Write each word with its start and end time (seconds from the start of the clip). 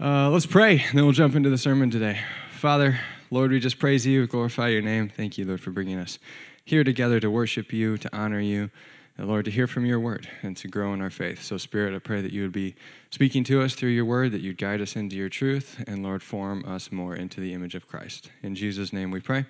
Uh, 0.00 0.28
let's 0.28 0.44
pray, 0.44 0.80
and 0.80 0.98
then 0.98 1.04
we'll 1.04 1.12
jump 1.12 1.36
into 1.36 1.48
the 1.48 1.56
sermon 1.56 1.88
today. 1.88 2.18
Father, 2.50 2.98
Lord, 3.30 3.52
we 3.52 3.60
just 3.60 3.78
praise 3.78 4.04
you, 4.04 4.26
glorify 4.26 4.66
your 4.66 4.82
name. 4.82 5.08
Thank 5.08 5.38
you, 5.38 5.44
Lord, 5.44 5.60
for 5.60 5.70
bringing 5.70 5.98
us 5.98 6.18
here 6.64 6.82
together 6.82 7.20
to 7.20 7.30
worship 7.30 7.72
you, 7.72 7.96
to 7.98 8.16
honor 8.16 8.40
you, 8.40 8.70
and 9.16 9.28
Lord, 9.28 9.44
to 9.44 9.52
hear 9.52 9.68
from 9.68 9.86
your 9.86 10.00
word 10.00 10.28
and 10.42 10.56
to 10.56 10.66
grow 10.66 10.92
in 10.94 11.00
our 11.00 11.10
faith. 11.10 11.44
So, 11.44 11.58
Spirit, 11.58 11.94
I 11.94 12.00
pray 12.00 12.20
that 12.22 12.32
you 12.32 12.42
would 12.42 12.50
be 12.50 12.74
speaking 13.10 13.44
to 13.44 13.62
us 13.62 13.76
through 13.76 13.90
your 13.90 14.04
word, 14.04 14.32
that 14.32 14.40
you'd 14.40 14.58
guide 14.58 14.80
us 14.80 14.96
into 14.96 15.14
your 15.14 15.28
truth, 15.28 15.84
and 15.86 16.02
Lord, 16.02 16.24
form 16.24 16.64
us 16.66 16.90
more 16.90 17.14
into 17.14 17.40
the 17.40 17.52
image 17.52 17.76
of 17.76 17.86
Christ. 17.86 18.32
In 18.42 18.56
Jesus' 18.56 18.92
name 18.92 19.12
we 19.12 19.20
pray. 19.20 19.46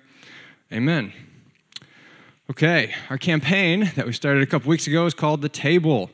Amen. 0.71 1.11
Okay, 2.51 2.93
our 3.09 3.17
campaign 3.17 3.91
that 3.95 4.05
we 4.05 4.13
started 4.13 4.43
a 4.43 4.45
couple 4.45 4.69
weeks 4.69 4.85
ago 4.85 5.07
is 5.07 5.15
called 5.15 5.41
The 5.41 5.49
Table. 5.49 6.11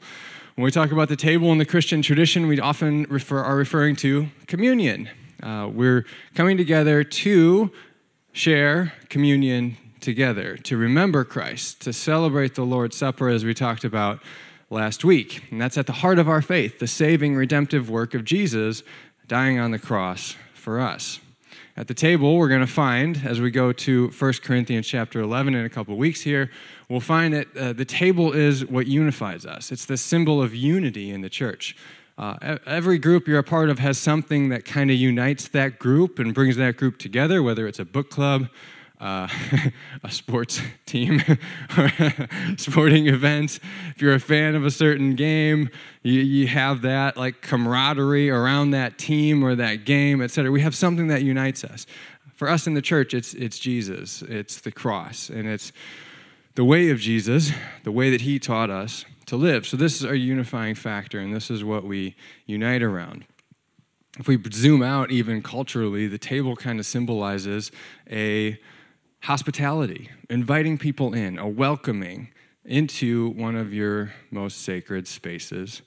When 0.55 0.65
we 0.65 0.71
talk 0.71 0.91
about 0.91 1.07
the 1.07 1.15
table 1.15 1.49
in 1.53 1.59
the 1.59 1.65
Christian 1.65 2.01
tradition, 2.01 2.45
we 2.45 2.59
often 2.59 3.03
refer, 3.03 3.39
are 3.39 3.55
referring 3.55 3.95
to 3.97 4.27
communion. 4.47 5.09
Uh, 5.41 5.69
we're 5.71 6.05
coming 6.35 6.57
together 6.57 7.05
to 7.05 7.71
share 8.33 8.91
communion 9.07 9.77
together, 10.01 10.57
to 10.57 10.75
remember 10.75 11.23
Christ, 11.23 11.79
to 11.81 11.93
celebrate 11.93 12.55
the 12.55 12.65
Lord's 12.65 12.97
Supper 12.97 13.29
as 13.29 13.45
we 13.45 13.53
talked 13.53 13.85
about 13.85 14.19
last 14.69 15.05
week. 15.05 15.45
And 15.51 15.61
that's 15.61 15.77
at 15.77 15.87
the 15.87 15.93
heart 15.93 16.19
of 16.19 16.27
our 16.27 16.41
faith, 16.41 16.79
the 16.79 16.87
saving, 16.87 17.33
redemptive 17.35 17.89
work 17.89 18.13
of 18.13 18.25
Jesus 18.25 18.83
dying 19.27 19.57
on 19.57 19.71
the 19.71 19.79
cross 19.79 20.35
for 20.53 20.81
us. 20.81 21.21
At 21.77 21.87
the 21.87 21.93
table, 21.93 22.35
we're 22.35 22.49
going 22.49 22.59
to 22.59 22.67
find, 22.67 23.21
as 23.23 23.39
we 23.39 23.49
go 23.49 23.71
to 23.71 24.09
1 24.09 24.33
Corinthians 24.43 24.85
chapter 24.85 25.21
11 25.21 25.55
in 25.55 25.63
a 25.63 25.69
couple 25.69 25.95
weeks 25.95 26.21
here, 26.21 26.51
we'll 26.91 26.99
find 26.99 27.33
that 27.33 27.57
uh, 27.57 27.73
the 27.73 27.85
table 27.85 28.33
is 28.33 28.65
what 28.65 28.85
unifies 28.85 29.45
us. 29.45 29.71
It's 29.71 29.85
the 29.85 29.97
symbol 29.97 30.41
of 30.41 30.53
unity 30.53 31.09
in 31.09 31.21
the 31.21 31.29
church. 31.29 31.75
Uh, 32.17 32.57
every 32.65 32.99
group 32.99 33.27
you're 33.27 33.39
a 33.39 33.43
part 33.43 33.69
of 33.69 33.79
has 33.79 33.97
something 33.97 34.49
that 34.49 34.65
kind 34.65 34.91
of 34.91 34.97
unites 34.97 35.47
that 35.47 35.79
group 35.79 36.19
and 36.19 36.33
brings 36.33 36.57
that 36.57 36.75
group 36.75 36.97
together, 36.97 37.41
whether 37.41 37.65
it's 37.65 37.79
a 37.79 37.85
book 37.85 38.09
club, 38.09 38.49
uh, 38.99 39.27
a 40.03 40.11
sports 40.11 40.61
team 40.85 41.23
or 41.77 41.91
sporting 42.57 43.07
event. 43.07 43.59
If 43.95 44.01
you're 44.01 44.13
a 44.13 44.19
fan 44.19 44.53
of 44.53 44.65
a 44.65 44.69
certain 44.69 45.15
game, 45.15 45.69
you, 46.03 46.19
you 46.19 46.47
have 46.47 46.81
that 46.81 47.15
like 47.15 47.41
camaraderie 47.41 48.29
around 48.29 48.71
that 48.71 48.97
team 48.97 49.43
or 49.43 49.55
that 49.55 49.85
game, 49.85 50.21
etc. 50.21 50.51
We 50.51 50.61
have 50.61 50.75
something 50.75 51.07
that 51.07 51.23
unites 51.23 51.63
us. 51.63 51.87
For 52.35 52.49
us 52.49 52.67
in 52.67 52.73
the 52.73 52.81
church, 52.81 53.13
it's, 53.13 53.33
it's 53.33 53.57
Jesus, 53.57 54.21
it's 54.23 54.59
the 54.59 54.71
cross, 54.71 55.29
and 55.29 55.47
it's 55.47 55.71
the 56.55 56.63
way 56.65 56.89
of 56.89 56.99
Jesus, 56.99 57.51
the 57.83 57.91
way 57.91 58.09
that 58.09 58.21
he 58.21 58.39
taught 58.39 58.69
us 58.69 59.05
to 59.27 59.35
live. 59.35 59.65
So, 59.65 59.77
this 59.77 59.95
is 59.95 60.05
our 60.05 60.15
unifying 60.15 60.75
factor, 60.75 61.19
and 61.19 61.33
this 61.33 61.49
is 61.49 61.63
what 61.63 61.83
we 61.83 62.15
unite 62.45 62.83
around. 62.83 63.25
If 64.19 64.27
we 64.27 64.37
zoom 64.51 64.83
out 64.83 65.09
even 65.11 65.41
culturally, 65.41 66.07
the 66.07 66.17
table 66.17 66.55
kind 66.55 66.79
of 66.79 66.85
symbolizes 66.85 67.71
a 68.09 68.59
hospitality, 69.21 70.09
inviting 70.29 70.77
people 70.77 71.13
in, 71.13 71.39
a 71.39 71.47
welcoming 71.47 72.29
into 72.65 73.29
one 73.29 73.55
of 73.55 73.73
your 73.73 74.13
most 74.29 74.63
sacred 74.63 75.07
spaces 75.07 75.81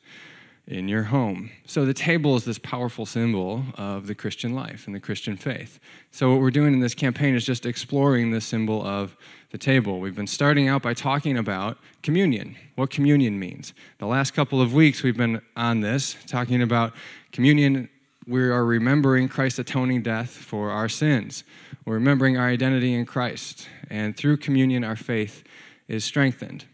in 0.67 0.89
your 0.89 1.05
home. 1.05 1.51
So 1.67 1.85
the 1.85 1.95
table 1.95 2.37
is 2.37 2.45
this 2.45 2.59
powerful 2.59 3.05
symbol 3.05 3.65
of 3.77 4.07
the 4.07 4.15
Christian 4.15 4.55
life 4.55 4.87
and 4.87 4.95
the 4.95 5.01
Christian 5.01 5.37
faith. 5.37 5.79
So 6.11 6.31
what 6.31 6.41
we're 6.41 6.51
doing 6.51 6.73
in 6.73 6.81
this 6.81 6.95
campaign 6.95 7.35
is 7.35 7.45
just 7.45 7.67
exploring 7.67 8.31
the 8.31 8.41
symbol 8.41 8.83
of 8.83 9.17
the 9.55 9.59
table. 9.59 10.01
We've 10.01 10.17
been 10.17 10.27
starting 10.27 10.67
out 10.67 10.83
by 10.83 10.95
talking 10.95 11.39
about 11.39 11.79
communion, 12.03 12.57
what 12.75 12.91
communion 12.91 13.39
means. 13.39 13.73
The 13.99 14.07
last 14.07 14.35
couple 14.35 14.61
of 14.61 14.75
weeks 14.75 15.05
we've 15.05 15.17
been 15.17 15.41
on 15.57 15.79
this, 15.79 16.17
talking 16.27 16.61
about 16.61 16.93
communion. 17.31 17.89
We 18.27 18.43
are 18.43 18.65
remembering 18.65 19.29
Christ's 19.29 19.61
atoning 19.61 20.03
death 20.03 20.31
for 20.31 20.73
our 20.73 20.89
sins. 20.89 21.45
We're 21.85 21.95
remembering 21.95 22.37
our 22.37 22.49
identity 22.49 22.95
in 22.95 23.07
Christ. 23.07 23.69
And 23.91 24.17
through 24.17 24.39
communion, 24.39 24.83
our 24.83 24.97
faith 24.97 25.45
is 25.87 26.05
strengthened. 26.05 26.65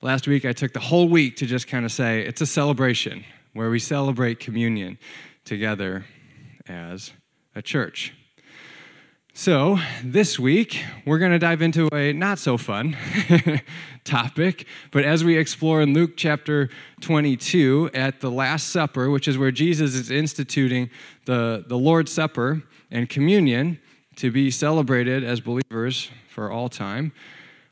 Last 0.00 0.28
week, 0.28 0.44
I 0.44 0.52
took 0.52 0.72
the 0.72 0.78
whole 0.78 1.08
week 1.08 1.34
to 1.38 1.46
just 1.46 1.66
kind 1.66 1.84
of 1.84 1.90
say 1.90 2.20
it's 2.20 2.40
a 2.40 2.46
celebration 2.46 3.24
where 3.52 3.68
we 3.68 3.80
celebrate 3.80 4.38
communion 4.38 4.96
together 5.44 6.04
as 6.68 7.10
a 7.56 7.62
church. 7.62 8.14
So, 9.40 9.78
this 10.02 10.36
week, 10.36 10.82
we're 11.06 11.20
going 11.20 11.30
to 11.30 11.38
dive 11.38 11.62
into 11.62 11.88
a 11.94 12.12
not 12.12 12.40
so 12.40 12.58
fun 12.58 12.96
topic, 14.04 14.66
but 14.90 15.04
as 15.04 15.22
we 15.22 15.38
explore 15.38 15.80
in 15.80 15.94
Luke 15.94 16.16
chapter 16.16 16.68
22 17.02 17.90
at 17.94 18.20
the 18.20 18.32
Last 18.32 18.70
Supper, 18.70 19.10
which 19.10 19.28
is 19.28 19.38
where 19.38 19.52
Jesus 19.52 19.94
is 19.94 20.10
instituting 20.10 20.90
the, 21.26 21.64
the 21.68 21.78
Lord's 21.78 22.10
Supper 22.10 22.64
and 22.90 23.08
communion 23.08 23.78
to 24.16 24.32
be 24.32 24.50
celebrated 24.50 25.22
as 25.22 25.38
believers 25.38 26.10
for 26.28 26.50
all 26.50 26.68
time, 26.68 27.12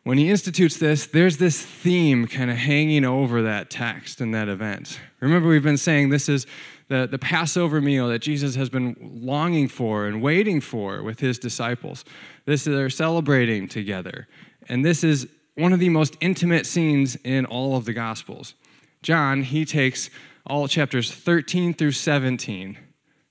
when 0.05 0.19
he 0.19 0.31
institutes 0.31 0.76
this, 0.76 1.05
there's 1.09 1.38
this 1.38 1.60
theme 1.60 2.28
kind 2.28 2.49
of 2.49 2.59
hanging 2.59 3.05
over 3.05 3.43
that 3.43 3.71
text 3.71 4.21
and 4.21 4.32
that 4.32 4.49
event. 4.49 5.00
Remember, 5.19 5.49
we've 5.49 5.65
been 5.65 5.76
saying 5.76 6.10
this 6.10 6.28
is 6.28 6.47
the, 6.88 7.06
the 7.10 7.19
Passover 7.19 7.80
meal 7.80 8.08
that 8.08 8.20
Jesus 8.20 8.54
has 8.54 8.69
been 8.69 8.97
longing 9.00 9.69
for 9.69 10.06
and 10.06 10.22
waiting 10.22 10.60
for 10.60 11.02
with 11.02 11.20
his 11.20 11.38
disciples. 11.38 12.04
This 12.44 12.66
is 12.66 12.76
they're 12.76 12.91
celebrating 12.91 13.69
together. 13.69 14.28
And 14.69 14.84
this 14.84 15.02
is 15.02 15.28
one 15.54 15.72
of 15.72 15.80
the 15.80 15.88
most 15.88 16.16
intimate 16.20 16.66
scenes 16.66 17.16
in 17.25 17.46
all 17.46 17.76
of 17.76 17.86
the 17.86 17.92
Gospels. 17.92 18.54
John, 19.02 19.42
he 19.42 19.64
takes 19.64 20.10
all 20.46 20.69
chapters 20.69 21.10
13 21.12 21.75
through 21.75 21.92
17 21.92 22.78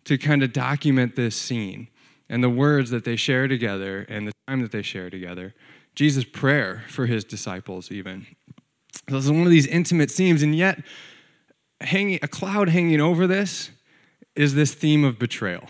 to 0.05 0.17
kind 0.17 0.44
of 0.44 0.53
document 0.53 1.15
this 1.15 1.35
scene 1.35 1.88
and 2.29 2.44
the 2.44 2.49
words 2.49 2.89
that 2.89 3.05
they 3.05 3.15
share 3.15 3.47
together 3.47 4.05
and 4.09 4.27
the 4.27 4.31
time 4.47 4.61
that 4.61 4.71
they 4.71 4.81
share 4.81 5.09
together. 5.09 5.53
Jesus' 5.95 6.25
prayer 6.25 6.83
for 6.89 7.05
his 7.05 7.23
disciples, 7.23 7.91
even. 7.91 8.25
So 9.09 9.15
this 9.15 9.25
is 9.25 9.31
one 9.31 9.44
of 9.44 9.49
these 9.49 9.67
intimate 9.67 10.11
scenes, 10.11 10.41
and 10.41 10.55
yet 10.55 10.83
hanging, 11.85 12.19
a 12.22 12.28
cloud 12.28 12.69
hanging 12.69 13.01
over 13.01 13.28
this 13.28 13.72
is 14.35 14.56
this 14.56 14.73
theme 14.73 15.03
of 15.03 15.18
betrayal, 15.18 15.63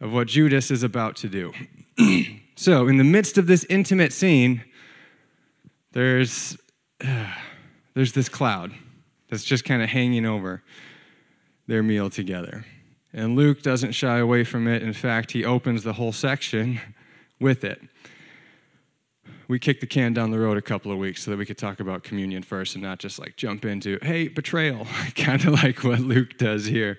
of 0.00 0.12
what 0.12 0.28
Judas 0.28 0.70
is 0.70 0.82
about 0.82 1.16
to 1.16 1.28
do. 1.28 1.52
so, 2.56 2.86
in 2.86 2.96
the 2.96 3.04
midst 3.04 3.38
of 3.38 3.46
this 3.46 3.64
intimate 3.68 4.12
scene, 4.12 4.64
there's, 5.92 6.56
uh, 7.04 7.32
there's 7.94 8.12
this 8.12 8.28
cloud 8.28 8.72
that's 9.28 9.44
just 9.44 9.64
kind 9.64 9.82
of 9.82 9.88
hanging 9.88 10.26
over 10.26 10.62
their 11.66 11.82
meal 11.82 12.10
together. 12.10 12.64
And 13.12 13.34
Luke 13.36 13.62
doesn't 13.62 13.92
shy 13.92 14.18
away 14.18 14.44
from 14.44 14.68
it. 14.68 14.82
In 14.82 14.92
fact, 14.92 15.32
he 15.32 15.44
opens 15.44 15.82
the 15.82 15.94
whole 15.94 16.12
section 16.12 16.80
with 17.40 17.64
it 17.64 17.80
we 19.50 19.58
kicked 19.58 19.80
the 19.80 19.86
can 19.86 20.14
down 20.14 20.30
the 20.30 20.38
road 20.38 20.56
a 20.56 20.62
couple 20.62 20.92
of 20.92 20.98
weeks 20.98 21.24
so 21.24 21.30
that 21.32 21.36
we 21.36 21.44
could 21.44 21.58
talk 21.58 21.80
about 21.80 22.04
communion 22.04 22.40
first 22.40 22.76
and 22.76 22.84
not 22.84 23.00
just 23.00 23.18
like 23.18 23.34
jump 23.34 23.64
into, 23.64 23.98
hey, 24.00 24.28
betrayal, 24.28 24.86
kind 25.16 25.44
of 25.44 25.54
like 25.64 25.82
what 25.82 25.98
Luke 25.98 26.38
does 26.38 26.66
here. 26.66 26.96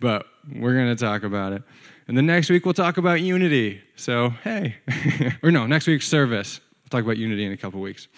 But 0.00 0.24
we're 0.50 0.72
going 0.72 0.96
to 0.96 0.96
talk 0.96 1.24
about 1.24 1.52
it. 1.52 1.62
And 2.08 2.16
then 2.16 2.24
next 2.24 2.48
week 2.48 2.64
we'll 2.64 2.72
talk 2.72 2.96
about 2.96 3.20
unity. 3.20 3.82
So, 3.96 4.30
hey, 4.42 4.76
or 5.42 5.50
no, 5.50 5.66
next 5.66 5.86
week's 5.86 6.08
service. 6.08 6.60
We'll 6.82 6.88
talk 6.88 7.04
about 7.04 7.18
unity 7.18 7.44
in 7.44 7.52
a 7.52 7.56
couple 7.58 7.80
of 7.80 7.84
weeks. 7.84 8.08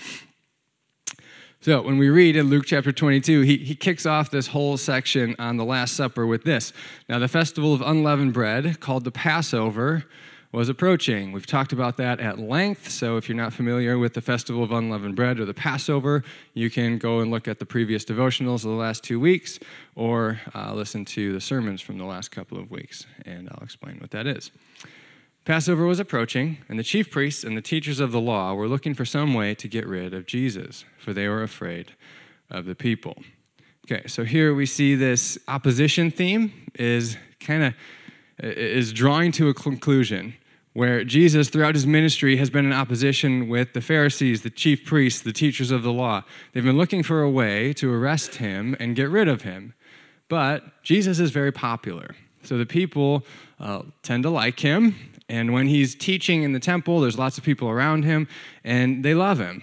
So, 1.60 1.82
when 1.82 1.98
we 1.98 2.08
read 2.08 2.36
in 2.36 2.50
Luke 2.50 2.64
chapter 2.66 2.92
22, 2.92 3.40
he, 3.42 3.56
he 3.58 3.74
kicks 3.74 4.06
off 4.06 4.30
this 4.30 4.48
whole 4.48 4.76
section 4.76 5.34
on 5.40 5.56
the 5.56 5.64
Last 5.64 5.94
Supper 5.94 6.24
with 6.24 6.44
this. 6.44 6.72
Now, 7.08 7.18
the 7.18 7.28
festival 7.28 7.74
of 7.74 7.82
unleavened 7.82 8.32
bread, 8.32 8.80
called 8.80 9.04
the 9.04 9.12
Passover, 9.12 10.04
was 10.52 10.68
approaching. 10.68 11.32
We've 11.32 11.46
talked 11.46 11.72
about 11.72 11.96
that 11.96 12.20
at 12.20 12.38
length, 12.38 12.90
so 12.90 13.16
if 13.16 13.26
you're 13.26 13.36
not 13.36 13.54
familiar 13.54 13.98
with 13.98 14.12
the 14.12 14.20
Festival 14.20 14.62
of 14.62 14.70
Unleavened 14.70 15.16
Bread 15.16 15.40
or 15.40 15.46
the 15.46 15.54
Passover, 15.54 16.22
you 16.52 16.68
can 16.68 16.98
go 16.98 17.20
and 17.20 17.30
look 17.30 17.48
at 17.48 17.58
the 17.58 17.64
previous 17.64 18.04
devotionals 18.04 18.56
of 18.56 18.70
the 18.70 18.76
last 18.76 19.02
two 19.02 19.18
weeks 19.18 19.58
or 19.96 20.40
uh, 20.54 20.74
listen 20.74 21.06
to 21.06 21.32
the 21.32 21.40
sermons 21.40 21.80
from 21.80 21.96
the 21.96 22.04
last 22.04 22.30
couple 22.30 22.58
of 22.58 22.70
weeks, 22.70 23.06
and 23.24 23.48
I'll 23.48 23.64
explain 23.64 23.96
what 23.98 24.10
that 24.10 24.26
is. 24.26 24.50
Passover 25.46 25.86
was 25.86 25.98
approaching, 25.98 26.58
and 26.68 26.78
the 26.78 26.84
chief 26.84 27.10
priests 27.10 27.42
and 27.44 27.56
the 27.56 27.62
teachers 27.62 27.98
of 27.98 28.12
the 28.12 28.20
law 28.20 28.52
were 28.52 28.68
looking 28.68 28.92
for 28.94 29.06
some 29.06 29.32
way 29.32 29.54
to 29.54 29.66
get 29.66 29.86
rid 29.86 30.12
of 30.12 30.26
Jesus, 30.26 30.84
for 30.98 31.14
they 31.14 31.28
were 31.28 31.42
afraid 31.42 31.92
of 32.50 32.66
the 32.66 32.74
people. 32.74 33.16
Okay, 33.86 34.06
so 34.06 34.22
here 34.22 34.54
we 34.54 34.66
see 34.66 34.94
this 34.94 35.38
opposition 35.48 36.10
theme 36.10 36.52
is 36.74 37.16
kind 37.40 37.64
of 37.64 37.74
is 38.38 38.92
drawing 38.92 39.32
to 39.32 39.48
a 39.48 39.54
conclusion 39.54 40.34
where 40.72 41.04
Jesus, 41.04 41.50
throughout 41.50 41.74
his 41.74 41.86
ministry, 41.86 42.36
has 42.36 42.48
been 42.50 42.64
in 42.64 42.72
opposition 42.72 43.48
with 43.48 43.74
the 43.74 43.80
Pharisees, 43.80 44.42
the 44.42 44.50
chief 44.50 44.84
priests, 44.84 45.20
the 45.20 45.32
teachers 45.32 45.70
of 45.70 45.82
the 45.82 45.92
law. 45.92 46.22
They've 46.52 46.64
been 46.64 46.78
looking 46.78 47.02
for 47.02 47.22
a 47.22 47.30
way 47.30 47.72
to 47.74 47.92
arrest 47.92 48.36
him 48.36 48.76
and 48.80 48.96
get 48.96 49.10
rid 49.10 49.28
of 49.28 49.42
him. 49.42 49.74
But 50.28 50.82
Jesus 50.82 51.18
is 51.18 51.30
very 51.30 51.52
popular. 51.52 52.14
So 52.42 52.56
the 52.56 52.66
people 52.66 53.24
uh, 53.60 53.82
tend 54.02 54.22
to 54.22 54.30
like 54.30 54.60
him. 54.60 54.96
And 55.28 55.52
when 55.52 55.66
he's 55.66 55.94
teaching 55.94 56.42
in 56.42 56.52
the 56.52 56.60
temple, 56.60 57.00
there's 57.00 57.18
lots 57.18 57.38
of 57.38 57.44
people 57.44 57.68
around 57.68 58.04
him, 58.04 58.26
and 58.64 59.04
they 59.04 59.14
love 59.14 59.38
him. 59.38 59.62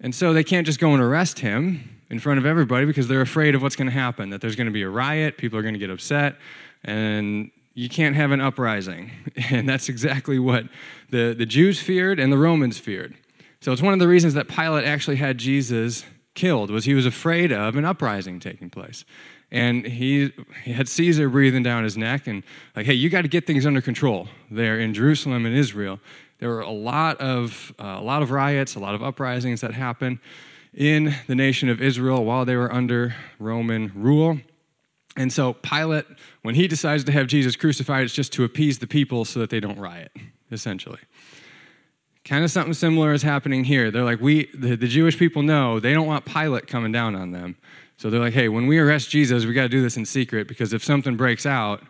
And 0.00 0.14
so 0.14 0.32
they 0.32 0.44
can't 0.44 0.66
just 0.66 0.80
go 0.80 0.92
and 0.92 1.02
arrest 1.02 1.40
him. 1.40 2.00
in 2.12 2.18
front 2.18 2.38
of 2.38 2.44
everybody 2.44 2.84
because 2.84 3.08
they're 3.08 3.22
afraid 3.22 3.54
of 3.54 3.62
what's 3.62 3.74
going 3.74 3.86
to 3.86 3.92
happen, 3.92 4.28
that 4.30 4.42
there's 4.42 4.54
going 4.54 4.66
to 4.66 4.72
be 4.72 4.82
a 4.82 4.88
riot, 4.88 5.38
people 5.38 5.58
are 5.58 5.62
going 5.62 5.72
to 5.72 5.80
get 5.80 5.88
upset, 5.88 6.36
and 6.84 7.50
you 7.74 7.88
can't 7.88 8.14
have 8.16 8.30
an 8.32 8.40
uprising. 8.40 9.10
And 9.50 9.68
that's 9.68 9.88
exactly 9.88 10.38
what 10.38 10.64
the, 11.10 11.34
the 11.36 11.46
Jews 11.46 11.80
feared 11.80 12.20
and 12.20 12.32
the 12.32 12.38
Romans 12.38 12.78
feared. 12.78 13.14
So 13.60 13.72
it's 13.72 13.82
one 13.82 13.92
of 13.92 13.98
the 13.98 14.08
reasons 14.08 14.34
that 14.34 14.48
Pilate 14.48 14.84
actually 14.84 15.16
had 15.16 15.38
Jesus 15.38 16.04
killed 16.34 16.70
was 16.70 16.84
he 16.84 16.94
was 16.94 17.06
afraid 17.06 17.52
of 17.52 17.76
an 17.76 17.84
uprising 17.84 18.40
taking 18.40 18.70
place. 18.70 19.04
And 19.50 19.86
he, 19.86 20.32
he 20.64 20.72
had 20.72 20.88
Caesar 20.88 21.28
breathing 21.28 21.62
down 21.62 21.84
his 21.84 21.96
neck 21.96 22.26
and 22.26 22.42
like, 22.76 22.86
hey, 22.86 22.94
you 22.94 23.10
got 23.10 23.22
to 23.22 23.28
get 23.28 23.46
things 23.46 23.66
under 23.66 23.80
control 23.80 24.28
there 24.50 24.78
in 24.78 24.94
Jerusalem 24.94 25.44
and 25.44 25.54
Israel. 25.56 25.98
There 26.38 26.48
were 26.48 26.60
a 26.60 26.70
lot 26.70 27.20
of 27.20 27.72
uh, 27.78 27.98
a 27.98 28.02
lot 28.02 28.22
of 28.22 28.30
riots, 28.30 28.74
a 28.74 28.80
lot 28.80 28.94
of 28.94 29.02
uprisings 29.02 29.60
that 29.60 29.74
happened 29.74 30.18
in 30.74 31.14
the 31.26 31.34
nation 31.34 31.68
of 31.68 31.80
Israel 31.80 32.24
while 32.24 32.44
they 32.44 32.56
were 32.56 32.72
under 32.72 33.14
Roman 33.38 33.92
rule. 33.94 34.40
And 35.16 35.32
so 35.32 35.52
Pilate, 35.52 36.06
when 36.42 36.54
he 36.54 36.68
decides 36.68 37.04
to 37.04 37.12
have 37.12 37.28
Jesus 37.28 37.56
crucified, 37.56 38.04
it's 38.04 38.14
just 38.14 38.32
to 38.34 38.44
appease 38.44 38.78
the 38.78 38.86
people 38.86 39.24
so 39.24 39.40
that 39.40 39.50
they 39.50 39.60
don't 39.60 39.78
riot, 39.78 40.12
essentially. 40.50 40.98
Kind 42.24 42.44
of 42.44 42.50
something 42.50 42.74
similar 42.74 43.12
is 43.12 43.22
happening 43.22 43.64
here. 43.64 43.90
They're 43.90 44.04
like, 44.04 44.20
we, 44.20 44.46
the, 44.54 44.76
the 44.76 44.86
Jewish 44.86 45.18
people 45.18 45.42
know 45.42 45.80
they 45.80 45.92
don't 45.92 46.06
want 46.06 46.24
Pilate 46.24 46.66
coming 46.66 46.92
down 46.92 47.16
on 47.16 47.32
them. 47.32 47.56
So 47.96 48.10
they're 48.10 48.20
like, 48.20 48.34
hey, 48.34 48.48
when 48.48 48.66
we 48.66 48.78
arrest 48.78 49.10
Jesus, 49.10 49.44
we 49.44 49.54
got 49.54 49.62
to 49.62 49.68
do 49.68 49.82
this 49.82 49.96
in 49.96 50.04
secret 50.04 50.48
because 50.48 50.72
if 50.72 50.84
something 50.84 51.16
breaks 51.16 51.46
out, 51.46 51.82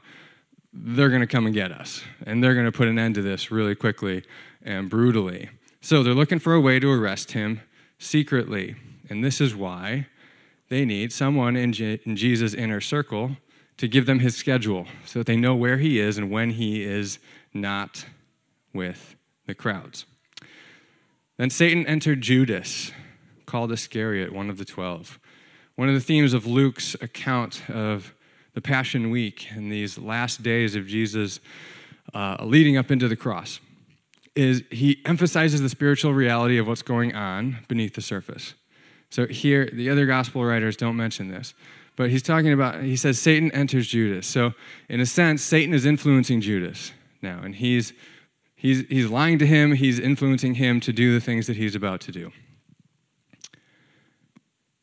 they're 0.73 1.09
going 1.09 1.21
to 1.21 1.27
come 1.27 1.47
and 1.47 1.55
get 1.55 1.73
us. 1.73 2.03
And 2.27 2.43
they're 2.43 2.55
going 2.55 2.67
to 2.67 2.73
put 2.73 2.89
an 2.89 2.99
end 2.99 3.15
to 3.17 3.23
this 3.23 3.51
really 3.51 3.75
quickly 3.75 4.25
and 4.63 4.89
brutally. 4.89 5.51
So 5.81 6.03
they're 6.03 6.15
looking 6.15 6.39
for 6.39 6.55
a 6.55 6.61
way 6.61 6.79
to 6.79 6.91
arrest 6.91 7.33
him 7.33 7.61
secretly. 7.99 8.77
And 9.09 9.23
this 9.23 9.41
is 9.41 9.55
why 9.55 10.07
they 10.69 10.85
need 10.85 11.13
someone 11.13 11.57
in, 11.57 11.73
Je- 11.73 12.01
in 12.05 12.17
Jesus' 12.17 12.55
inner 12.55 12.81
circle 12.81 13.37
to 13.83 13.89
give 13.89 14.07
them 14.07 14.21
his 14.21 14.37
schedule 14.37 14.87
so 15.05 15.19
that 15.19 15.27
they 15.27 15.35
know 15.35 15.57
where 15.57 15.79
he 15.79 15.99
is 15.99 16.17
and 16.17 16.31
when 16.31 16.51
he 16.51 16.85
is 16.85 17.19
not 17.53 18.07
with 18.73 19.17
the 19.47 19.57
crowds. 19.57 20.07
Then 21.37 21.51
Satan 21.51 21.85
entered 21.89 22.21
Judas, 22.21 22.93
called 23.45 23.73
Iscariot, 23.73 24.33
one 24.33 24.49
of 24.49 24.57
the 24.57 24.65
twelve. 24.65 25.19
One 25.75 25.89
of 25.89 25.95
the 25.95 26.01
themes 26.01 26.33
of 26.33 26.47
Luke's 26.47 26.95
account 27.01 27.69
of 27.69 28.15
the 28.55 28.61
Passion 28.61 29.11
Week 29.11 29.49
and 29.51 29.73
these 29.73 29.99
last 29.99 30.45
days 30.45 30.77
of 30.77 30.87
Jesus 30.87 31.41
uh, 32.15 32.37
leading 32.41 32.77
up 32.77 32.93
into 32.93 33.09
the 33.09 33.17
cross 33.17 33.59
is 34.37 34.63
he 34.71 35.03
emphasizes 35.05 35.61
the 35.61 35.69
spiritual 35.69 36.15
reality 36.15 36.57
of 36.57 36.69
what's 36.69 36.83
going 36.83 37.17
on 37.17 37.59
beneath 37.67 37.97
the 37.97 38.01
surface. 38.01 38.55
So 39.11 39.27
here, 39.27 39.69
the 39.73 39.91
other 39.91 40.07
gospel 40.07 40.45
writers 40.45 40.77
don't 40.77 40.97
mention 40.97 41.31
this, 41.33 41.53
but 41.97 42.11
he's 42.11 42.23
talking 42.23 42.53
about, 42.53 42.83
he 42.83 42.97
says 42.97 43.19
Satan 43.19 43.51
enters 43.53 43.87
Judas. 43.87 44.27
So 44.27 44.53
in 44.89 45.01
a 45.01 45.07
sense, 45.07 45.43
Satan 45.43 45.75
is 45.75 45.85
influencing 45.85 46.41
Judas 46.41 46.93
now, 47.21 47.41
and 47.43 47.55
he's 47.55 47.93
He's, 48.63 48.87
he's 48.89 49.11
lying 49.11 49.41
to 49.41 49.47
him, 49.47 49.73
he's 49.73 49.99
influencing 49.99 50.55
him 50.55 50.79
to 50.83 50.93
do 50.93 51.13
the 51.13 51.21
things 51.21 51.49
that 51.49 51.57
he's 51.57 51.75
about 51.75 52.01
to 52.03 52.13
do. 52.13 52.31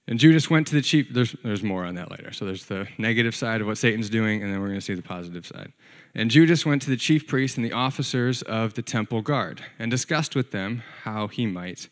And 0.06 0.20
Judas 0.20 0.50
went 0.50 0.68
to 0.68 0.76
the 0.76 0.82
chief, 0.82 1.14
there's, 1.14 1.34
there's 1.46 1.64
more 1.64 1.86
on 1.86 1.96
that 1.96 2.12
later. 2.12 2.34
So 2.34 2.44
there's 2.44 2.66
the 2.66 2.90
negative 2.98 3.34
side 3.34 3.62
of 3.62 3.68
what 3.68 3.78
Satan's 3.78 4.10
doing, 4.10 4.44
and 4.44 4.52
then 4.52 4.60
we're 4.60 4.68
going 4.68 4.82
to 4.82 4.86
see 4.86 4.96
the 4.96 5.02
positive 5.02 5.46
side. 5.46 5.72
And 6.14 6.30
Judas 6.30 6.66
went 6.66 6.82
to 6.82 6.90
the 6.90 6.98
chief 6.98 7.26
priests 7.26 7.56
and 7.56 7.66
the 7.66 7.72
officers 7.72 8.42
of 8.42 8.74
the 8.74 8.82
temple 8.82 9.22
guard 9.22 9.64
and 9.80 9.90
discussed 9.90 10.36
with 10.36 10.52
them 10.52 10.84
how 11.04 11.30
he 11.30 11.46
might 11.46 11.88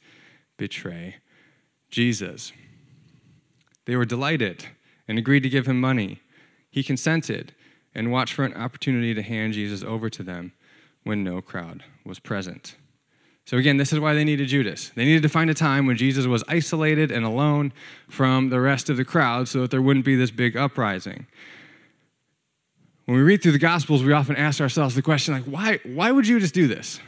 betray 0.57 1.15
Jesus. 1.89 2.51
They 3.85 3.95
were 3.95 4.03
delighted 4.03 4.65
and 5.07 5.17
agreed 5.17 5.43
to 5.43 5.49
give 5.49 5.67
him 5.67 5.79
money. 5.79 6.21
He 6.69 6.83
consented 6.83 7.53
and 7.95 8.11
watched 8.11 8.33
for 8.33 8.45
an 8.45 8.53
opportunity 8.53 9.13
to 9.13 9.21
hand 9.21 9.53
Jesus 9.53 9.83
over 9.83 10.09
to 10.09 10.23
them 10.23 10.53
when 11.03 11.23
no 11.23 11.41
crowd 11.41 11.83
was 12.05 12.19
present. 12.19 12.75
So, 13.47 13.55
again, 13.55 13.77
this 13.77 13.93
is 13.93 13.99
why 13.99 14.13
they 14.13 14.25
needed 14.25 14.49
Judas. 14.49 14.91
They 14.93 15.05
needed 15.05 15.23
to 15.23 15.29
find 15.29 15.49
a 15.49 15.53
time 15.53 15.87
when 15.87 15.95
Jesus 15.95 16.25
was 16.25 16.43
isolated 16.49 17.11
and 17.11 17.25
alone 17.25 17.71
from 18.09 18.49
the 18.49 18.59
rest 18.59 18.89
of 18.89 18.97
the 18.97 19.05
crowd 19.05 19.47
so 19.47 19.61
that 19.61 19.71
there 19.71 19.81
wouldn't 19.81 20.03
be 20.03 20.17
this 20.17 20.31
big 20.31 20.57
uprising. 20.57 21.27
When 23.05 23.15
we 23.15 23.23
read 23.23 23.41
through 23.41 23.53
the 23.53 23.57
Gospels, 23.57 24.03
we 24.03 24.11
often 24.11 24.35
ask 24.35 24.59
ourselves 24.59 24.95
the 24.95 25.01
question, 25.01 25.33
like, 25.33 25.45
why, 25.45 25.79
why 25.85 26.11
would 26.11 26.25
Judas 26.25 26.51
do 26.51 26.67
this? 26.67 26.99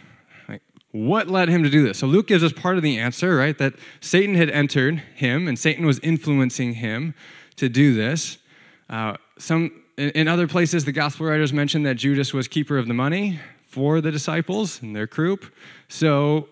Like, 0.48 0.62
what 0.92 1.28
led 1.28 1.50
him 1.50 1.62
to 1.63 1.69
do 1.69 1.84
this? 1.84 2.00
So, 2.00 2.07
Luke 2.07 2.28
gives 2.28 2.42
us 2.42 2.54
part 2.54 2.78
of 2.78 2.84
the 2.84 2.98
answer, 2.98 3.36
right? 3.36 3.57
That 3.57 3.74
Satan 4.00 4.36
had 4.36 4.50
entered 4.50 5.04
him 5.16 5.46
and 5.46 5.60
Satan 5.60 5.86
was 5.86 6.00
influencing 6.00 6.75
him 6.75 7.16
to 7.59 7.69
do 7.69 7.94
this. 7.94 8.38
Uh, 8.89 9.15
some, 9.38 9.83
in, 9.97 10.27
other 10.27 10.47
places, 10.47 10.85
the 10.85 10.91
Gospel 10.91 11.27
writers 11.27 11.53
mention 11.53 11.83
that 11.83 11.95
Judas 11.95 12.33
was 12.33 12.47
keeper 12.47 12.77
of 12.77 12.88
the 12.88 12.94
money, 12.94 13.39
for 13.69 14.01
the 14.01 14.11
disciples 14.11 14.81
and 14.81 14.95
their 14.95 15.06
group. 15.06 15.53
So 15.88 16.50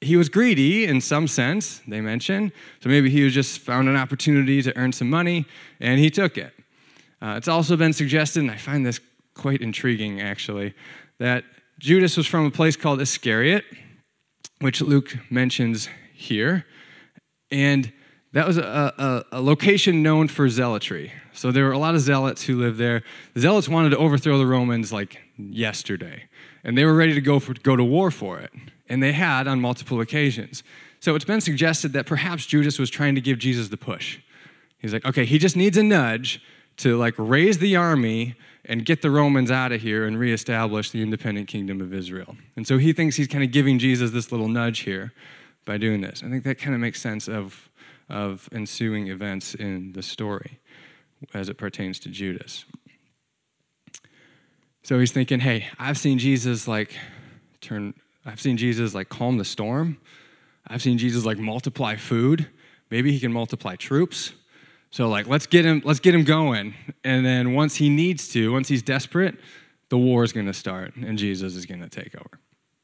he 0.00 0.16
was 0.16 0.28
greedy 0.28 0.84
in 0.84 1.00
some 1.00 1.28
sense, 1.28 1.80
they 1.86 2.00
mention. 2.00 2.52
So 2.80 2.88
maybe 2.88 3.08
he 3.08 3.22
was 3.22 3.32
just 3.32 3.60
found 3.60 3.88
an 3.88 3.96
opportunity 3.96 4.60
to 4.62 4.76
earn 4.76 4.92
some 4.92 5.08
money 5.08 5.46
and 5.80 6.00
he 6.00 6.10
took 6.10 6.36
it. 6.36 6.52
Uh, 7.22 7.34
it's 7.36 7.48
also 7.48 7.76
been 7.76 7.92
suggested, 7.92 8.40
and 8.40 8.50
I 8.50 8.56
find 8.56 8.84
this 8.84 9.00
quite 9.34 9.62
intriguing 9.62 10.20
actually, 10.20 10.74
that 11.18 11.44
Judas 11.78 12.16
was 12.16 12.26
from 12.26 12.44
a 12.44 12.50
place 12.50 12.76
called 12.76 13.00
Iscariot, 13.00 13.64
which 14.60 14.80
Luke 14.80 15.16
mentions 15.30 15.88
here. 16.14 16.66
And 17.50 17.92
that 18.36 18.46
was 18.46 18.58
a, 18.58 19.24
a, 19.32 19.38
a, 19.38 19.40
location 19.40 20.02
known 20.02 20.28
for 20.28 20.46
zealotry. 20.50 21.10
So 21.32 21.50
there 21.50 21.64
were 21.64 21.72
a 21.72 21.78
lot 21.78 21.94
of 21.94 22.02
zealots 22.02 22.42
who 22.42 22.60
lived 22.60 22.76
there. 22.76 23.02
The 23.32 23.40
zealots 23.40 23.66
wanted 23.66 23.90
to 23.90 23.96
overthrow 23.96 24.36
the 24.36 24.46
Romans 24.46 24.92
like 24.92 25.22
yesterday 25.38 26.24
and 26.62 26.76
they 26.76 26.84
were 26.84 26.92
ready 26.92 27.14
to 27.14 27.22
go, 27.22 27.40
for, 27.40 27.54
go 27.54 27.76
to 27.76 27.82
war 27.82 28.10
for 28.10 28.38
it. 28.38 28.52
And 28.90 29.02
they 29.02 29.12
had 29.12 29.48
on 29.48 29.62
multiple 29.62 30.02
occasions. 30.02 30.62
So 31.00 31.14
it's 31.14 31.24
been 31.24 31.40
suggested 31.40 31.94
that 31.94 32.04
perhaps 32.04 32.44
Judas 32.44 32.78
was 32.78 32.90
trying 32.90 33.14
to 33.14 33.22
give 33.22 33.38
Jesus 33.38 33.68
the 33.68 33.78
push. 33.78 34.18
He's 34.76 34.92
like, 34.92 35.06
okay, 35.06 35.24
he 35.24 35.38
just 35.38 35.56
needs 35.56 35.78
a 35.78 35.82
nudge 35.82 36.42
to 36.76 36.98
like 36.98 37.14
raise 37.16 37.56
the 37.56 37.74
army 37.74 38.34
and 38.66 38.84
get 38.84 39.00
the 39.00 39.10
Romans 39.10 39.50
out 39.50 39.72
of 39.72 39.80
here 39.80 40.04
and 40.04 40.18
reestablish 40.18 40.90
the 40.90 41.00
independent 41.00 41.48
kingdom 41.48 41.80
of 41.80 41.94
Israel. 41.94 42.36
And 42.54 42.66
so 42.66 42.76
he 42.76 42.92
thinks 42.92 43.16
he's 43.16 43.28
kind 43.28 43.44
of 43.44 43.50
giving 43.50 43.78
Jesus 43.78 44.10
this 44.10 44.30
little 44.30 44.48
nudge 44.48 44.80
here 44.80 45.14
by 45.64 45.78
doing 45.78 46.02
this. 46.02 46.22
I 46.22 46.28
think 46.28 46.44
that 46.44 46.58
kind 46.58 46.74
of 46.74 46.82
makes 46.82 47.00
sense 47.00 47.28
of, 47.28 47.70
of 48.08 48.48
ensuing 48.52 49.08
events 49.08 49.54
in 49.54 49.92
the 49.92 50.02
story 50.02 50.60
as 51.34 51.48
it 51.48 51.54
pertains 51.54 51.98
to 52.00 52.08
Judas. 52.08 52.64
So 54.82 54.98
he's 55.00 55.10
thinking, 55.10 55.40
hey, 55.40 55.66
I've 55.78 55.98
seen 55.98 56.18
Jesus 56.18 56.68
like 56.68 56.96
turn, 57.60 57.94
I've 58.24 58.40
seen 58.40 58.56
Jesus 58.56 58.94
like 58.94 59.08
calm 59.08 59.38
the 59.38 59.44
storm. 59.44 59.98
I've 60.68 60.82
seen 60.82 60.98
Jesus 60.98 61.24
like 61.24 61.38
multiply 61.38 61.96
food. 61.96 62.48
Maybe 62.90 63.12
he 63.12 63.18
can 63.18 63.32
multiply 63.32 63.76
troops. 63.76 64.32
So 64.90 65.08
like 65.08 65.26
let's 65.26 65.46
get 65.46 65.64
him 65.64 65.82
let's 65.84 66.00
get 66.00 66.14
him 66.14 66.24
going. 66.24 66.74
And 67.04 67.26
then 67.26 67.54
once 67.54 67.76
he 67.76 67.88
needs 67.88 68.28
to, 68.28 68.52
once 68.52 68.68
he's 68.68 68.82
desperate, 68.82 69.36
the 69.88 69.98
war 69.98 70.22
is 70.22 70.32
going 70.32 70.46
to 70.46 70.54
start 70.54 70.94
and 70.96 71.18
Jesus 71.18 71.54
is 71.56 71.66
going 71.66 71.80
to 71.80 71.88
take 71.88 72.14
over. 72.14 72.40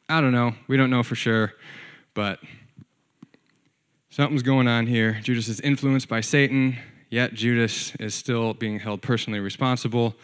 I 0.08 0.20
don't 0.20 0.32
know. 0.32 0.54
We 0.68 0.76
don't 0.76 0.90
know 0.90 1.02
for 1.02 1.14
sure, 1.14 1.54
but 2.14 2.40
something's 4.12 4.44
going 4.44 4.68
on 4.68 4.86
here. 4.86 5.18
Judas 5.24 5.48
is 5.48 5.58
influenced 5.60 6.08
by 6.08 6.20
Satan, 6.20 6.78
yet 7.10 7.34
Judas 7.34 7.92
is 7.96 8.14
still 8.14 8.54
being 8.54 8.78
held 8.78 9.02
personally 9.02 9.40
responsible 9.40 10.14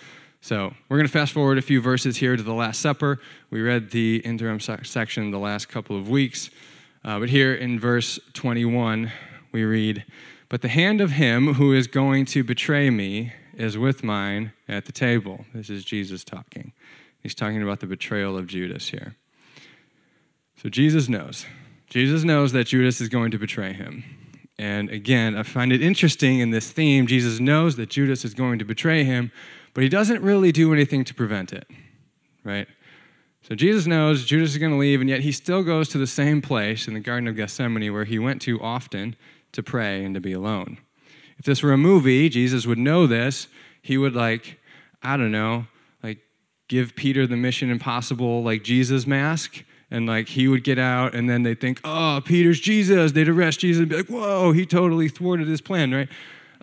so 0.40 0.73
we're 0.88 0.97
going 0.97 1.07
to 1.07 1.12
fast 1.12 1.33
forward 1.33 1.59
a 1.59 1.62
few 1.62 1.80
verses 1.80 2.18
here 2.18 2.37
to 2.37 2.42
the 2.42 2.54
Last 2.54 2.80
Supper. 2.80 3.18
We 3.50 3.61
read 3.61 3.90
the 3.90 4.18
interim 4.18 4.61
section 4.61 5.30
the 5.30 5.38
last 5.38 5.68
couple 5.68 5.97
of 5.97 6.09
weeks. 6.09 6.50
Uh, 7.04 7.18
but 7.18 7.28
here 7.28 7.54
in 7.54 7.80
verse 7.80 8.21
21, 8.35 9.11
we 9.50 9.64
read, 9.64 10.04
But 10.49 10.62
the 10.62 10.68
hand 10.68 11.00
of 11.00 11.12
him 11.12 11.54
who 11.54 11.73
is 11.73 11.87
going 11.87 12.25
to 12.26 12.45
betray 12.45 12.88
me 12.88 13.33
is 13.54 13.76
with 13.76 14.04
mine 14.04 14.52
at 14.68 14.85
the 14.87 14.92
table. 14.92 15.45
This 15.52 15.71
is 15.71 15.85
Jesus 15.85 16.23
talking. 16.23 16.73
He's 17.21 17.35
talking 17.35 17.62
about 17.62 17.80
the 17.80 17.87
betrayal 17.87 18.38
of 18.38 18.47
Judas 18.47 18.88
here. 18.88 19.16
So 20.62 20.68
Jesus 20.68 21.09
knows. 21.09 21.47
Jesus 21.88 22.25
knows 22.25 22.52
that 22.52 22.64
Judas 22.64 23.00
is 23.00 23.09
going 23.09 23.30
to 23.30 23.38
betray 23.38 23.73
him. 23.73 24.04
And 24.59 24.90
again, 24.90 25.37
I 25.37 25.45
find 25.45 25.73
it 25.73 25.80
interesting 25.80 26.40
in 26.40 26.50
this 26.50 26.71
theme. 26.71 27.07
Jesus 27.07 27.38
knows 27.40 27.76
that 27.76 27.90
Judas 27.90 28.25
is 28.25 28.35
going 28.35 28.59
to 28.59 28.64
betray 28.64 29.04
him, 29.04 29.30
but 29.73 29.83
he 29.83 29.88
doesn't 29.88 30.21
really 30.21 30.50
do 30.52 30.73
anything 30.73 31.04
to 31.04 31.14
prevent 31.14 31.52
it, 31.52 31.66
right? 32.45 32.66
So 33.42 33.54
Jesus 33.54 33.87
knows 33.87 34.25
Judas 34.25 34.50
is 34.50 34.59
going 34.59 34.73
to 34.73 34.78
leave, 34.78 35.00
and 35.00 35.09
yet 35.09 35.21
he 35.21 35.33
still 35.33 35.62
goes 35.62 35.88
to 35.90 35.99
the 35.99 36.07
same 36.07 36.42
place 36.42 36.88
in 36.88 36.95
the 36.95 37.00
Garden 37.00 37.28
of 37.28 37.37
Gethsemane 37.37 37.92
where 37.92 38.04
he 38.04 38.18
went 38.18 38.42
to 38.42 38.61
often 38.61 39.16
to 39.52 39.62
pray 39.62 40.04
and 40.04 40.14
to 40.14 40.21
be 40.21 40.33
alone. 40.33 40.78
If 41.38 41.45
this 41.45 41.62
were 41.62 41.73
a 41.73 41.78
movie, 41.78 42.28
Jesus 42.28 42.66
would 42.66 42.78
know 42.78 43.07
this. 43.07 43.47
He 43.80 43.97
would, 43.97 44.14
like, 44.14 44.59
I 45.02 45.16
don't 45.16 45.30
know, 45.30 45.66
like 46.02 46.18
give 46.66 46.97
Peter 46.97 47.26
the 47.26 47.37
Mission 47.37 47.71
Impossible, 47.71 48.42
like 48.42 48.64
Jesus 48.64 49.07
mask, 49.07 49.62
and 49.90 50.07
like 50.07 50.28
he 50.28 50.49
would 50.49 50.64
get 50.64 50.78
out 50.78 51.14
and 51.14 51.28
then 51.28 51.42
they'd 51.42 51.61
think 51.61 51.80
oh 51.85 52.21
peter's 52.25 52.61
jesus. 52.61 53.12
They'd 53.12 53.28
arrest 53.28 53.61
jesus 53.61 53.80
and 53.80 53.88
be 53.88 53.97
like 53.97 54.09
whoa 54.09 54.52
he 54.52 54.66
totally 54.66 55.09
thwarted 55.09 55.49
his 55.49 55.61
plan 55.61 55.92
right? 55.92 56.09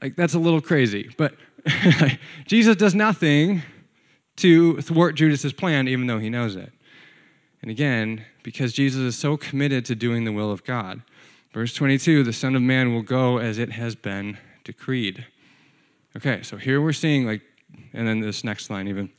Like 0.01 0.15
that's 0.15 0.34
a 0.34 0.39
little 0.39 0.62
crazy. 0.62 1.10
But 1.17 1.36
jesus 2.46 2.75
does 2.75 2.94
nothing 2.94 3.63
to 4.38 4.82
thwart 4.82 5.15
judas's 5.15 5.53
plan 5.53 5.88
even 5.88 6.08
though 6.08 6.20
he 6.20 6.29
knows 6.29 6.55
it. 6.55 6.72
And 7.62 7.72
again 7.72 8.25
because 8.44 8.74
jesus 8.74 9.01
is 9.01 9.17
so 9.17 9.38
committed 9.38 9.86
to 9.86 9.96
doing 9.96 10.25
the 10.25 10.32
will 10.32 10.51
of 10.51 10.63
god. 10.63 11.01
Verse 11.53 11.74
22 11.74 12.24
the 12.24 12.34
son 12.34 12.55
of 12.55 12.62
man 12.62 12.94
will 12.94 13.03
go 13.03 13.38
as 13.38 13.58
it 13.58 13.72
has 13.72 13.96
been 13.96 14.38
decreed. 14.63 15.25
Okay 16.15 16.41
so 16.44 16.58
here 16.58 16.79
we're 16.82 16.94
seeing 16.94 17.25
like 17.25 17.41
and 17.94 18.08
then 18.08 18.20
this 18.20 18.44
next 18.44 18.70
line 18.70 18.88
even. 18.88 19.10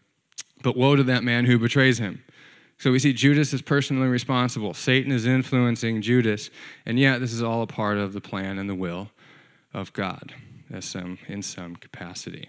But 0.62 0.76
woe 0.76 0.96
to 0.96 1.02
that 1.04 1.22
man 1.22 1.44
who 1.44 1.58
betrays 1.58 1.98
him 1.98 2.22
so 2.78 2.92
we 2.92 2.98
see 2.98 3.12
Judas 3.12 3.54
is 3.54 3.62
personally 3.62 4.08
responsible. 4.08 4.74
Satan 4.74 5.10
is 5.10 5.24
influencing 5.24 6.02
Judas, 6.02 6.50
and 6.84 6.98
yet 6.98 7.20
this 7.20 7.32
is 7.32 7.42
all 7.42 7.62
a 7.62 7.66
part 7.66 7.96
of 7.96 8.12
the 8.12 8.20
plan 8.20 8.58
and 8.58 8.68
the 8.68 8.74
will 8.74 9.10
of 9.72 9.92
God 9.92 10.34
as 10.70 10.84
some, 10.84 11.18
in 11.26 11.42
some 11.42 11.76
capacity. 11.76 12.48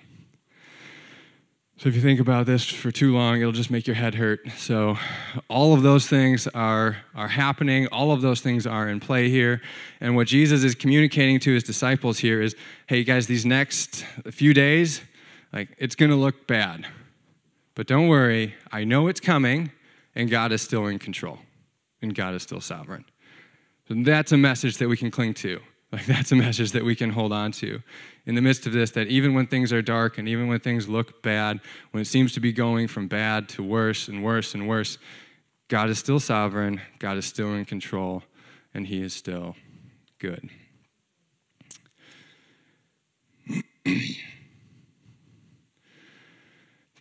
So 1.78 1.88
if 1.88 1.96
you 1.96 2.02
think 2.02 2.20
about 2.20 2.48
this 2.48 2.66
for 2.66 2.92
too 2.92 3.14
long, 3.14 3.40
it'll 3.40 3.52
just 3.52 3.70
make 3.70 3.86
your 3.86 3.96
head 3.96 4.16
hurt. 4.16 4.40
So 4.58 4.98
all 5.48 5.76
of 5.76 5.84
those 5.84 6.08
things 6.08 6.48
are, 6.48 6.98
are 7.16 7.28
happening, 7.28 7.86
all 7.88 8.12
of 8.12 8.22
those 8.22 8.42
things 8.42 8.66
are 8.66 8.90
in 8.90 9.00
play 9.00 9.30
here. 9.30 9.62
And 10.02 10.16
what 10.16 10.26
Jesus 10.26 10.64
is 10.64 10.74
communicating 10.74 11.40
to 11.42 11.54
his 11.54 11.64
disciples 11.64 12.18
here 12.20 12.42
is 12.42 12.56
hey, 12.88 13.04
guys, 13.04 13.28
these 13.28 13.46
next 13.46 14.04
few 14.32 14.56
days, 14.56 15.02
like, 15.54 15.70
it's 15.78 15.96
going 15.96 16.10
to 16.10 16.18
look 16.18 16.48
bad. 16.48 16.88
But 17.76 17.86
don't 17.86 18.08
worry, 18.08 18.56
I 18.72 18.84
know 18.84 19.08
it's 19.08 19.20
coming 19.20 19.72
and 20.18 20.30
God 20.32 20.52
is 20.52 20.64
still 20.64 20.88
in 20.88 20.98
control, 20.98 21.38
and 22.02 22.14
God 22.14 22.34
is 22.34 22.42
still 22.42 22.60
sovereign. 22.60 23.06
And 23.88 24.04
that's 24.04 24.32
a 24.32 24.38
message 24.38 24.78
that 24.78 24.90
we 24.90 24.98
can 24.98 25.12
cling 25.12 25.36
to. 25.36 25.60
Like, 25.92 26.06
that's 26.08 26.32
a 26.32 26.36
message 26.36 26.72
that 26.72 26.84
we 26.84 26.96
can 26.96 27.12
hold 27.12 27.32
on 27.32 27.52
to 27.54 27.84
in 28.26 28.34
the 28.34 28.42
midst 28.42 28.66
of 28.66 28.74
this 28.74 28.92
that 28.92 29.08
even 29.08 29.36
when 29.36 29.46
things 29.46 29.72
are 29.72 29.84
dark 29.84 30.18
and 30.18 30.28
even 30.28 30.48
when 30.48 30.60
things 30.60 30.90
look 30.90 31.22
bad, 31.22 31.62
when 31.92 32.02
it 32.02 32.06
seems 32.06 32.34
to 32.34 32.40
be 32.40 32.52
going 32.52 32.88
from 32.88 33.08
bad 33.08 33.48
to 33.50 33.64
worse 33.64 34.08
and 34.08 34.24
worse 34.24 34.56
and 34.56 34.68
worse, 34.68 34.98
God 35.68 35.88
is 35.88 36.00
still 36.00 36.20
sovereign, 36.20 36.82
God 36.98 37.18
is 37.18 37.28
still 37.28 37.54
in 37.54 37.64
control, 37.64 38.24
and 38.74 38.88
He 38.88 39.04
is 39.04 39.14
still 39.14 39.56
good. 40.18 40.50
they 43.86 44.18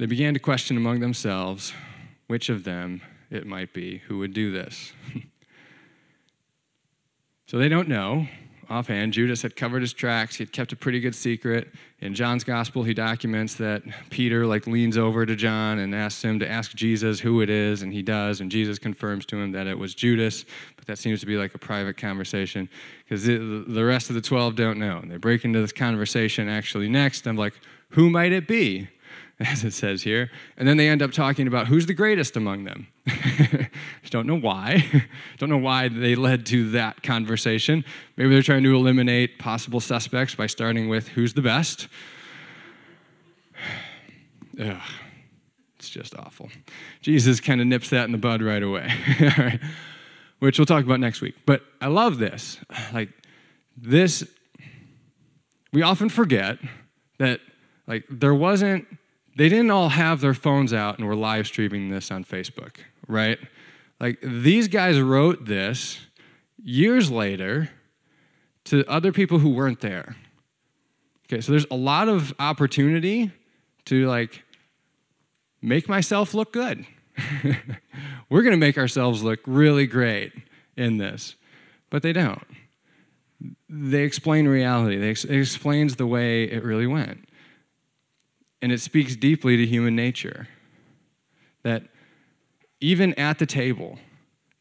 began 0.07 0.35
to 0.35 0.41
question 0.41 0.77
among 0.77 1.01
themselves 1.01 1.73
which 2.27 2.49
of 2.49 2.65
them 2.65 3.01
it 3.31 3.47
might 3.47 3.73
be 3.73 3.99
who 4.09 4.19
would 4.19 4.33
do 4.33 4.51
this. 4.53 4.93
so 7.47 7.59
they 7.59 7.69
don't 7.69 7.89
know. 7.89 8.27
Offhand, 8.69 9.13
Judas 9.13 9.43
had 9.43 9.55
covered 9.55 9.81
his 9.81 9.93
tracks. 9.93 10.37
He 10.37 10.43
had 10.43 10.53
kept 10.53 10.73
a 10.73 10.77
pretty 10.77 10.99
good 10.99 11.15
secret. 11.15 11.69
In 12.01 12.17
John's 12.17 12.43
gospel, 12.43 12.83
he 12.83 12.95
documents 12.95 13.55
that 13.55 13.83
Peter 14.11 14.45
like 14.45 14.67
leans 14.67 14.99
over 14.99 15.25
to 15.25 15.37
John 15.37 15.79
and 15.79 15.95
asks 15.95 16.25
him 16.25 16.41
to 16.41 16.51
ask 16.51 16.75
Jesus 16.75 17.21
who 17.21 17.41
it 17.43 17.49
is, 17.49 17.83
and 17.83 17.93
he 17.93 18.03
does, 18.03 18.41
and 18.41 18.51
Jesus 18.51 18.81
confirms 18.81 19.25
to 19.27 19.37
him 19.37 19.53
that 19.53 19.69
it 19.69 19.79
was 19.79 19.95
Judas. 19.95 20.45
But 20.75 20.87
that 20.87 20.99
seems 20.99 21.21
to 21.21 21.27
be 21.27 21.37
like 21.37 21.55
a 21.55 21.59
private 21.59 21.97
conversation 21.97 22.69
because 23.05 23.25
the 23.25 23.85
rest 23.85 24.09
of 24.09 24.17
the 24.17 24.21
twelve 24.21 24.57
don't 24.57 24.81
know. 24.81 24.99
And 24.99 25.13
they 25.13 25.17
break 25.17 25.45
into 25.45 25.61
this 25.61 25.73
conversation 25.73 26.49
actually 26.49 26.89
next. 26.89 27.29
I'm 27.29 27.37
like, 27.37 27.55
who 27.91 28.11
might 28.11 28.33
it 28.33 28.49
be? 28.49 28.89
as 29.41 29.65
it 29.65 29.73
says 29.73 30.03
here. 30.03 30.31
And 30.57 30.67
then 30.67 30.77
they 30.77 30.89
end 30.89 31.03
up 31.03 31.13
talking 31.13 31.47
about 31.47 31.67
who's 31.67 31.87
the 31.87 31.95
greatest 31.95 32.37
among 32.37 32.65
them. 32.65 32.89
don't 34.11 34.27
know 34.27 34.39
why. 34.39 35.07
don't 35.39 35.51
know 35.51 35.59
why 35.59 35.89
they 35.89 36.15
led 36.15 36.47
to 36.47 36.71
that 36.71 37.03
conversation. 37.03 37.85
Maybe 38.17 38.31
they're 38.31 38.43
trying 38.43 38.63
to 38.63 38.75
eliminate 38.75 39.39
possible 39.39 39.81
suspects 39.81 40.35
by 40.35 40.47
starting 40.47 40.89
with 40.89 41.09
who's 41.09 41.35
the 41.35 41.43
best. 41.43 41.89
Ugh, 44.61 44.81
it's 45.79 45.91
just 45.91 46.17
awful. 46.17 46.49
Jesus 47.03 47.39
kind 47.41 47.61
of 47.61 47.67
nips 47.67 47.91
that 47.91 48.07
in 48.07 48.13
the 48.13 48.19
bud 48.19 48.41
right 48.41 48.63
away, 48.63 48.91
which 50.39 50.59
we'll 50.59 50.65
talk 50.65 50.83
about 50.85 50.99
next 50.99 51.21
week. 51.21 51.35
But 51.45 51.63
I 51.83 51.89
love 51.89 52.17
this. 52.17 52.59
Like, 52.95 53.11
this, 53.77 54.27
we 55.75 55.83
often 55.83 56.09
forget 56.09 56.57
that, 57.19 57.41
like, 57.87 58.05
there 58.09 58.35
wasn't 58.35 58.87
they 59.37 59.51
didn't 59.51 59.71
all 59.71 59.91
have 59.91 60.21
their 60.21 60.35
phones 60.35 60.73
out 60.73 60.99
and 60.99 61.07
were 61.07 61.15
live 61.15 61.47
streaming 61.47 61.91
this 61.91 62.11
on 62.11 62.25
Facebook, 62.25 62.77
right? 63.07 63.39
Like 64.01 64.19
these 64.23 64.67
guys 64.67 64.99
wrote 64.99 65.45
this 65.45 66.01
years 66.63 67.11
later 67.11 67.71
to 68.65 68.85
other 68.87 69.13
people 69.13 69.39
who 69.39 69.51
weren't 69.51 69.81
there. 69.81 70.17
Okay, 71.27 71.41
so 71.41 71.53
there's 71.53 71.67
a 71.71 71.77
lot 71.77 72.09
of 72.09 72.33
opportunity 72.39 73.31
to 73.85 74.07
like 74.09 74.43
make 75.61 75.89
myself 75.89 76.35
look 76.35 76.53
good. 76.53 76.87
We're 78.31 78.43
going 78.43 78.53
to 78.53 78.59
make 78.59 78.79
ourselves 78.79 79.23
look 79.23 79.41
really 79.47 79.87
great 79.87 80.33
in 80.77 80.99
this, 80.99 81.35
but 81.91 82.03
they 82.03 82.13
don't. 82.13 82.45
They 83.69 84.03
explain 84.03 84.49
reality. 84.49 84.97
They 84.97 85.11
ex- 85.11 85.25
it 85.25 85.39
explains 85.39 85.97
the 85.97 86.07
way 86.07 86.45
it 86.45 86.65
really 86.65 86.87
went. 86.87 87.26
And 88.63 88.73
it 88.73 88.81
speaks 88.81 89.17
deeply 89.17 89.57
to 89.57 89.67
human 89.67 89.95
nature 89.95 90.49
that 91.63 91.85
even 92.81 93.15
at 93.15 93.39
the 93.39 93.47
table, 93.47 93.99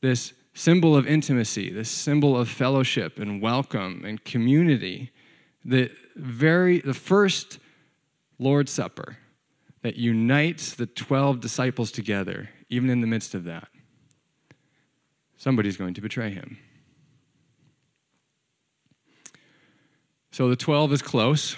this 0.01 0.33
symbol 0.53 0.95
of 0.95 1.05
intimacy, 1.07 1.71
this 1.71 1.89
symbol 1.89 2.37
of 2.37 2.49
fellowship 2.49 3.19
and 3.19 3.41
welcome 3.41 4.03
and 4.05 4.23
community, 4.23 5.11
the 5.63 5.91
very 6.15 6.79
the 6.79 6.93
first 6.93 7.59
Lord's 8.39 8.71
Supper 8.71 9.17
that 9.81 9.95
unites 9.95 10.73
the 10.73 10.87
12 10.87 11.39
disciples 11.39 11.91
together, 11.91 12.49
even 12.69 12.89
in 12.89 13.01
the 13.01 13.07
midst 13.07 13.35
of 13.35 13.43
that, 13.43 13.67
somebody's 15.37 15.77
going 15.77 15.93
to 15.93 16.01
betray 16.01 16.31
him. 16.31 16.57
So 20.31 20.49
the 20.49 20.55
12 20.55 20.93
is 20.93 21.01
close. 21.01 21.55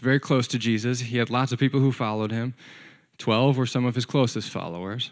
Very 0.00 0.20
close 0.20 0.46
to 0.48 0.58
Jesus. 0.58 1.00
He 1.00 1.18
had 1.18 1.30
lots 1.30 1.52
of 1.52 1.58
people 1.58 1.80
who 1.80 1.92
followed 1.92 2.30
him. 2.30 2.54
Twelve 3.18 3.56
were 3.56 3.66
some 3.66 3.84
of 3.84 3.94
his 3.94 4.06
closest 4.06 4.50
followers. 4.50 5.10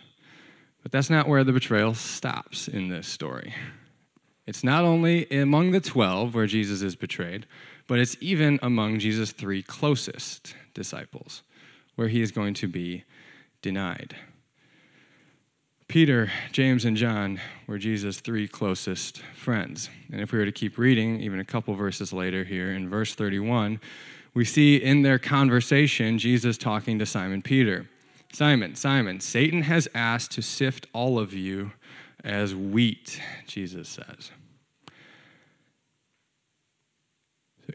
But 0.82 0.92
that's 0.92 1.10
not 1.10 1.26
where 1.26 1.42
the 1.42 1.52
betrayal 1.52 1.94
stops 1.94 2.68
in 2.68 2.88
this 2.88 3.08
story. 3.08 3.52
It's 4.46 4.62
not 4.62 4.84
only 4.84 5.28
among 5.30 5.72
the 5.72 5.80
12 5.80 6.32
where 6.32 6.46
Jesus 6.46 6.80
is 6.80 6.94
betrayed, 6.94 7.46
but 7.88 7.98
it's 7.98 8.16
even 8.20 8.60
among 8.62 9.00
Jesus' 9.00 9.32
three 9.32 9.62
closest 9.62 10.54
disciples 10.74 11.42
where 11.96 12.06
he 12.08 12.22
is 12.22 12.30
going 12.30 12.54
to 12.54 12.68
be 12.68 13.02
denied. 13.62 14.14
Peter, 15.88 16.30
James, 16.52 16.84
and 16.84 16.96
John 16.96 17.40
were 17.66 17.78
Jesus' 17.78 18.20
three 18.20 18.46
closest 18.46 19.18
friends. 19.34 19.88
And 20.12 20.20
if 20.20 20.32
we 20.32 20.38
were 20.38 20.44
to 20.44 20.52
keep 20.52 20.78
reading, 20.78 21.20
even 21.20 21.40
a 21.40 21.44
couple 21.44 21.74
verses 21.74 22.12
later 22.12 22.44
here 22.44 22.72
in 22.72 22.88
verse 22.88 23.14
31, 23.14 23.80
we 24.36 24.44
see 24.44 24.76
in 24.76 25.00
their 25.00 25.18
conversation 25.18 26.18
Jesus 26.18 26.58
talking 26.58 26.98
to 26.98 27.06
Simon 27.06 27.40
Peter. 27.40 27.88
Simon, 28.34 28.74
Simon, 28.74 29.18
Satan 29.18 29.62
has 29.62 29.88
asked 29.94 30.32
to 30.32 30.42
sift 30.42 30.86
all 30.92 31.18
of 31.18 31.32
you 31.32 31.72
as 32.22 32.54
wheat, 32.54 33.18
Jesus 33.46 33.88
says. 33.88 34.30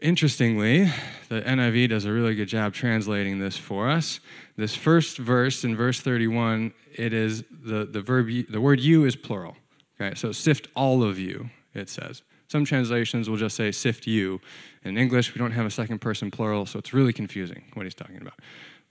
Interestingly, 0.00 0.84
the 1.28 1.42
NIV 1.42 1.88
does 1.88 2.04
a 2.04 2.12
really 2.12 2.36
good 2.36 2.46
job 2.46 2.74
translating 2.74 3.40
this 3.40 3.56
for 3.56 3.90
us. 3.90 4.20
This 4.56 4.76
first 4.76 5.18
verse 5.18 5.64
in 5.64 5.74
verse 5.74 6.00
31, 6.00 6.72
it 6.94 7.12
is 7.12 7.42
the, 7.50 7.84
the 7.86 8.00
verb 8.00 8.28
the 8.48 8.60
word 8.60 8.78
you 8.78 9.04
is 9.04 9.16
plural. 9.16 9.56
Okay, 10.00 10.14
so 10.14 10.30
sift 10.30 10.68
all 10.76 11.02
of 11.02 11.18
you, 11.18 11.50
it 11.74 11.88
says. 11.88 12.22
Some 12.46 12.64
translations 12.64 13.28
will 13.28 13.38
just 13.38 13.56
say 13.56 13.72
sift 13.72 14.06
you. 14.06 14.40
In 14.84 14.98
English, 14.98 15.34
we 15.34 15.38
don't 15.38 15.52
have 15.52 15.66
a 15.66 15.70
second 15.70 16.00
person 16.00 16.30
plural, 16.30 16.66
so 16.66 16.78
it's 16.78 16.92
really 16.92 17.12
confusing 17.12 17.64
what 17.74 17.86
he's 17.86 17.94
talking 17.94 18.20
about. 18.20 18.40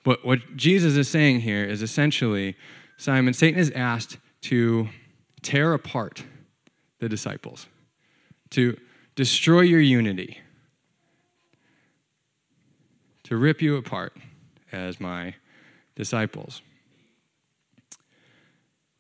But 0.04 0.26
what 0.26 0.56
Jesus 0.56 0.96
is 0.96 1.10
saying 1.10 1.42
here 1.42 1.64
is 1.64 1.82
essentially 1.82 2.56
Simon, 2.98 3.34
Satan 3.34 3.60
is 3.60 3.72
asked 3.72 4.18
to 4.42 4.90
tear 5.42 5.74
apart 5.74 6.24
the 7.00 7.10
disciples, 7.10 7.68
to 8.52 8.78
destroy 9.16 9.62
your 9.62 9.80
unity, 9.80 10.40
to 13.24 13.38
rip 13.38 13.62
you 13.62 13.76
apart 13.76 14.16
as 14.72 15.00
my 15.00 15.36
disciples. 15.96 16.62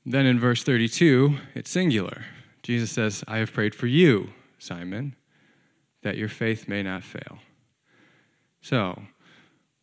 Then 0.05 0.25
in 0.25 0.39
verse 0.39 0.63
32, 0.63 1.38
it's 1.53 1.69
singular. 1.69 2.25
Jesus 2.63 2.91
says, 2.91 3.24
I 3.27 3.38
have 3.38 3.53
prayed 3.53 3.75
for 3.75 3.88
you, 3.88 4.31
Simon, 4.57 5.15
that 6.03 6.17
your 6.17 6.29
faith 6.29 6.67
may 6.67 6.84
not 6.84 7.03
fail. 7.03 7.39
So, 8.62 9.01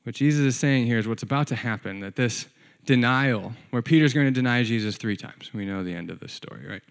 what 0.05 0.15
Jesus 0.15 0.41
is 0.41 0.57
saying 0.57 0.87
here 0.87 0.99
is 0.99 1.07
what's 1.07 1.23
about 1.23 1.49
to 1.49 1.57
happen 1.57 2.01
that 2.01 2.17
this 2.17 2.47
denial, 2.85 3.53
where 3.71 3.83
Peter's 3.83 4.15
going 4.15 4.27
to 4.27 4.33
deny 4.33 4.63
Jesus 4.63 4.97
three 4.97 5.17
times. 5.17 5.53
We 5.53 5.67
know 5.67 5.85
the 5.85 5.95
end 5.95 6.11
of 6.11 6.21
this 6.21 6.33
story, 6.33 6.67
right? 6.67 6.83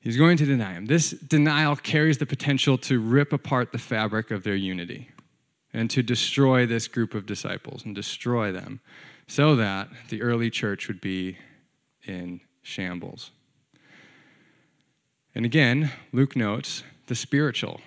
He's 0.00 0.16
going 0.16 0.36
to 0.36 0.44
deny 0.44 0.72
him. 0.74 0.86
This 0.86 1.12
denial 1.12 1.76
carries 1.76 2.18
the 2.18 2.26
potential 2.26 2.76
to 2.78 3.00
rip 3.00 3.32
apart 3.32 3.72
the 3.72 3.78
fabric 3.78 4.30
of 4.30 4.42
their 4.42 4.56
unity 4.56 5.08
and 5.72 5.88
to 5.90 6.02
destroy 6.02 6.66
this 6.66 6.88
group 6.88 7.14
of 7.14 7.24
disciples 7.24 7.84
and 7.84 7.94
destroy 7.94 8.52
them 8.52 8.80
so 9.26 9.56
that 9.56 9.88
the 10.10 10.20
early 10.20 10.50
church 10.50 10.88
would 10.88 11.00
be 11.00 11.38
in 12.04 12.40
shambles. 12.62 13.30
And 15.34 15.46
again, 15.46 15.92
Luke 16.12 16.36
notes 16.36 16.82
the 17.06 17.14
spiritual 17.14 17.80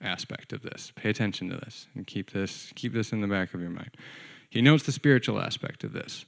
aspect 0.00 0.52
of 0.52 0.62
this. 0.62 0.92
Pay 0.96 1.10
attention 1.10 1.48
to 1.50 1.56
this 1.56 1.86
and 1.94 2.06
keep 2.06 2.32
this, 2.32 2.72
keep 2.74 2.92
this 2.92 3.12
in 3.12 3.20
the 3.20 3.26
back 3.26 3.54
of 3.54 3.60
your 3.60 3.70
mind. 3.70 3.96
He 4.50 4.62
notes 4.62 4.84
the 4.84 4.92
spiritual 4.92 5.40
aspect 5.40 5.84
of 5.84 5.92
this. 5.92 6.24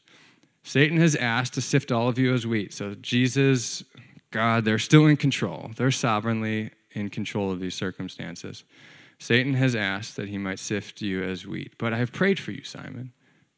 Satan 0.63 0.99
has 0.99 1.17
asked 1.17 1.55
to 1.55 1.61
sift 1.61 1.91
all 1.91 2.09
of 2.09 2.19
you 2.19 2.35
as 2.35 2.47
wheat. 2.47 2.73
So 2.73 2.95
Jesus, 2.95 3.83
God, 4.31 4.65
they're 4.65 4.79
still 4.79 5.07
in 5.07 5.17
control. 5.17 5.71
They're 5.77 5.91
sovereignly 5.91 6.71
in 6.93 7.09
control 7.09 7.51
of 7.51 7.61
these 7.61 7.75
circumstances. 7.75 8.65
Satan 9.19 9.55
has 9.55 9.75
asked 9.75 10.17
that 10.17 10.29
he 10.29 10.39
might 10.39 10.59
sift 10.59 11.01
you 11.03 11.23
as 11.23 11.47
wheat. 11.47 11.75
But 11.79 11.93
I 11.93 11.99
have 11.99 12.13
prayed 12.13 12.39
for 12.39 12.53
you, 12.53 12.65
Simon. 12.65 13.13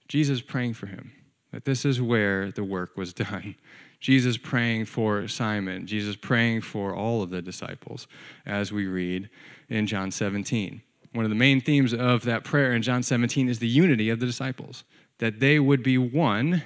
Jesus 0.08 0.42
praying 0.42 0.74
for 0.74 0.86
him, 0.86 1.12
that 1.52 1.64
this 1.64 1.84
is 1.84 2.00
where 2.00 2.50
the 2.50 2.64
work 2.64 2.96
was 2.96 3.12
done. 3.14 3.56
Jesus 4.00 4.36
praying 4.36 4.86
for 4.86 5.28
Simon, 5.28 5.86
Jesus 5.86 6.16
praying 6.16 6.62
for 6.62 6.94
all 6.94 7.22
of 7.22 7.30
the 7.30 7.40
disciples, 7.40 8.08
as 8.44 8.72
we 8.72 8.86
read 8.86 9.30
in 9.72 9.86
John 9.86 10.10
17. 10.10 10.82
One 11.12 11.24
of 11.24 11.30
the 11.30 11.36
main 11.36 11.60
themes 11.60 11.92
of 11.92 12.24
that 12.24 12.44
prayer 12.44 12.72
in 12.72 12.82
John 12.82 13.02
17 13.02 13.48
is 13.48 13.58
the 13.58 13.68
unity 13.68 14.10
of 14.10 14.20
the 14.20 14.26
disciples, 14.26 14.84
that 15.18 15.40
they 15.40 15.58
would 15.58 15.82
be 15.82 15.98
one, 15.98 16.62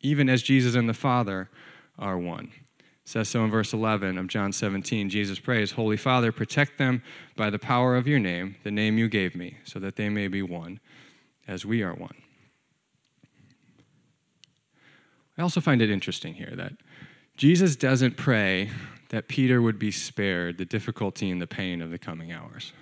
even 0.00 0.28
as 0.28 0.42
Jesus 0.42 0.74
and 0.74 0.88
the 0.88 0.94
Father 0.94 1.50
are 1.98 2.18
one. 2.18 2.52
It 2.78 3.08
says 3.08 3.28
so 3.28 3.44
in 3.44 3.50
verse 3.50 3.72
11 3.72 4.18
of 4.18 4.26
John 4.26 4.52
17. 4.52 5.10
Jesus 5.10 5.38
prays, 5.38 5.72
Holy 5.72 5.96
Father, 5.96 6.32
protect 6.32 6.78
them 6.78 7.02
by 7.36 7.50
the 7.50 7.58
power 7.58 7.96
of 7.96 8.06
your 8.06 8.18
name, 8.18 8.56
the 8.64 8.70
name 8.70 8.98
you 8.98 9.08
gave 9.08 9.34
me, 9.34 9.58
so 9.64 9.78
that 9.78 9.96
they 9.96 10.08
may 10.08 10.28
be 10.28 10.42
one 10.42 10.80
as 11.46 11.64
we 11.64 11.82
are 11.82 11.94
one. 11.94 12.16
I 15.38 15.42
also 15.42 15.60
find 15.60 15.82
it 15.82 15.90
interesting 15.90 16.34
here 16.34 16.54
that 16.56 16.72
Jesus 17.36 17.76
doesn't 17.76 18.16
pray 18.16 18.70
that 19.10 19.28
Peter 19.28 19.62
would 19.62 19.78
be 19.78 19.90
spared 19.90 20.58
the 20.58 20.64
difficulty 20.64 21.30
and 21.30 21.40
the 21.40 21.46
pain 21.46 21.80
of 21.80 21.90
the 21.90 21.98
coming 21.98 22.32
hours. 22.32 22.72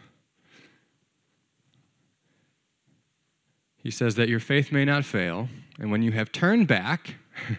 He 3.76 3.90
says 3.90 4.14
that 4.14 4.30
your 4.30 4.40
faith 4.40 4.72
may 4.72 4.86
not 4.86 5.04
fail, 5.04 5.48
and 5.78 5.90
when 5.90 6.02
you 6.02 6.12
have 6.12 6.32
turned 6.32 6.66
back, 6.66 7.16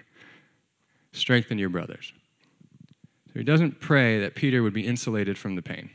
strengthen 1.12 1.60
your 1.60 1.70
brothers. 1.70 2.14
So 3.28 3.40
he 3.40 3.44
doesn't 3.44 3.80
pray 3.80 4.20
that 4.20 4.34
Peter 4.34 4.64
would 4.64 4.74
be 4.74 4.88
insulated 4.88 5.38
from 5.38 5.56
the 5.56 5.62
pain. 5.62 5.92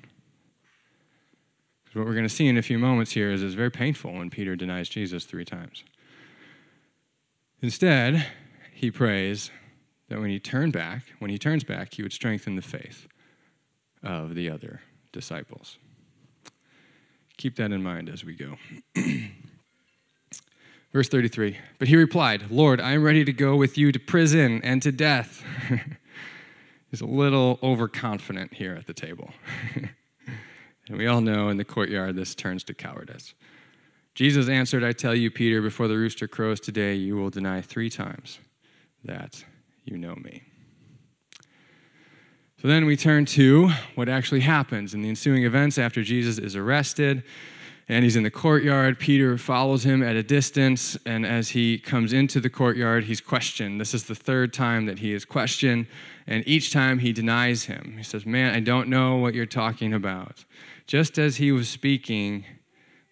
Because 1.83 1.97
what 1.97 2.07
we're 2.07 2.15
going 2.15 2.29
to 2.29 2.35
see 2.35 2.47
in 2.47 2.57
a 2.57 2.63
few 2.63 2.79
moments 2.79 3.11
here 3.13 3.33
is 3.33 3.43
it's 3.43 3.55
very 3.55 3.73
painful 3.73 4.13
when 4.13 4.31
Peter 4.31 4.55
denies 4.55 4.89
Jesus 4.89 5.25
three 5.25 5.45
times. 5.45 5.83
Instead, 7.61 8.27
he 8.73 8.93
prays 8.93 9.51
that 10.11 10.21
when 10.21 10.29
he 10.29 10.39
turned 10.39 10.75
back, 10.75 11.05
when 11.21 11.31
he 11.31 11.39
turns 11.39 11.65
back, 11.65 11.95
he 11.95 12.03
would 12.03 12.13
strengthen 12.13 12.57
the 12.57 12.63
faith 12.63 13.07
of 14.03 14.35
the 14.35 14.51
other 14.51 14.81
disciples. 15.13 15.79
Keep 17.39 17.57
that 17.57 17.73
in 17.73 17.83
mind 17.83 18.11
as 18.11 18.25
we 18.25 18.35
go. 18.35 18.57
Verse 20.93 21.09
33 21.09 21.57
But 21.79 21.89
he 21.89 21.97
replied, 21.97 22.51
Lord, 22.51 22.81
I 22.81 22.93
am 22.93 23.05
ready 23.05 23.25
to 23.25 23.33
go 23.33 23.55
with 23.57 23.79
you 23.79 23.93
to 23.93 23.99
prison 23.99 24.61
and 24.65 24.83
to 24.83 24.93
death. 24.93 25.45
He's 26.91 27.01
a 27.01 27.07
little 27.07 27.61
overconfident 27.63 28.55
here 28.55 28.75
at 28.75 28.89
the 28.89 28.95
table. 28.95 29.31
and 30.89 30.99
we 30.99 31.07
all 31.07 31.21
know 31.21 31.49
in 31.49 31.57
the 31.57 31.65
courtyard 31.65 32.17
this 32.17 32.35
turns 32.35 32.65
to 32.65 32.75
cowardice. 32.75 33.35
Jesus 34.17 34.49
answered, 34.49 34.83
I 34.83 34.91
tell 34.91 35.15
you, 35.15 35.31
Peter, 35.31 35.63
before 35.63 35.87
the 35.87 35.97
rooster 35.97 36.27
crows 36.27 36.59
today, 36.59 36.95
you 36.95 37.15
will 37.15 37.31
deny 37.31 37.61
three 37.61 37.91
times 37.91 38.41
that 39.05 39.45
you 39.91 39.99
know 39.99 40.15
me. 40.17 40.43
So 42.61 42.69
then 42.69 42.85
we 42.85 42.97
turn 42.97 43.25
to 43.27 43.71
what 43.95 44.09
actually 44.09 44.41
happens 44.41 44.93
in 44.93 45.03
the 45.03 45.09
ensuing 45.09 45.45
events 45.45 45.79
after 45.79 46.03
Jesus 46.03 46.39
is 46.39 46.55
arrested 46.55 47.23
and 47.91 48.05
he's 48.05 48.15
in 48.15 48.23
the 48.23 48.31
courtyard. 48.31 49.01
Peter 49.01 49.37
follows 49.37 49.85
him 49.85 50.01
at 50.01 50.15
a 50.15 50.23
distance, 50.23 50.97
and 51.05 51.27
as 51.27 51.51
he 51.51 51.77
comes 51.77 52.13
into 52.13 52.39
the 52.39 52.49
courtyard, 52.49 53.05
he's 53.05 53.21
questioned. 53.21 53.81
This 53.81 53.93
is 53.93 54.05
the 54.05 54.15
third 54.15 54.53
time 54.53 54.87
that 54.87 55.01
he 55.01 55.13
is 55.13 55.25
questioned, 55.25 55.87
and 56.25 56.47
each 56.47 56.73
time 56.73 57.01
he 57.01 57.13
denies 57.13 57.65
him. 57.65 57.97
He 57.99 58.05
says, 58.05 58.25
Man, 58.25 58.55
I 58.55 58.61
don't 58.61 58.89
know 58.89 59.17
what 59.17 59.35
you're 59.35 59.45
talking 59.45 59.93
about. 59.93 60.45
Just 60.87 61.19
as 61.19 61.39
he 61.39 61.51
was 61.51 61.69
speaking, 61.69 62.45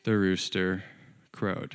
the 0.04 0.16
rooster 0.16 0.84
crowed. 1.32 1.74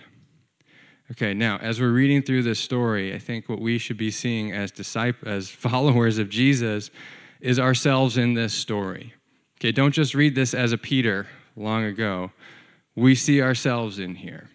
Okay, 1.13 1.33
now 1.33 1.57
as 1.57 1.79
we're 1.79 1.91
reading 1.91 2.21
through 2.21 2.43
this 2.43 2.59
story, 2.59 3.13
I 3.13 3.19
think 3.19 3.47
what 3.47 3.59
we 3.59 3.77
should 3.77 3.97
be 3.97 4.11
seeing 4.11 4.51
as 4.51 4.71
disciples, 4.71 5.27
as 5.27 5.49
followers 5.49 6.17
of 6.17 6.29
Jesus, 6.29 6.91
is 7.39 7.59
ourselves 7.59 8.17
in 8.17 8.33
this 8.33 8.53
story. 8.53 9.13
Okay, 9.59 9.71
don't 9.71 9.93
just 9.93 10.15
read 10.15 10.35
this 10.35 10.53
as 10.53 10.71
a 10.71 10.77
Peter 10.77 11.27
long 11.55 11.83
ago 11.83 12.31
we 12.95 13.15
see 13.15 13.41
ourselves 13.41 13.99
in 13.99 14.15
here. 14.15 14.49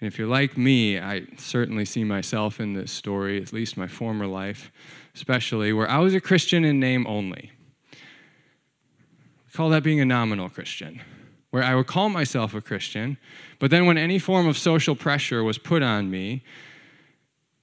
And 0.00 0.06
if 0.06 0.18
you're 0.18 0.28
like 0.28 0.56
me, 0.56 0.98
I 0.98 1.26
certainly 1.36 1.84
see 1.84 2.04
myself 2.04 2.60
in 2.60 2.72
this 2.72 2.92
story, 2.92 3.42
at 3.42 3.52
least 3.52 3.76
my 3.76 3.88
former 3.88 4.26
life, 4.26 4.70
especially, 5.14 5.72
where 5.72 5.90
I 5.90 5.98
was 5.98 6.14
a 6.14 6.20
Christian 6.20 6.64
in 6.64 6.78
name 6.78 7.06
only. 7.06 7.50
We 7.92 9.52
call 9.52 9.70
that 9.70 9.82
being 9.82 10.00
a 10.00 10.04
nominal 10.04 10.48
Christian, 10.48 11.00
where 11.50 11.62
I 11.62 11.74
would 11.74 11.86
call 11.86 12.08
myself 12.08 12.54
a 12.54 12.60
Christian, 12.60 13.16
but 13.58 13.70
then 13.70 13.86
when 13.86 13.96
any 13.96 14.18
form 14.18 14.46
of 14.46 14.58
social 14.58 14.94
pressure 14.94 15.42
was 15.42 15.58
put 15.58 15.82
on 15.82 16.10
me, 16.10 16.42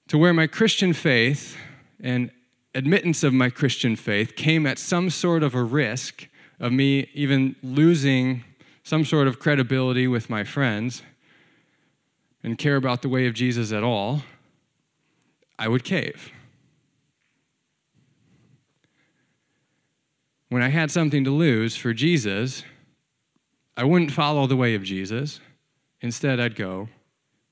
to 0.07 0.17
where 0.17 0.33
my 0.33 0.47
Christian 0.47 0.93
faith 0.93 1.57
and 2.01 2.31
admittance 2.73 3.23
of 3.23 3.33
my 3.33 3.49
Christian 3.49 3.95
faith 3.95 4.35
came 4.35 4.65
at 4.65 4.77
some 4.77 5.09
sort 5.09 5.43
of 5.43 5.55
a 5.55 5.63
risk 5.63 6.27
of 6.59 6.71
me 6.71 7.09
even 7.13 7.55
losing 7.63 8.43
some 8.83 9.05
sort 9.05 9.27
of 9.27 9.39
credibility 9.39 10.07
with 10.07 10.29
my 10.29 10.43
friends 10.43 11.01
and 12.43 12.57
care 12.57 12.75
about 12.75 13.01
the 13.01 13.09
way 13.09 13.25
of 13.25 13.33
Jesus 13.33 13.71
at 13.71 13.83
all, 13.83 14.21
I 15.57 15.67
would 15.67 15.83
cave. 15.83 16.31
When 20.49 20.61
I 20.61 20.69
had 20.69 20.91
something 20.91 21.23
to 21.23 21.31
lose 21.31 21.75
for 21.75 21.93
Jesus, 21.93 22.63
I 23.77 23.83
wouldn't 23.83 24.11
follow 24.11 24.47
the 24.47 24.55
way 24.55 24.75
of 24.75 24.83
Jesus. 24.83 25.39
Instead, 26.01 26.39
I'd 26.39 26.55
go 26.55 26.89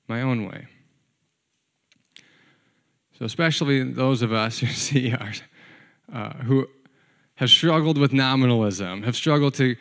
my 0.07 0.21
own 0.21 0.47
way. 0.47 0.67
So, 3.17 3.25
especially 3.25 3.83
those 3.83 4.21
of 4.21 4.31
us 4.33 4.59
who 4.59 4.67
see 4.67 5.13
our, 5.13 5.33
uh, 6.11 6.33
who 6.43 6.67
have 7.35 7.49
struggled 7.49 7.97
with 7.97 8.13
nominalism, 8.13 9.03
have 9.03 9.15
struggled 9.15 9.53
to 9.55 9.75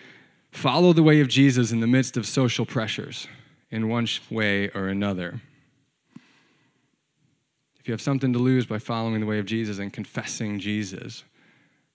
Follow 0.52 0.92
the 0.92 1.02
way 1.02 1.20
of 1.20 1.28
Jesus 1.28 1.72
in 1.72 1.80
the 1.80 1.86
midst 1.86 2.18
of 2.18 2.26
social 2.26 2.66
pressures 2.66 3.26
in 3.70 3.88
one 3.88 4.06
way 4.30 4.68
or 4.68 4.88
another. 4.88 5.40
If 7.80 7.88
you 7.88 7.92
have 7.92 8.02
something 8.02 8.34
to 8.34 8.38
lose 8.38 8.66
by 8.66 8.78
following 8.78 9.18
the 9.20 9.26
way 9.26 9.38
of 9.38 9.46
Jesus 9.46 9.78
and 9.78 9.90
confessing 9.90 10.60
Jesus, 10.60 11.24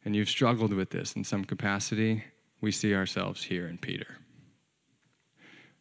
and 0.04 0.16
you've 0.16 0.28
struggled 0.28 0.74
with 0.74 0.90
this 0.90 1.14
in 1.14 1.24
some 1.24 1.46
capacity, 1.46 2.24
we 2.60 2.72
see 2.72 2.96
ourselves 2.96 3.44
here 3.44 3.68
in 3.68 3.78
Peter. 3.78 4.18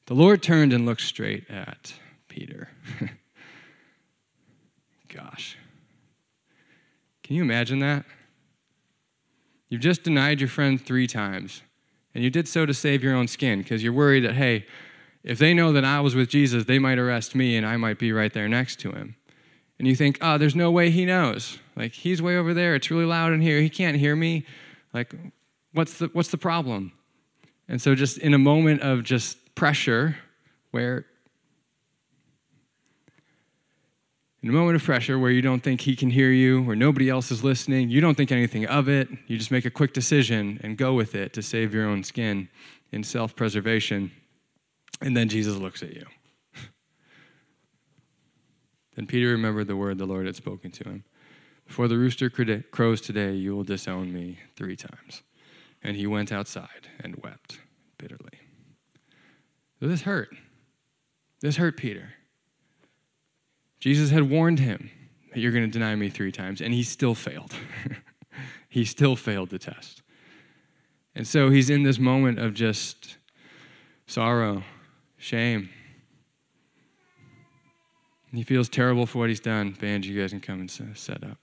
The 0.06 0.14
Lord 0.14 0.42
turned 0.42 0.72
and 0.72 0.86
looked 0.86 1.00
straight 1.00 1.50
at 1.50 1.94
Peter. 2.28 2.68
Gosh. 5.12 5.58
Can 7.24 7.34
you 7.34 7.42
imagine 7.42 7.80
that? 7.80 8.04
You've 9.68 9.80
just 9.80 10.04
denied 10.04 10.40
your 10.40 10.48
friend 10.48 10.80
three 10.80 11.08
times. 11.08 11.62
And 12.14 12.22
you 12.22 12.30
did 12.30 12.46
so 12.46 12.64
to 12.64 12.72
save 12.72 13.02
your 13.02 13.14
own 13.14 13.26
skin 13.26 13.58
because 13.58 13.82
you're 13.82 13.92
worried 13.92 14.24
that, 14.24 14.34
hey, 14.34 14.64
if 15.24 15.38
they 15.38 15.52
know 15.52 15.72
that 15.72 15.84
I 15.84 16.00
was 16.00 16.14
with 16.14 16.28
Jesus, 16.28 16.64
they 16.64 16.78
might 16.78 16.98
arrest 16.98 17.34
me 17.34 17.56
and 17.56 17.66
I 17.66 17.76
might 17.76 17.98
be 17.98 18.12
right 18.12 18.32
there 18.32 18.48
next 18.48 18.78
to 18.80 18.92
him. 18.92 19.16
And 19.78 19.88
you 19.88 19.96
think, 19.96 20.18
oh, 20.20 20.38
there's 20.38 20.54
no 20.54 20.70
way 20.70 20.90
he 20.90 21.04
knows. 21.04 21.58
Like, 21.74 21.92
he's 21.92 22.22
way 22.22 22.36
over 22.36 22.54
there. 22.54 22.76
It's 22.76 22.90
really 22.90 23.04
loud 23.04 23.32
in 23.32 23.40
here. 23.40 23.60
He 23.60 23.68
can't 23.68 23.96
hear 23.96 24.14
me. 24.14 24.46
Like, 24.94 25.14
what's 25.72 25.98
the, 25.98 26.06
what's 26.12 26.30
the 26.30 26.38
problem? 26.38 26.92
And 27.68 27.82
so, 27.82 27.94
just 27.94 28.18
in 28.18 28.32
a 28.32 28.38
moment 28.38 28.80
of 28.80 29.02
just 29.02 29.36
pressure, 29.56 30.16
where 30.70 31.06
in 34.46 34.50
a 34.50 34.52
moment 34.52 34.76
of 34.76 34.84
pressure 34.84 35.18
where 35.18 35.32
you 35.32 35.42
don't 35.42 35.64
think 35.64 35.80
he 35.80 35.96
can 35.96 36.10
hear 36.10 36.30
you, 36.30 36.62
where 36.62 36.76
nobody 36.76 37.10
else 37.10 37.32
is 37.32 37.42
listening, 37.42 37.90
you 37.90 38.00
don't 38.00 38.14
think 38.14 38.30
anything 38.30 38.64
of 38.66 38.88
it, 38.88 39.08
you 39.26 39.36
just 39.36 39.50
make 39.50 39.64
a 39.64 39.70
quick 39.70 39.92
decision 39.92 40.60
and 40.62 40.78
go 40.78 40.94
with 40.94 41.16
it 41.16 41.32
to 41.32 41.42
save 41.42 41.74
your 41.74 41.84
own 41.84 42.04
skin 42.04 42.48
in 42.92 43.02
self 43.02 43.34
preservation. 43.34 44.12
And 45.00 45.16
then 45.16 45.28
Jesus 45.28 45.56
looks 45.56 45.82
at 45.82 45.92
you. 45.94 46.06
Then 48.94 49.06
Peter 49.06 49.26
remembered 49.28 49.66
the 49.66 49.76
word 49.76 49.98
the 49.98 50.06
Lord 50.06 50.26
had 50.26 50.36
spoken 50.36 50.70
to 50.70 50.84
him. 50.84 51.04
Before 51.66 51.88
the 51.88 51.98
rooster 51.98 52.30
crows 52.30 53.00
today, 53.00 53.32
you 53.32 53.54
will 53.56 53.64
disown 53.64 54.12
me 54.12 54.38
three 54.54 54.76
times. 54.76 55.22
And 55.82 55.96
he 55.96 56.06
went 56.06 56.30
outside 56.30 56.88
and 57.00 57.16
wept 57.16 57.58
bitterly. 57.98 58.45
This 59.86 60.02
hurt. 60.02 60.30
This 61.40 61.56
hurt 61.56 61.76
Peter. 61.76 62.14
Jesus 63.78 64.10
had 64.10 64.28
warned 64.28 64.58
him 64.58 64.90
that 65.32 65.40
you're 65.40 65.52
going 65.52 65.64
to 65.64 65.70
deny 65.70 65.94
me 65.94 66.08
three 66.08 66.32
times, 66.32 66.60
and 66.60 66.74
he 66.74 66.82
still 66.82 67.14
failed. 67.14 67.54
he 68.68 68.84
still 68.84 69.14
failed 69.14 69.50
the 69.50 69.58
test. 69.58 70.02
And 71.14 71.26
so 71.26 71.50
he's 71.50 71.70
in 71.70 71.82
this 71.82 71.98
moment 71.98 72.38
of 72.38 72.52
just 72.52 73.16
sorrow, 74.06 74.64
shame. 75.18 75.70
He 78.32 78.42
feels 78.42 78.68
terrible 78.68 79.06
for 79.06 79.18
what 79.20 79.28
he's 79.28 79.40
done. 79.40 79.70
Band, 79.70 80.04
you 80.04 80.20
guys 80.20 80.30
can 80.30 80.40
come 80.40 80.60
and 80.60 80.70
set 80.70 81.22
up. 81.22 81.38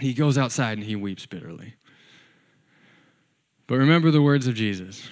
He 0.00 0.14
goes 0.14 0.38
outside 0.38 0.78
and 0.78 0.86
he 0.86 0.96
weeps 0.96 1.26
bitterly. 1.26 1.74
But 3.66 3.76
remember 3.76 4.10
the 4.10 4.22
words 4.22 4.46
of 4.46 4.54
Jesus. 4.54 5.08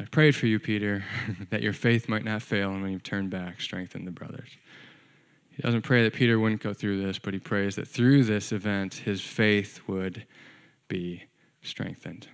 I 0.00 0.04
prayed 0.04 0.34
for 0.34 0.46
you, 0.46 0.58
Peter, 0.58 1.04
that 1.50 1.62
your 1.62 1.74
faith 1.74 2.08
might 2.08 2.24
not 2.24 2.40
fail, 2.40 2.70
and 2.70 2.82
when 2.82 2.92
you 2.92 2.98
turn 2.98 3.28
back, 3.28 3.60
strengthen 3.60 4.06
the 4.06 4.10
brothers. 4.10 4.48
He 5.50 5.60
doesn't 5.60 5.82
pray 5.82 6.02
that 6.04 6.14
Peter 6.14 6.38
wouldn't 6.40 6.62
go 6.62 6.72
through 6.72 7.04
this, 7.04 7.18
but 7.18 7.34
he 7.34 7.40
prays 7.40 7.76
that 7.76 7.86
through 7.86 8.24
this 8.24 8.50
event, 8.50 8.94
his 8.94 9.20
faith 9.20 9.80
would 9.86 10.24
be 10.88 11.24
strengthened. 11.60 12.28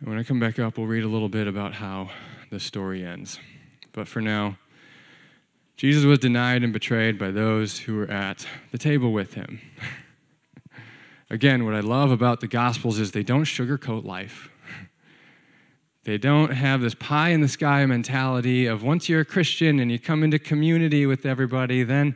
And 0.00 0.08
when 0.08 0.18
I 0.18 0.22
come 0.22 0.40
back 0.40 0.58
up, 0.58 0.78
we'll 0.78 0.86
read 0.86 1.04
a 1.04 1.08
little 1.08 1.28
bit 1.28 1.46
about 1.46 1.74
how 1.74 2.08
the 2.48 2.58
story 2.58 3.04
ends. 3.04 3.38
But 3.92 4.08
for 4.08 4.22
now, 4.22 4.56
Jesus 5.76 6.06
was 6.06 6.18
denied 6.18 6.64
and 6.64 6.72
betrayed 6.72 7.18
by 7.18 7.30
those 7.30 7.80
who 7.80 7.96
were 7.96 8.10
at 8.10 8.46
the 8.72 8.78
table 8.78 9.12
with 9.12 9.34
him. 9.34 9.60
Again, 11.30 11.66
what 11.66 11.74
I 11.74 11.80
love 11.80 12.10
about 12.10 12.40
the 12.40 12.48
Gospels 12.48 12.98
is 12.98 13.12
they 13.12 13.22
don't 13.22 13.44
sugarcoat 13.44 14.06
life. 14.06 14.48
They 16.04 16.18
don't 16.18 16.50
have 16.50 16.82
this 16.82 16.94
pie 16.94 17.30
in 17.30 17.40
the 17.40 17.48
sky 17.48 17.84
mentality 17.86 18.66
of 18.66 18.82
once 18.82 19.08
you're 19.08 19.22
a 19.22 19.24
Christian 19.24 19.80
and 19.80 19.90
you 19.90 19.98
come 19.98 20.22
into 20.22 20.38
community 20.38 21.06
with 21.06 21.24
everybody, 21.24 21.82
then 21.82 22.14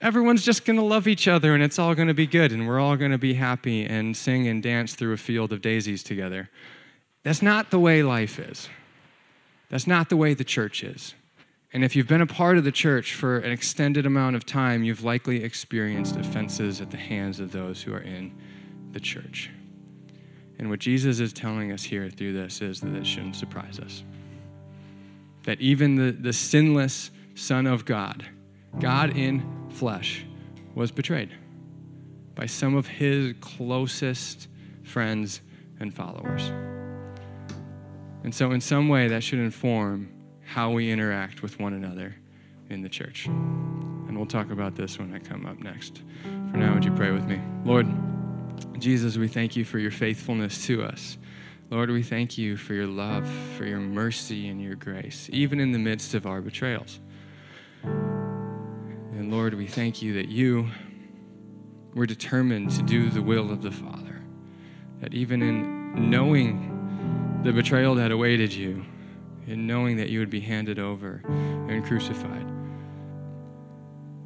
everyone's 0.00 0.44
just 0.44 0.64
going 0.64 0.78
to 0.78 0.84
love 0.84 1.08
each 1.08 1.26
other 1.26 1.52
and 1.52 1.62
it's 1.62 1.80
all 1.80 1.96
going 1.96 2.08
to 2.08 2.14
be 2.14 2.28
good 2.28 2.52
and 2.52 2.68
we're 2.68 2.78
all 2.78 2.96
going 2.96 3.10
to 3.10 3.18
be 3.18 3.34
happy 3.34 3.84
and 3.84 4.16
sing 4.16 4.46
and 4.46 4.62
dance 4.62 4.94
through 4.94 5.12
a 5.12 5.16
field 5.16 5.52
of 5.52 5.60
daisies 5.60 6.04
together. 6.04 6.48
That's 7.24 7.42
not 7.42 7.72
the 7.72 7.80
way 7.80 8.04
life 8.04 8.38
is. 8.38 8.68
That's 9.68 9.86
not 9.86 10.08
the 10.08 10.16
way 10.16 10.34
the 10.34 10.44
church 10.44 10.84
is. 10.84 11.14
And 11.72 11.84
if 11.84 11.96
you've 11.96 12.08
been 12.08 12.22
a 12.22 12.26
part 12.26 12.56
of 12.56 12.64
the 12.64 12.72
church 12.72 13.14
for 13.14 13.38
an 13.38 13.50
extended 13.50 14.06
amount 14.06 14.36
of 14.36 14.46
time, 14.46 14.84
you've 14.84 15.04
likely 15.04 15.42
experienced 15.42 16.16
offenses 16.16 16.80
at 16.80 16.90
the 16.90 16.96
hands 16.96 17.40
of 17.40 17.52
those 17.52 17.82
who 17.82 17.92
are 17.92 18.00
in 18.00 18.32
the 18.92 19.00
church. 19.00 19.50
And 20.58 20.70
what 20.70 20.80
Jesus 20.80 21.20
is 21.20 21.32
telling 21.32 21.72
us 21.72 21.84
here 21.84 22.10
through 22.10 22.32
this 22.32 22.60
is 22.60 22.80
that 22.80 22.94
it 22.94 23.06
shouldn't 23.06 23.36
surprise 23.36 23.78
us. 23.78 24.02
That 25.44 25.60
even 25.60 25.94
the, 25.94 26.10
the 26.10 26.32
sinless 26.32 27.10
Son 27.34 27.66
of 27.66 27.84
God, 27.84 28.26
God 28.80 29.16
in 29.16 29.68
flesh, 29.70 30.26
was 30.74 30.90
betrayed 30.90 31.30
by 32.34 32.46
some 32.46 32.74
of 32.74 32.86
his 32.86 33.34
closest 33.40 34.48
friends 34.82 35.40
and 35.80 35.94
followers. 35.94 36.50
And 38.24 38.34
so, 38.34 38.50
in 38.50 38.60
some 38.60 38.88
way, 38.88 39.08
that 39.08 39.22
should 39.22 39.38
inform 39.38 40.12
how 40.44 40.70
we 40.70 40.90
interact 40.90 41.42
with 41.42 41.60
one 41.60 41.72
another 41.72 42.16
in 42.68 42.82
the 42.82 42.88
church. 42.88 43.26
And 43.26 44.16
we'll 44.16 44.26
talk 44.26 44.50
about 44.50 44.74
this 44.74 44.98
when 44.98 45.14
I 45.14 45.18
come 45.18 45.46
up 45.46 45.58
next. 45.58 46.02
For 46.50 46.56
now, 46.56 46.74
would 46.74 46.84
you 46.84 46.92
pray 46.92 47.12
with 47.12 47.26
me? 47.26 47.40
Lord, 47.64 47.86
Jesus, 48.80 49.16
we 49.16 49.28
thank 49.28 49.56
you 49.56 49.64
for 49.64 49.78
your 49.78 49.90
faithfulness 49.90 50.66
to 50.66 50.82
us. 50.82 51.18
Lord, 51.70 51.90
we 51.90 52.02
thank 52.02 52.38
you 52.38 52.56
for 52.56 52.74
your 52.74 52.86
love, 52.86 53.28
for 53.56 53.66
your 53.66 53.80
mercy, 53.80 54.48
and 54.48 54.62
your 54.62 54.74
grace, 54.74 55.28
even 55.32 55.60
in 55.60 55.72
the 55.72 55.78
midst 55.78 56.14
of 56.14 56.26
our 56.26 56.40
betrayals. 56.40 57.00
And 57.82 59.30
Lord, 59.30 59.54
we 59.54 59.66
thank 59.66 60.00
you 60.00 60.14
that 60.14 60.28
you 60.28 60.68
were 61.94 62.06
determined 62.06 62.70
to 62.70 62.82
do 62.82 63.10
the 63.10 63.22
will 63.22 63.50
of 63.50 63.62
the 63.62 63.70
Father. 63.70 64.22
That 65.00 65.12
even 65.12 65.42
in 65.42 66.10
knowing 66.10 67.40
the 67.44 67.52
betrayal 67.52 67.94
that 67.96 68.12
awaited 68.12 68.52
you, 68.52 68.84
in 69.46 69.66
knowing 69.66 69.96
that 69.96 70.08
you 70.08 70.20
would 70.20 70.30
be 70.30 70.40
handed 70.40 70.78
over 70.78 71.22
and 71.26 71.84
crucified, 71.84 72.46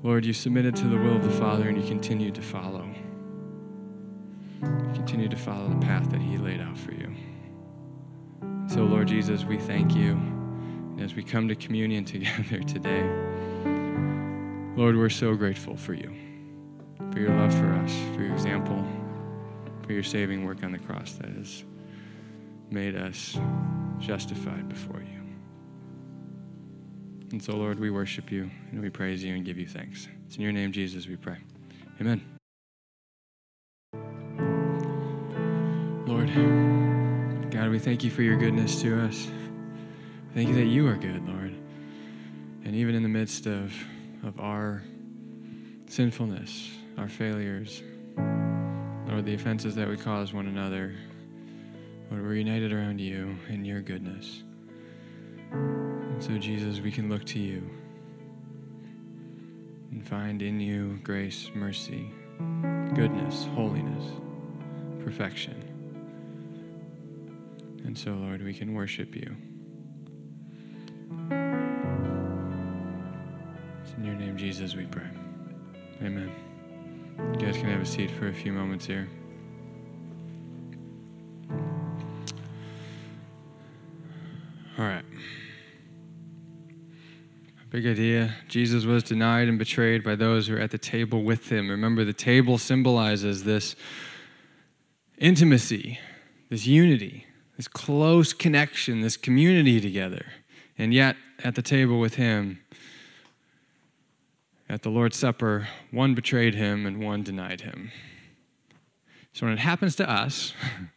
Lord, 0.02 0.24
you 0.24 0.32
submitted 0.32 0.76
to 0.76 0.84
the 0.88 0.96
will 0.96 1.16
of 1.16 1.24
the 1.24 1.30
Father 1.30 1.68
and 1.68 1.80
you 1.80 1.88
continued 1.88 2.34
to 2.34 2.42
follow. 2.42 2.88
You 4.62 4.92
continued 4.94 5.30
to 5.32 5.36
follow 5.36 5.68
the 5.68 5.84
path 5.84 6.10
that 6.10 6.20
He 6.20 6.38
laid 6.38 6.60
out 6.60 6.78
for 6.78 6.92
you. 6.92 7.14
So, 8.68 8.84
Lord 8.84 9.08
Jesus, 9.08 9.44
we 9.44 9.58
thank 9.58 9.94
you 9.94 10.20
as 11.00 11.14
we 11.14 11.22
come 11.22 11.48
to 11.48 11.54
communion 11.54 12.04
together 12.06 12.62
today. 12.62 13.02
Lord, 14.76 14.96
we're 14.96 15.10
so 15.10 15.34
grateful 15.34 15.76
for 15.76 15.94
you, 15.94 16.14
for 17.10 17.20
your 17.20 17.34
love 17.36 17.52
for 17.52 17.72
us, 17.72 17.92
for 18.14 18.22
your 18.22 18.32
example, 18.32 18.82
for 19.84 19.92
your 19.92 20.02
saving 20.02 20.46
work 20.46 20.62
on 20.62 20.72
the 20.72 20.78
cross 20.78 21.12
that 21.12 21.28
has 21.30 21.64
made 22.70 22.96
us 22.96 23.38
justified 23.98 24.68
before 24.68 25.00
you. 25.00 25.20
And 27.32 27.42
so, 27.42 27.56
Lord, 27.56 27.78
we 27.78 27.90
worship 27.90 28.30
you 28.30 28.50
and 28.70 28.80
we 28.80 28.90
praise 28.90 29.24
you 29.24 29.34
and 29.34 29.44
give 29.44 29.58
you 29.58 29.66
thanks. 29.66 30.08
It's 30.26 30.36
in 30.36 30.42
your 30.42 30.52
name, 30.52 30.72
Jesus, 30.72 31.06
we 31.06 31.16
pray. 31.16 31.38
Amen. 32.00 32.41
Lord, 36.12 37.50
God, 37.50 37.70
we 37.70 37.78
thank 37.78 38.04
you 38.04 38.10
for 38.10 38.20
your 38.20 38.36
goodness 38.36 38.82
to 38.82 39.00
us. 39.00 39.30
Thank 40.34 40.50
you 40.50 40.54
that 40.56 40.66
you 40.66 40.86
are 40.86 40.94
good, 40.94 41.26
Lord. 41.26 41.54
And 42.64 42.76
even 42.76 42.94
in 42.94 43.02
the 43.02 43.08
midst 43.08 43.46
of, 43.46 43.72
of 44.22 44.38
our 44.38 44.82
sinfulness, 45.86 46.70
our 46.98 47.08
failures, 47.08 47.82
Lord, 48.18 49.24
the 49.24 49.32
offenses 49.32 49.74
that 49.76 49.88
we 49.88 49.96
cause 49.96 50.34
one 50.34 50.48
another, 50.48 50.94
Lord, 52.10 52.22
we're 52.22 52.34
united 52.34 52.74
around 52.74 53.00
you 53.00 53.38
in 53.48 53.64
your 53.64 53.80
goodness. 53.80 54.42
And 55.50 56.22
so, 56.22 56.36
Jesus, 56.36 56.80
we 56.80 56.92
can 56.92 57.08
look 57.08 57.24
to 57.24 57.38
you 57.38 57.70
and 59.90 60.06
find 60.06 60.42
in 60.42 60.60
you 60.60 61.00
grace, 61.02 61.50
mercy, 61.54 62.12
goodness, 62.94 63.46
holiness, 63.54 64.12
perfection. 65.02 65.71
And 67.84 67.98
so, 67.98 68.12
Lord, 68.12 68.42
we 68.42 68.54
can 68.54 68.74
worship 68.74 69.14
you. 69.14 69.36
It's 73.82 73.92
in 73.96 74.04
your 74.04 74.14
name, 74.14 74.36
Jesus, 74.36 74.74
we 74.74 74.86
pray. 74.86 75.10
Amen. 76.02 76.30
You 77.18 77.46
guys 77.46 77.56
can 77.56 77.66
have 77.66 77.82
a 77.82 77.86
seat 77.86 78.10
for 78.10 78.28
a 78.28 78.32
few 78.32 78.52
moments 78.52 78.86
here. 78.86 79.08
All 84.78 84.84
right. 84.86 85.04
Big 87.70 87.86
idea. 87.86 88.34
Jesus 88.48 88.84
was 88.84 89.02
denied 89.02 89.48
and 89.48 89.58
betrayed 89.58 90.04
by 90.04 90.14
those 90.14 90.46
who 90.46 90.54
were 90.54 90.60
at 90.60 90.70
the 90.70 90.78
table 90.78 91.22
with 91.22 91.50
him. 91.50 91.68
Remember, 91.70 92.04
the 92.04 92.12
table 92.12 92.58
symbolizes 92.58 93.44
this 93.44 93.76
intimacy, 95.18 95.98
this 96.50 96.66
unity, 96.66 97.26
this 97.56 97.68
close 97.68 98.32
connection, 98.32 99.00
this 99.00 99.16
community 99.16 99.80
together. 99.80 100.26
And 100.78 100.92
yet, 100.94 101.16
at 101.44 101.54
the 101.54 101.62
table 101.62 102.00
with 102.00 102.14
him, 102.14 102.60
at 104.68 104.82
the 104.82 104.88
Lord's 104.88 105.18
Supper, 105.18 105.68
one 105.90 106.14
betrayed 106.14 106.54
him 106.54 106.86
and 106.86 107.04
one 107.04 107.22
denied 107.22 107.60
him. 107.60 107.90
So 109.32 109.46
when 109.46 109.54
it 109.54 109.58
happens 109.58 109.96
to 109.96 110.10
us, 110.10 110.54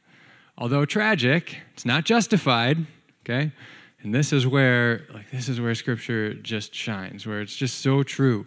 although 0.57 0.85
tragic, 0.85 1.57
it's 1.73 1.85
not 1.85 2.05
justified, 2.05 2.85
okay? 3.23 3.51
And 4.01 4.13
this 4.13 4.31
is 4.31 4.45
where 4.45 5.07
like 5.13 5.31
this 5.31 5.49
is 5.49 5.59
where 5.59 5.73
scripture 5.73 6.33
just 6.35 6.75
shines, 6.75 7.25
where 7.25 7.41
it's 7.41 7.55
just 7.55 7.81
so 7.81 8.03
true. 8.03 8.45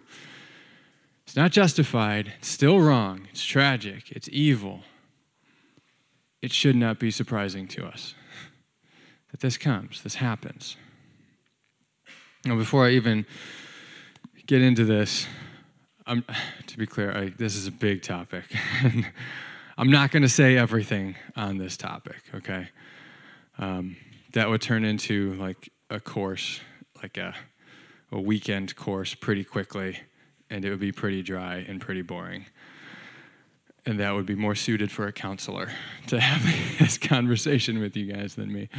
It's 1.25 1.35
not 1.35 1.51
justified, 1.51 2.33
it's 2.39 2.47
still 2.47 2.79
wrong, 2.79 3.27
it's 3.29 3.43
tragic, 3.43 4.11
it's 4.11 4.29
evil. 4.31 4.81
It 6.41 6.53
should 6.53 6.75
not 6.75 6.99
be 6.99 7.11
surprising 7.11 7.67
to 7.69 7.85
us 7.85 8.13
that 9.31 9.41
this 9.41 9.57
comes, 9.57 10.01
this 10.01 10.15
happens. 10.15 10.77
Now, 12.45 12.55
before 12.55 12.85
I 12.85 12.91
even 12.91 13.25
get 14.47 14.61
into 14.61 14.85
this, 14.85 15.27
I'm, 16.07 16.23
to 16.67 16.77
be 16.77 16.87
clear, 16.87 17.15
I, 17.15 17.29
this 17.29 17.55
is 17.55 17.67
a 17.67 17.71
big 17.71 18.01
topic. 18.01 18.45
I'm 19.77 19.91
not 19.91 20.11
going 20.11 20.23
to 20.23 20.29
say 20.29 20.57
everything 20.57 21.15
on 21.35 21.57
this 21.57 21.77
topic, 21.77 22.21
okay? 22.33 22.69
Um, 23.57 23.97
that 24.33 24.49
would 24.49 24.61
turn 24.61 24.85
into 24.85 25.33
like 25.33 25.69
a 25.89 25.99
course, 25.99 26.61
like 27.01 27.17
a 27.17 27.35
a 28.11 28.19
weekend 28.19 28.75
course 28.75 29.13
pretty 29.13 29.43
quickly, 29.43 29.99
and 30.49 30.65
it 30.65 30.69
would 30.69 30.79
be 30.79 30.91
pretty 30.91 31.21
dry 31.21 31.57
and 31.67 31.79
pretty 31.79 32.01
boring. 32.01 32.45
And 33.89 33.99
that 33.99 34.13
would 34.13 34.27
be 34.27 34.35
more 34.35 34.53
suited 34.53 34.91
for 34.91 35.07
a 35.07 35.11
counselor 35.11 35.71
to 36.07 36.19
have 36.19 36.43
this 36.79 36.99
conversation 36.99 37.79
with 37.79 37.97
you 37.97 38.13
guys 38.13 38.35
than 38.35 38.53
me. 38.53 38.69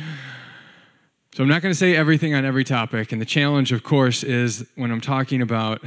So 1.35 1.43
I'm 1.43 1.49
not 1.49 1.63
going 1.63 1.73
to 1.73 1.79
say 1.79 1.97
everything 1.97 2.33
on 2.33 2.45
every 2.45 2.63
topic. 2.63 3.11
And 3.11 3.21
the 3.21 3.27
challenge, 3.27 3.73
of 3.73 3.83
course, 3.83 4.23
is 4.23 4.69
when 4.77 4.93
I'm 4.93 5.01
talking 5.01 5.43
about 5.43 5.83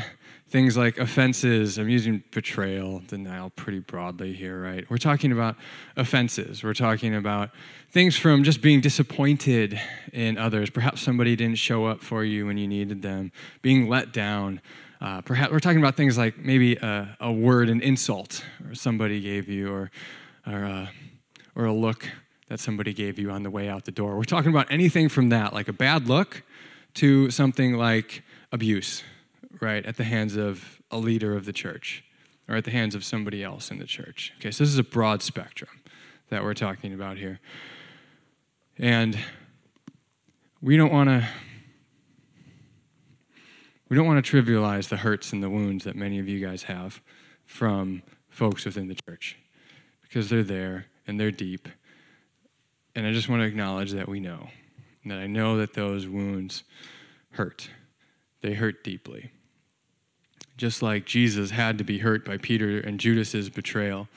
things 0.50 0.76
like 0.76 0.98
offenses, 0.98 1.78
I'm 1.78 1.88
using 1.88 2.22
betrayal, 2.32 3.02
denial 3.08 3.50
pretty 3.52 3.80
broadly 3.80 4.34
here, 4.34 4.62
right? 4.62 4.86
We're 4.90 4.98
talking 4.98 5.32
about 5.32 5.56
offenses. 5.96 6.62
We're 6.62 6.74
talking 6.74 7.16
about 7.16 7.52
things 7.92 8.18
from 8.18 8.44
just 8.44 8.62
being 8.62 8.82
disappointed 8.82 9.80
in 10.12 10.38
others. 10.38 10.70
Perhaps 10.70 11.02
somebody 11.02 11.38
didn't 11.38 11.60
show 11.60 11.86
up 11.86 12.02
for 12.02 12.26
you 12.26 12.48
when 12.48 12.58
you 12.58 12.68
needed 12.68 13.04
them, 13.04 13.32
being 13.62 13.88
let 13.88 14.12
down. 14.12 14.60
Uh, 15.04 15.20
perhaps 15.20 15.52
we're 15.52 15.60
talking 15.60 15.80
about 15.80 15.98
things 15.98 16.18
like 16.18 16.38
maybe 16.38 16.78
a, 16.78 17.18
a 17.20 17.30
word, 17.30 17.68
an 17.68 17.82
insult, 17.82 18.46
or 18.66 18.74
somebody 18.74 19.20
gave 19.20 19.50
you, 19.50 19.70
or, 19.70 19.92
or, 20.48 20.64
uh, 20.64 20.88
or 21.56 21.66
a 21.66 21.74
look 21.74 22.08
that 22.48 22.58
somebody 22.58 22.94
gave 22.94 23.20
you 23.20 23.30
on 23.30 23.44
the 23.44 23.50
way 23.50 23.68
out 23.68 23.84
the 23.84 23.92
door. 23.92 24.16
We're 24.16 24.24
talking 24.24 24.50
about 24.50 24.72
anything 24.72 25.10
from 25.10 25.28
that, 25.28 25.54
like 25.54 25.68
a 25.68 25.74
bad 25.74 26.08
look, 26.08 26.44
to 26.94 27.30
something 27.32 27.74
like 27.74 28.24
abuse 28.54 29.04
right, 29.60 29.86
at 29.86 29.98
the 29.98 30.06
hands 30.06 30.38
of 30.38 30.82
a 30.90 30.98
leader 30.98 31.36
of 31.36 31.44
the 31.44 31.54
church 31.54 32.04
or 32.48 32.56
at 32.56 32.64
the 32.64 32.72
hands 32.72 32.96
of 32.96 33.04
somebody 33.04 33.44
else 33.44 33.72
in 33.72 33.80
the 33.80 33.86
church. 33.86 34.32
Okay, 34.38 34.52
so 34.52 34.64
this 34.64 34.72
is 34.72 34.78
a 34.78 34.84
broad 34.84 35.22
spectrum 35.22 35.70
that 36.30 36.44
we're 36.44 36.54
talking 36.54 36.94
about 36.94 37.18
here. 37.18 37.42
And 38.78 39.18
we 40.62 40.78
don't 40.78 40.94
want 40.94 41.10
to 41.10 41.28
we 43.90 43.96
don't 43.96 44.06
want 44.06 44.24
to 44.24 44.32
trivialize 44.32 44.90
the 44.90 44.98
hurts 44.98 45.34
and 45.34 45.44
the 45.44 45.50
wounds 45.50 45.84
that 45.84 45.96
many 45.96 46.20
of 46.20 46.28
you 46.28 46.46
guys 46.46 46.64
have 46.64 47.02
from 47.46 48.02
folks 48.30 48.66
within 48.66 48.88
the 48.88 48.96
church 49.08 49.38
because 50.02 50.30
they're 50.30 50.44
there 50.44 50.86
and 51.08 51.20
they're 51.20 51.32
deep. 51.32 51.68
And 52.96 53.06
I 53.06 53.12
just 53.12 53.30
want 53.30 53.42
to 53.42 53.48
acknowledge 53.48 53.92
that 53.92 54.08
we 54.08 54.20
know 54.20 54.50
that 55.06 55.18
I 55.18 55.28
know 55.28 55.58
that 55.58 55.74
those 55.74 56.08
wounds 56.08 56.64
hurt. 57.32 57.70
They 58.42 58.54
hurt 58.54 58.84
deeply 58.84 59.32
just 60.58 60.82
like 60.82 61.06
Jesus 61.06 61.52
had 61.52 61.78
to 61.78 61.84
be 61.84 62.00
hurt 62.00 62.26
by 62.26 62.38
Peter 62.38 62.80
and 62.80 63.00
Judas's 63.00 63.50
betrayal. 63.50 64.08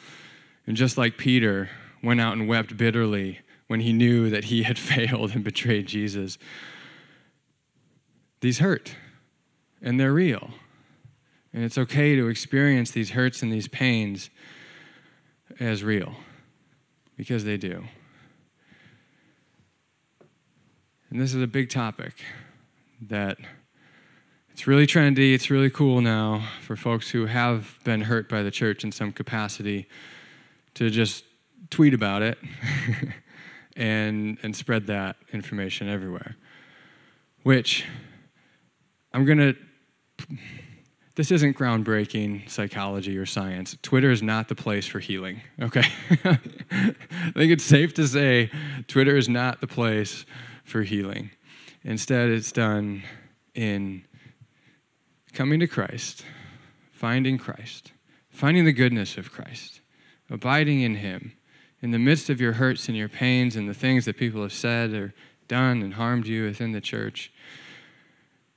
And 0.67 0.77
just 0.77 0.99
like 0.99 1.17
Peter 1.17 1.71
went 2.03 2.21
out 2.21 2.35
and 2.35 2.49
wept 2.49 2.77
bitterly 2.77 3.41
when 3.69 3.81
he 3.81 3.93
knew 3.93 4.31
that 4.31 4.45
he 4.45 4.63
had 4.63 4.79
failed 4.93 5.33
and 5.35 5.43
betrayed 5.43 5.87
Jesus, 5.87 6.39
these 8.41 8.59
hurt, 8.59 8.95
and 9.87 10.01
they're 10.01 10.13
real. 10.13 10.51
And 11.55 11.63
it's 11.65 11.79
okay 11.79 12.17
to 12.17 12.29
experience 12.29 12.91
these 12.91 13.11
hurts 13.11 13.41
and 13.41 13.53
these 13.53 13.69
pains 13.69 14.29
as 15.61 15.85
real, 15.85 16.17
because 17.17 17.45
they 17.45 17.57
do. 17.57 17.85
And 21.09 21.21
this 21.21 21.33
is 21.33 21.41
a 21.41 21.47
big 21.47 21.71
topic 21.71 22.15
that 23.01 23.39
it's 24.51 24.67
really 24.67 24.89
trendy, 24.89 25.33
it's 25.35 25.51
really 25.51 25.71
cool 25.71 26.01
now 26.01 26.49
for 26.63 26.75
folks 26.75 27.11
who 27.11 27.27
have 27.27 27.79
been 27.85 28.03
hurt 28.03 28.29
by 28.29 28.43
the 28.43 28.51
church 28.51 28.83
in 28.83 28.91
some 28.91 29.13
capacity 29.13 29.87
to 30.75 30.91
just 30.91 31.25
tweet 31.71 31.95
about 31.95 32.23
it 32.23 32.39
and, 33.77 34.39
and 34.43 34.57
spread 34.57 34.89
that 34.89 35.17
information 35.33 35.89
everywhere. 35.89 36.37
Which 37.45 37.85
I'm 39.13 39.25
going 39.25 39.39
to. 39.39 39.57
This 41.17 41.31
isn't 41.31 41.57
groundbreaking 41.57 42.51
psychology 42.51 43.17
or 43.17 43.25
science. 43.25 43.77
Twitter 43.81 44.11
is 44.11 44.23
not 44.23 44.49
the 44.49 44.55
place 44.55 44.87
for 44.87 45.01
healing, 45.01 45.41
okay? 45.61 45.85
I 46.25 47.33
think 47.33 47.53
it's 47.53 47.65
safe 47.65 47.95
to 47.95 48.07
say 48.07 48.51
Twitter 48.87 49.17
is 49.17 49.29
not 49.29 49.63
the 49.63 49.67
place 49.67 50.27
for 50.63 50.83
healing. 50.83 51.31
Instead, 51.83 52.29
it's 52.29 52.53
done 52.53 53.03
in 53.55 54.05
coming 55.33 55.59
to 55.61 55.67
Christ, 55.67 56.25
finding 56.93 57.39
Christ, 57.39 57.93
finding 58.29 58.67
the 58.67 58.73
goodness 58.73 59.17
of 59.17 59.33
Christ, 59.33 59.81
abiding 60.29 60.83
in 60.83 60.97
Him 60.97 61.33
in 61.81 61.93
the 61.93 61.99
midst 61.99 62.29
of 62.29 62.41
your 62.41 62.55
hurts 62.55 62.89
and 62.89 62.97
your 62.97 63.09
pains 63.09 63.57
and 63.57 63.69
the 63.69 63.75
things 63.75 64.05
that 64.05 64.17
people 64.17 64.43
have 64.43 64.53
said 64.53 64.93
or 64.93 65.15
done 65.49 65.83
and 65.83 65.95
harmed 65.95 66.27
you 66.27 66.45
within 66.45 66.73
the 66.73 66.81
church. 66.81 67.33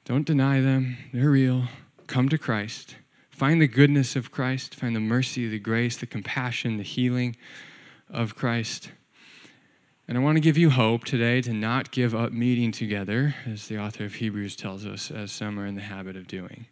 Don't 0.10 0.26
deny 0.26 0.60
them, 0.60 0.98
they're 1.14 1.30
real. 1.30 1.66
Come 2.08 2.30
to 2.30 2.40
Christ. 2.40 2.96
Find 3.30 3.62
the 3.62 3.68
goodness 3.68 4.16
of 4.16 4.32
Christ, 4.32 4.74
find 4.74 4.96
the 4.96 5.00
mercy, 5.00 5.48
the 5.48 5.60
grace, 5.60 5.98
the 5.98 6.08
compassion, 6.08 6.78
the 6.78 6.84
healing 6.84 7.36
of 8.10 8.36
Christ. 8.36 8.90
And 10.08 10.18
I 10.18 10.22
want 10.22 10.38
to 10.38 10.42
give 10.42 10.58
you 10.58 10.72
hope 10.72 11.04
today 11.04 11.42
to 11.42 11.54
not 11.54 11.92
give 11.92 12.16
up 12.16 12.32
meeting 12.32 12.72
together, 12.72 13.36
as 13.46 13.68
the 13.68 13.78
author 13.78 14.04
of 14.04 14.16
Hebrews 14.16 14.56
tells 14.56 14.84
us, 14.84 15.12
as 15.12 15.32
some 15.32 15.60
are 15.60 15.68
in 15.68 15.76
the 15.76 15.82
habit 15.82 16.16
of 16.16 16.26
doing. 16.26 16.66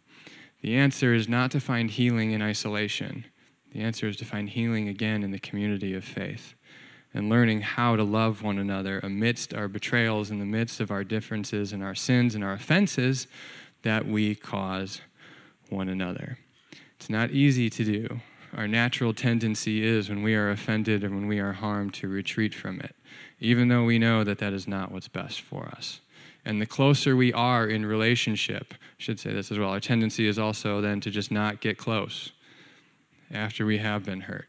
The 0.60 0.74
answer 0.74 1.14
is 1.14 1.28
not 1.28 1.52
to 1.52 1.60
find 1.60 1.92
healing 1.92 2.32
in 2.32 2.42
isolation. 2.42 3.24
The 3.70 3.82
answer 3.82 4.08
is 4.08 4.16
to 4.16 4.24
find 4.24 4.50
healing 4.50 4.88
again 4.88 5.22
in 5.22 5.30
the 5.30 5.38
community 5.38 5.94
of 5.94 6.02
faith 6.02 6.56
and 7.14 7.28
learning 7.28 7.62
how 7.62 7.96
to 7.96 8.02
love 8.02 8.42
one 8.42 8.58
another 8.58 9.00
amidst 9.02 9.54
our 9.54 9.68
betrayals, 9.68 10.30
in 10.30 10.38
the 10.38 10.44
midst 10.44 10.80
of 10.80 10.90
our 10.90 11.04
differences 11.04 11.72
and 11.72 11.82
our 11.82 11.94
sins 11.94 12.34
and 12.34 12.44
our 12.44 12.52
offenses 12.52 13.26
that 13.82 14.06
we 14.06 14.34
cause 14.34 15.00
one 15.70 15.88
another. 15.88 16.38
It's 16.96 17.10
not 17.10 17.30
easy 17.30 17.70
to 17.70 17.84
do. 17.84 18.20
Our 18.56 18.66
natural 18.66 19.12
tendency 19.12 19.84
is 19.86 20.08
when 20.08 20.22
we 20.22 20.34
are 20.34 20.50
offended 20.50 21.04
and 21.04 21.14
when 21.14 21.28
we 21.28 21.38
are 21.38 21.52
harmed 21.52 21.94
to 21.94 22.08
retreat 22.08 22.54
from 22.54 22.80
it 22.80 22.94
even 23.40 23.68
though 23.68 23.84
we 23.84 23.98
know 23.98 24.24
that 24.24 24.38
that 24.38 24.52
is 24.52 24.66
not 24.66 24.90
what's 24.90 25.08
best 25.08 25.40
for 25.40 25.66
us. 25.68 26.00
And 26.44 26.60
the 26.60 26.66
closer 26.66 27.14
we 27.14 27.32
are 27.32 27.66
in 27.66 27.84
relationship, 27.84 28.72
I 28.72 28.76
should 28.96 29.20
say 29.20 29.32
this 29.32 29.52
as 29.52 29.58
well, 29.58 29.70
our 29.70 29.80
tendency 29.80 30.26
is 30.26 30.38
also 30.38 30.80
then 30.80 31.00
to 31.00 31.10
just 31.10 31.30
not 31.30 31.60
get 31.60 31.78
close 31.78 32.32
after 33.30 33.66
we 33.66 33.78
have 33.78 34.04
been 34.04 34.22
hurt. 34.22 34.48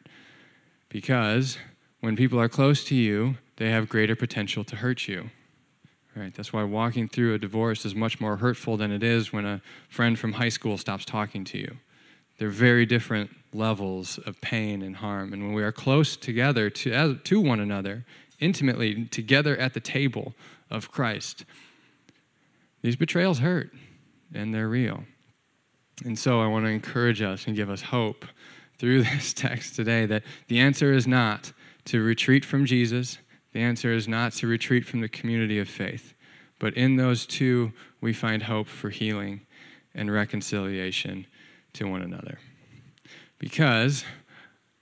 Because 0.88 1.58
when 2.02 2.16
people 2.16 2.40
are 2.40 2.50
close 2.50 2.84
to 2.86 2.96
you, 2.96 3.36
they 3.58 3.70
have 3.70 3.90
greater 3.90 4.16
potential 4.16 4.64
to 4.64 4.78
hurt 4.78 5.08
you. 5.08 5.30
Right? 6.16 6.34
That's 6.34 6.52
why 6.52 6.64
walking 6.64 7.08
through 7.08 7.34
a 7.34 7.38
divorce 7.38 7.86
is 7.86 7.96
much 7.96 8.20
more 8.20 8.38
hurtful 8.38 8.78
than 8.78 8.92
it 8.92 9.04
is 9.04 9.32
when 9.32 9.46
a 9.46 9.62
friend 9.90 10.18
from 10.18 10.34
high 10.34 10.50
school 10.50 10.78
stops 10.78 11.06
talking 11.06 11.46
to 11.46 11.58
you. 11.58 11.78
They're 12.38 12.50
very 12.50 12.86
different 12.86 13.32
levels 13.54 14.18
of 14.20 14.40
pain 14.42 14.82
and 14.82 14.98
harm. 14.98 15.34
And 15.34 15.44
when 15.44 15.54
we 15.54 15.64
are 15.64 15.72
close 15.72 16.16
together 16.16 16.70
to, 16.70 17.16
to 17.16 17.42
one 17.42 17.60
another 17.60 18.06
intimately 18.40 19.06
together 19.06 19.58
at 19.58 19.74
the 19.74 19.80
table 19.80 20.34
of 20.70 20.92
Christ. 20.92 21.46
These 22.82 22.96
betrayals 22.96 23.40
hurt, 23.40 23.72
and 24.34 24.54
they're 24.54 24.70
real. 24.70 25.04
And 26.06 26.18
so 26.18 26.42
I 26.42 26.48
want 26.48 26.66
to 26.66 26.70
encourage 26.70 27.22
us 27.22 27.46
and 27.46 27.56
give 27.56 27.70
us 27.70 27.82
hope 27.82 28.26
through 28.78 29.04
this 29.04 29.34
text 29.34 29.76
today 29.76 30.06
that 30.06 30.24
the 30.48 30.60
answer 30.60 30.94
is 30.94 31.08
not 31.08 31.52
to 31.90 32.04
retreat 32.04 32.46
from 32.46 32.66
Jesus, 32.66 33.18
the 33.52 33.62
answer 33.62 33.92
is 33.92 34.08
not 34.08 34.34
to 34.34 34.48
retreat 34.48 34.86
from 34.86 35.02
the 35.02 35.10
community 35.10 35.58
of 35.58 35.68
faith. 35.68 36.14
But 36.60 36.76
in 36.76 36.98
those 36.98 37.26
two, 37.26 37.74
we 38.00 38.14
find 38.14 38.44
hope 38.44 38.68
for 38.68 38.92
healing 38.92 39.42
and 39.96 40.12
reconciliation 40.12 41.26
to 41.74 41.90
one 41.90 42.04
another. 42.04 42.38
Because 43.40 44.06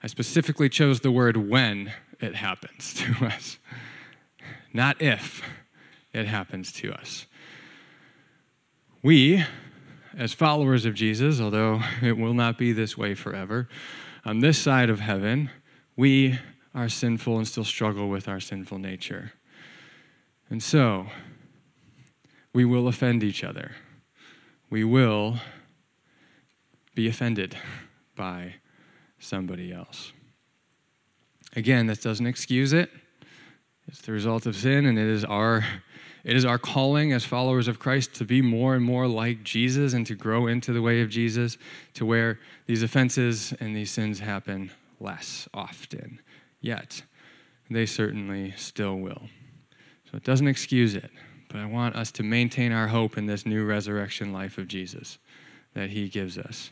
I 0.04 0.08
specifically 0.08 0.68
chose 0.68 1.00
the 1.00 1.12
word 1.12 1.38
when 1.38 1.94
it 2.20 2.36
happens 2.36 2.94
to 2.96 3.26
us, 3.26 3.58
not 4.74 5.02
if 5.02 5.42
it 6.12 6.26
happens 6.26 6.74
to 6.74 6.92
us. 6.92 7.26
We, 9.02 9.46
as 10.18 10.34
followers 10.34 10.84
of 10.84 10.94
Jesus, 10.94 11.40
although 11.40 11.82
it 12.02 12.18
will 12.18 12.34
not 12.34 12.58
be 12.58 12.74
this 12.74 12.98
way 12.98 13.16
forever, 13.16 13.70
on 14.26 14.40
this 14.40 14.58
side 14.58 14.90
of 14.90 15.00
heaven, 15.00 15.52
we 15.96 16.38
are 16.74 16.90
sinful 16.90 17.38
and 17.38 17.48
still 17.48 17.64
struggle 17.64 18.10
with 18.10 18.28
our 18.28 18.40
sinful 18.40 18.80
nature. 18.80 19.34
And 20.50 20.62
so, 20.62 21.08
we 22.54 22.66
will 22.66 22.88
offend 22.88 23.24
each 23.24 23.44
other. 23.44 23.72
We 24.70 24.84
will 24.84 25.38
be 26.96 27.08
offended 27.08 27.56
by 28.16 28.56
somebody 29.20 29.72
else. 29.72 30.14
Again, 31.56 31.88
that 31.88 32.02
doesn't 32.02 32.28
excuse 32.28 32.74
it. 32.74 32.90
It's 33.88 34.02
the 34.02 34.12
result 34.12 34.46
of 34.46 34.56
sin, 34.56 34.86
and 34.86 35.00
it 35.00 35.08
is 35.08 35.24
our 35.24 35.64
it 36.24 36.36
is 36.36 36.44
our 36.44 36.58
calling 36.58 37.14
as 37.14 37.24
followers 37.24 37.70
of 37.70 37.80
Christ 37.80 38.14
to 38.16 38.26
be 38.26 38.42
more 38.42 38.76
and 38.76 38.84
more 38.84 39.08
like 39.08 39.44
Jesus 39.44 39.94
and 39.94 40.06
to 40.08 40.14
grow 40.14 40.46
into 40.46 40.74
the 40.74 40.82
way 40.82 41.00
of 41.02 41.10
Jesus 41.10 41.58
to 41.94 42.06
where 42.06 42.38
these 42.66 42.84
offenses 42.84 43.54
and 43.62 43.74
these 43.74 43.92
sins 43.92 44.20
happen 44.20 44.72
less 45.00 45.48
often. 45.54 46.20
Yet, 46.60 47.04
they 47.70 47.86
certainly 47.86 48.54
still 48.58 48.96
will. 48.96 49.30
So 50.10 50.18
it 50.18 50.24
doesn't 50.24 50.48
excuse 50.48 50.96
it, 50.96 51.12
but 51.50 51.60
I 51.60 51.66
want 51.66 51.96
us 51.96 52.12
to 52.14 52.24
maintain 52.24 52.72
our 52.72 52.88
hope 52.88 53.18
in 53.18 53.26
this 53.26 53.46
new 53.46 53.66
resurrection 53.66 54.32
life 54.32 54.58
of 54.58 54.68
Jesus 54.68 55.18
that 55.74 55.90
he 55.90 56.08
gives 56.08 56.38
us. 56.38 56.72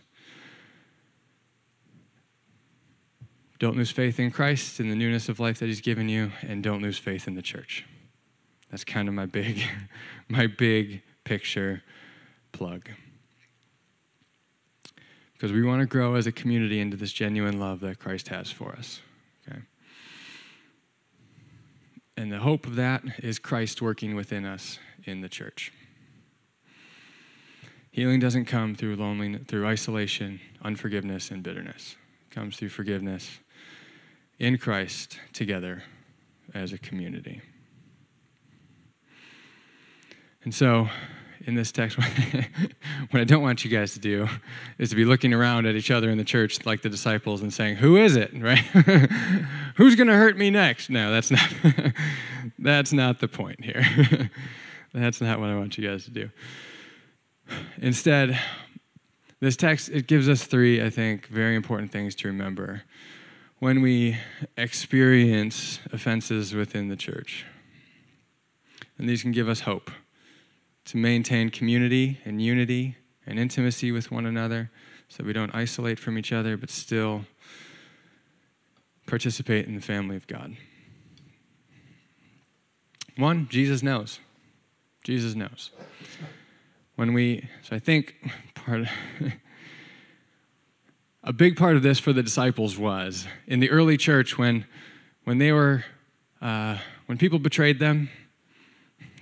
Don't 3.58 3.78
lose 3.78 3.92
faith 3.92 4.20
in 4.20 4.32
Christ, 4.32 4.80
in 4.80 4.90
the 4.90 4.96
newness 4.96 5.30
of 5.30 5.40
life 5.40 5.60
that 5.60 5.68
he's 5.68 5.82
given 5.82 6.10
you, 6.10 6.32
and 6.42 6.62
don't 6.62 6.82
lose 6.82 6.98
faith 6.98 7.28
in 7.28 7.36
the 7.36 7.42
church. 7.42 7.86
That's 8.70 8.84
kind 8.84 9.08
of 9.08 9.14
my 9.14 9.26
big, 9.26 9.64
my 10.28 10.48
big 10.48 11.02
picture 11.24 11.82
plug. 12.52 12.90
Because 15.34 15.52
we 15.52 15.64
want 15.64 15.82
to 15.82 15.86
grow 15.86 16.16
as 16.16 16.28
a 16.28 16.32
community 16.32 16.80
into 16.80 16.98
this 16.98 17.12
genuine 17.12 17.60
love 17.60 17.80
that 17.82 18.00
Christ 18.00 18.30
has 18.30 18.52
for 18.52 18.74
us. 18.74 19.02
Okay? 19.48 19.60
And 22.18 22.32
the 22.32 22.40
hope 22.40 22.66
of 22.66 22.76
that 22.76 23.04
is 23.20 23.40
Christ 23.40 23.82
working 23.82 24.16
within 24.16 24.46
us 24.46 24.80
in 25.04 25.22
the 25.22 25.30
church. 25.30 25.74
Healing 27.92 28.20
doesn't 28.20 28.46
come 28.46 28.76
through 28.76 28.96
loneliness, 28.96 29.44
through 29.48 29.66
isolation, 29.66 30.40
unforgiveness, 30.62 31.32
and 31.32 31.44
bitterness. 31.44 31.96
It 32.30 32.34
comes 32.34 32.58
through 32.58 32.70
forgiveness 32.70 33.40
in 34.40 34.58
Christ 34.58 35.20
together 35.34 35.84
as 36.54 36.74
a 36.74 36.78
community. 36.78 37.42
And 40.44 40.54
so, 40.54 40.90
in 41.46 41.54
this 41.54 41.72
text, 41.72 41.98
what 43.12 43.22
I 43.22 43.24
don't 43.24 43.42
want 43.42 43.64
you 43.64 43.70
guys 43.70 43.94
to 43.94 44.00
do 44.00 44.28
is 44.78 44.90
to 44.90 44.96
be 44.96 45.06
looking 45.06 45.34
around 45.34 45.68
at 45.68 45.76
each 45.76 45.92
other 45.92 46.10
in 46.10 46.18
the 46.18 46.24
church 46.24 46.66
like 46.66 46.82
the 46.82 46.90
disciples 46.90 47.42
and 47.42 47.54
saying, 47.54 47.78
"Who 47.78 47.98
is 47.98 48.16
it?" 48.16 48.32
Right? 48.46 48.60
Who's 49.76 49.96
going 49.96 50.08
to 50.08 50.16
hurt 50.16 50.38
me 50.38 50.50
next? 50.50 50.90
No, 50.90 51.12
that's 51.12 51.32
not. 51.32 51.50
that's 52.60 52.94
not 52.94 53.20
the 53.20 53.28
point 53.28 53.64
here. 53.64 53.84
that's 54.94 55.22
not 55.22 55.40
what 55.40 55.50
I 55.50 55.56
want 55.56 55.78
you 55.78 55.88
guys 55.88 56.06
to 56.06 56.12
do. 56.12 56.30
Instead, 57.78 58.40
this 59.40 59.56
text 59.56 59.90
it 59.90 60.08
gives 60.08 60.30
us 60.30 60.44
three, 60.44 60.84
I 60.84 60.90
think, 60.90 61.28
very 61.28 61.56
important 61.56 61.92
things 61.92 62.14
to 62.16 62.28
remember 62.28 62.84
when 63.60 63.82
we 63.82 64.18
experience 64.58 65.80
offenses 65.92 66.54
within 66.54 66.90
the 66.90 66.96
church. 66.96 67.46
And 68.98 69.10
these 69.10 69.22
can 69.22 69.32
give 69.32 69.50
us 69.50 69.62
hope 69.62 69.92
to 70.86 70.98
maintain 70.98 71.50
community 71.50 72.20
and 72.26 72.42
unity 72.42 72.98
and 73.26 73.40
intimacy 73.40 73.92
with 73.92 74.12
one 74.12 74.26
another 74.26 74.70
so 75.10 75.24
we 75.24 75.34
don't 75.34 75.54
isolate 75.54 76.00
from 76.00 76.18
each 76.18 76.32
other 76.32 76.58
but 76.58 76.70
still 76.70 77.26
participate 79.06 79.66
in 79.68 79.76
the 79.76 79.82
family 79.82 80.16
of 80.16 80.28
God. 80.28 80.56
One, 83.18 83.48
Jesus 83.50 83.82
knows. 83.82 84.20
Jesus 85.04 85.36
knows. 85.36 85.72
When 86.96 87.14
we, 87.14 87.48
so 87.64 87.76
I 87.76 87.80
think 87.80 88.16
part 88.56 88.82
of, 88.82 88.90
a 91.24 91.34
big 91.34 91.56
part 91.56 91.76
of 91.76 91.84
this 91.84 92.00
for 92.00 92.14
the 92.14 92.24
disciples 92.24 92.78
was 92.78 93.28
in 93.48 93.60
the 93.60 93.70
early 93.70 93.98
church 93.98 94.38
when, 94.38 94.66
when 95.24 95.38
they 95.38 95.52
were, 95.52 95.86
uh, 96.42 96.78
when 97.06 97.18
people 97.18 97.40
betrayed 97.40 97.80
them. 97.80 98.10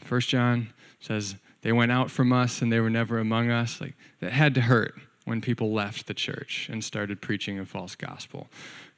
First 0.04 0.30
John 0.30 0.74
says 1.00 1.36
they 1.64 1.72
went 1.72 1.92
out 1.92 2.12
from 2.12 2.32
us 2.32 2.62
and 2.62 2.72
they 2.72 2.80
were 2.80 2.90
never 2.90 3.18
among 3.18 3.50
us. 3.50 3.82
Like 3.82 3.96
that 4.20 4.32
had 4.32 4.54
to 4.56 4.62
hurt 4.62 4.94
when 5.26 5.42
people 5.42 5.74
left 5.74 6.08
the 6.08 6.14
church 6.14 6.70
and 6.72 6.84
started 6.84 7.22
preaching 7.22 7.58
a 7.58 7.66
false 7.66 7.96
gospel 7.96 8.50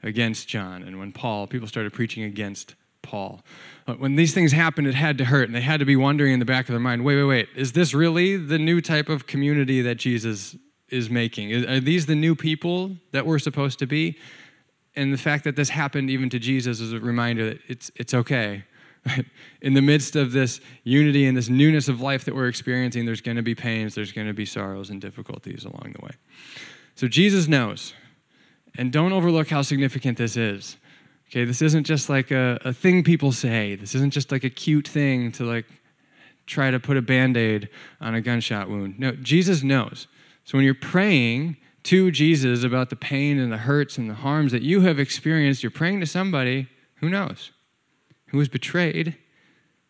against 0.04 0.47
John, 0.47 0.84
and 0.84 0.99
when 0.99 1.12
Paul, 1.12 1.47
people 1.47 1.67
started 1.67 1.93
preaching 1.93 2.23
against 2.23 2.75
Paul. 3.01 3.41
But 3.86 3.99
when 3.99 4.15
these 4.15 4.34
things 4.34 4.51
happened, 4.51 4.88
it 4.88 4.95
had 4.95 5.17
to 5.19 5.25
hurt, 5.25 5.47
and 5.47 5.56
they 5.56 5.62
had 5.62 5.80
to 5.80 5.86
be 5.86 5.95
wondering 5.95 6.34
in 6.34 6.39
the 6.39 6.45
back 6.45 6.67
of 6.67 6.73
their 6.73 6.80
mind 6.80 7.04
wait, 7.04 7.15
wait, 7.15 7.23
wait, 7.23 7.49
is 7.56 7.73
this 7.73 7.93
really 7.93 8.38
the 8.38 8.58
new 8.58 8.82
type 8.82 9.10
of 9.10 9.28
community 9.28 9.82
that 9.82 9.95
Jesus 9.95 10.56
is 10.89 11.10
making? 11.10 11.54
Are 11.67 11.80
these 11.80 12.06
the 12.06 12.15
new 12.15 12.36
people 12.36 12.97
that 13.12 13.25
we're 13.25 13.39
supposed 13.39 13.80
to 13.80 13.88
be? 13.88 14.17
And 14.95 15.12
the 15.12 15.17
fact 15.17 15.43
that 15.43 15.56
this 15.56 15.69
happened 15.69 16.10
even 16.10 16.30
to 16.30 16.39
Jesus 16.39 16.80
is 16.80 16.93
a 16.93 16.99
reminder 16.99 17.49
that 17.49 17.60
it's, 17.67 17.91
it's 17.95 18.13
okay. 18.13 18.63
In 19.62 19.74
the 19.74 19.82
midst 19.82 20.15
of 20.15 20.32
this 20.32 20.60
unity 20.84 21.26
and 21.26 21.38
this 21.38 21.50
newness 21.50 21.88
of 21.88 22.02
life 22.02 22.26
that 22.26 22.36
we're 22.36 22.48
experiencing, 22.48 23.06
there's 23.06 23.22
going 23.22 23.38
to 23.38 23.44
be 23.44 23.56
pains, 23.56 23.96
there's 23.96 24.12
going 24.12 24.28
to 24.28 24.34
be 24.34 24.46
sorrows 24.46 24.89
and 24.89 25.02
difficulties 25.02 25.65
along 25.65 25.96
the 25.98 26.06
way. 26.06 26.12
So 26.96 27.08
Jesus 27.08 27.48
knows. 27.48 27.94
And 28.78 28.91
don't 28.91 29.13
overlook 29.13 29.50
how 29.50 29.62
significant 29.62 30.18
this 30.18 30.36
is. 30.36 30.78
Okay, 31.30 31.46
this 31.46 31.62
isn't 31.62 31.86
just 31.86 32.10
like 32.10 32.32
a, 32.32 32.60
a 32.63 32.74
thing 32.74 33.04
people 33.04 33.32
say. 33.32 33.76
This 33.76 33.96
isn't 33.96 34.12
just 34.12 34.32
like 34.32 34.44
a 34.44 34.50
cute 34.50 34.88
thing 34.88 35.32
to 35.34 35.44
like 35.44 35.65
try 36.46 36.72
to 36.72 36.80
put 36.80 36.98
a 36.98 37.02
band-aid 37.02 37.70
on 38.00 38.13
a 38.13 38.22
gunshot 38.22 38.70
wound. 38.70 39.00
No, 39.00 39.13
Jesus 39.13 39.63
knows. 39.63 40.08
So 40.44 40.58
when 40.58 40.65
you're 40.65 40.76
praying 40.76 41.58
to 41.84 42.12
Jesus 42.12 42.63
about 42.63 42.89
the 42.89 42.96
pain 42.96 43.39
and 43.39 43.52
the 43.52 43.58
hurts 43.58 43.98
and 43.98 44.10
the 44.10 44.15
harms 44.15 44.52
that 44.52 44.62
you 44.62 44.82
have 44.82 45.00
experienced, 45.00 45.63
you're 45.63 45.72
praying 45.72 46.00
to 46.02 46.06
somebody 46.06 46.68
who 46.96 47.10
knows, 47.10 47.52
who 48.36 48.39
was 48.39 48.50
betrayed 48.50 49.15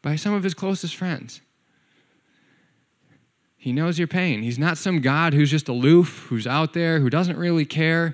by 0.04 0.16
some 0.16 0.36
of 0.36 0.44
his 0.44 0.54
closest 0.54 0.96
friends. 0.96 1.42
He 3.58 3.74
knows 3.74 3.98
your 3.98 4.08
pain. 4.08 4.44
He's 4.44 4.60
not 4.60 4.78
some 4.78 5.02
God 5.02 5.34
who's 5.34 5.50
just 5.50 5.68
aloof, 5.68 6.28
who's 6.30 6.46
out 6.46 6.74
there, 6.74 7.00
who 7.00 7.10
doesn't 7.10 7.38
really 7.38 7.66
care 7.66 8.14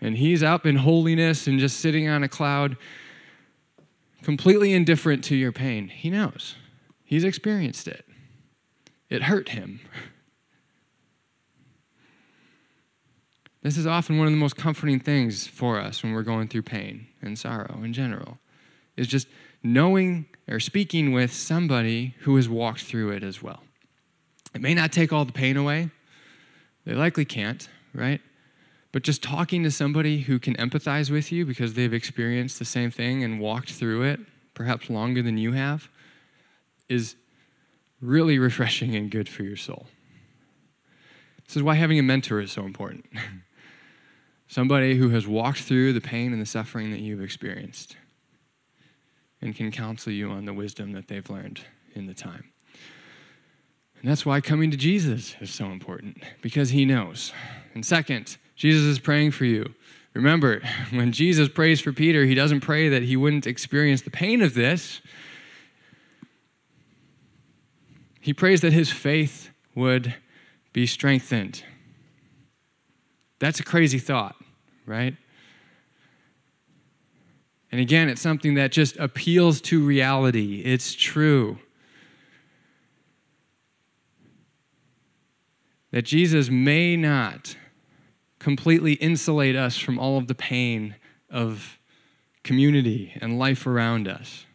and 0.00 0.16
he's 0.16 0.40
up 0.40 0.64
in 0.64 0.76
holiness 0.76 1.48
and 1.48 1.58
just 1.58 1.80
sitting 1.80 2.08
on 2.08 2.22
a 2.22 2.28
cloud, 2.28 2.76
completely 4.22 4.72
indifferent 4.72 5.24
to 5.24 5.34
your 5.34 5.50
pain. 5.50 5.88
He 5.88 6.10
knows, 6.10 6.54
he's 7.02 7.24
experienced 7.24 7.88
it. 7.88 8.06
It 9.10 9.24
hurt 9.24 9.48
him. 9.48 9.80
This 13.62 13.76
is 13.76 13.86
often 13.86 14.16
one 14.16 14.28
of 14.28 14.32
the 14.32 14.38
most 14.38 14.54
comforting 14.54 15.00
things 15.00 15.48
for 15.48 15.80
us 15.80 16.04
when 16.04 16.12
we're 16.12 16.22
going 16.22 16.46
through 16.46 16.62
pain 16.62 17.08
and 17.20 17.36
sorrow 17.36 17.80
in 17.82 17.92
general, 17.92 18.38
is 18.96 19.08
just 19.08 19.26
knowing 19.62 20.26
or 20.48 20.60
speaking 20.60 21.12
with 21.12 21.32
somebody 21.32 22.14
who 22.20 22.36
has 22.36 22.48
walked 22.48 22.82
through 22.82 23.10
it 23.10 23.22
as 23.22 23.42
well. 23.42 23.62
It 24.54 24.60
may 24.60 24.74
not 24.74 24.92
take 24.92 25.12
all 25.12 25.24
the 25.24 25.32
pain 25.32 25.56
away, 25.56 25.90
they 26.84 26.94
likely 26.94 27.24
can't, 27.24 27.68
right? 27.92 28.20
But 28.92 29.02
just 29.02 29.22
talking 29.22 29.64
to 29.64 29.70
somebody 29.70 30.20
who 30.20 30.38
can 30.38 30.54
empathize 30.54 31.10
with 31.10 31.32
you 31.32 31.44
because 31.44 31.74
they've 31.74 31.92
experienced 31.92 32.58
the 32.58 32.64
same 32.64 32.90
thing 32.90 33.24
and 33.24 33.40
walked 33.40 33.72
through 33.72 34.04
it, 34.04 34.20
perhaps 34.54 34.88
longer 34.88 35.20
than 35.20 35.36
you 35.36 35.52
have, 35.52 35.88
is 36.88 37.16
really 38.00 38.38
refreshing 38.38 38.94
and 38.94 39.10
good 39.10 39.28
for 39.28 39.42
your 39.42 39.56
soul. 39.56 39.86
This 41.46 41.56
is 41.56 41.62
why 41.62 41.74
having 41.74 41.98
a 41.98 42.02
mentor 42.02 42.40
is 42.40 42.52
so 42.52 42.64
important. 42.64 43.04
Somebody 44.48 44.96
who 44.96 45.10
has 45.10 45.26
walked 45.26 45.60
through 45.62 45.92
the 45.92 46.00
pain 46.00 46.32
and 46.32 46.40
the 46.40 46.46
suffering 46.46 46.92
that 46.92 47.00
you've 47.00 47.20
experienced 47.20 47.96
and 49.40 49.54
can 49.54 49.70
counsel 49.70 50.12
you 50.12 50.30
on 50.30 50.44
the 50.44 50.54
wisdom 50.54 50.92
that 50.92 51.08
they've 51.08 51.28
learned 51.28 51.60
in 51.94 52.06
the 52.06 52.14
time. 52.14 52.44
And 54.00 54.10
that's 54.10 54.26
why 54.26 54.40
coming 54.40 54.70
to 54.70 54.76
Jesus 54.76 55.36
is 55.40 55.50
so 55.50 55.66
important, 55.66 56.22
because 56.42 56.70
he 56.70 56.84
knows. 56.84 57.32
And 57.74 57.84
second, 57.84 58.36
Jesus 58.54 58.84
is 58.84 58.98
praying 58.98 59.32
for 59.32 59.44
you. 59.44 59.74
Remember, 60.14 60.62
when 60.90 61.12
Jesus 61.12 61.48
prays 61.48 61.80
for 61.80 61.92
Peter, 61.92 62.24
he 62.24 62.34
doesn't 62.34 62.60
pray 62.60 62.88
that 62.88 63.02
he 63.02 63.16
wouldn't 63.16 63.46
experience 63.46 64.02
the 64.02 64.10
pain 64.10 64.40
of 64.40 64.54
this. 64.54 65.00
He 68.20 68.32
prays 68.32 68.62
that 68.62 68.72
his 68.72 68.90
faith 68.90 69.50
would 69.74 70.14
be 70.72 70.86
strengthened. 70.86 71.62
That's 73.38 73.60
a 73.60 73.64
crazy 73.64 73.98
thought, 73.98 74.36
right? 74.86 75.16
And 77.76 77.82
again, 77.82 78.08
it's 78.08 78.22
something 78.22 78.54
that 78.54 78.72
just 78.72 78.96
appeals 78.96 79.60
to 79.60 79.84
reality. 79.84 80.62
It's 80.64 80.94
true. 80.94 81.58
That 85.90 86.06
Jesus 86.06 86.48
may 86.48 86.96
not 86.96 87.54
completely 88.38 88.94
insulate 88.94 89.56
us 89.56 89.76
from 89.76 89.98
all 89.98 90.16
of 90.16 90.26
the 90.26 90.34
pain 90.34 90.94
of 91.28 91.78
community 92.42 93.12
and 93.20 93.38
life 93.38 93.66
around 93.66 94.08
us. 94.08 94.46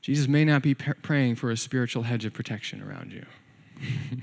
Jesus 0.00 0.26
may 0.26 0.46
not 0.46 0.62
be 0.62 0.74
praying 0.74 1.36
for 1.36 1.50
a 1.50 1.58
spiritual 1.58 2.04
hedge 2.04 2.24
of 2.24 2.32
protection 2.32 2.82
around 2.82 3.12
you. 3.12 3.26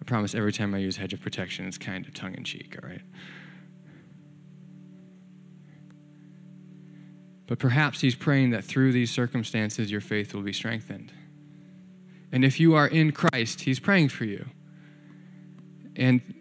I 0.00 0.04
promise 0.04 0.34
every 0.34 0.52
time 0.52 0.74
I 0.74 0.78
use 0.78 0.96
hedge 0.96 1.12
of 1.12 1.20
protection, 1.20 1.68
it's 1.68 1.78
kind 1.78 2.04
of 2.04 2.12
tongue 2.12 2.34
in 2.34 2.42
cheek, 2.42 2.76
all 2.82 2.88
right? 2.88 3.02
But 7.48 7.58
perhaps 7.58 8.02
he's 8.02 8.14
praying 8.14 8.50
that 8.50 8.62
through 8.62 8.92
these 8.92 9.10
circumstances, 9.10 9.90
your 9.90 10.02
faith 10.02 10.32
will 10.32 10.42
be 10.42 10.52
strengthened. 10.52 11.12
And 12.30 12.44
if 12.44 12.60
you 12.60 12.74
are 12.74 12.86
in 12.86 13.12
Christ, 13.12 13.62
He's 13.62 13.80
praying 13.80 14.10
for 14.10 14.24
you. 14.24 14.46
And 15.96 16.34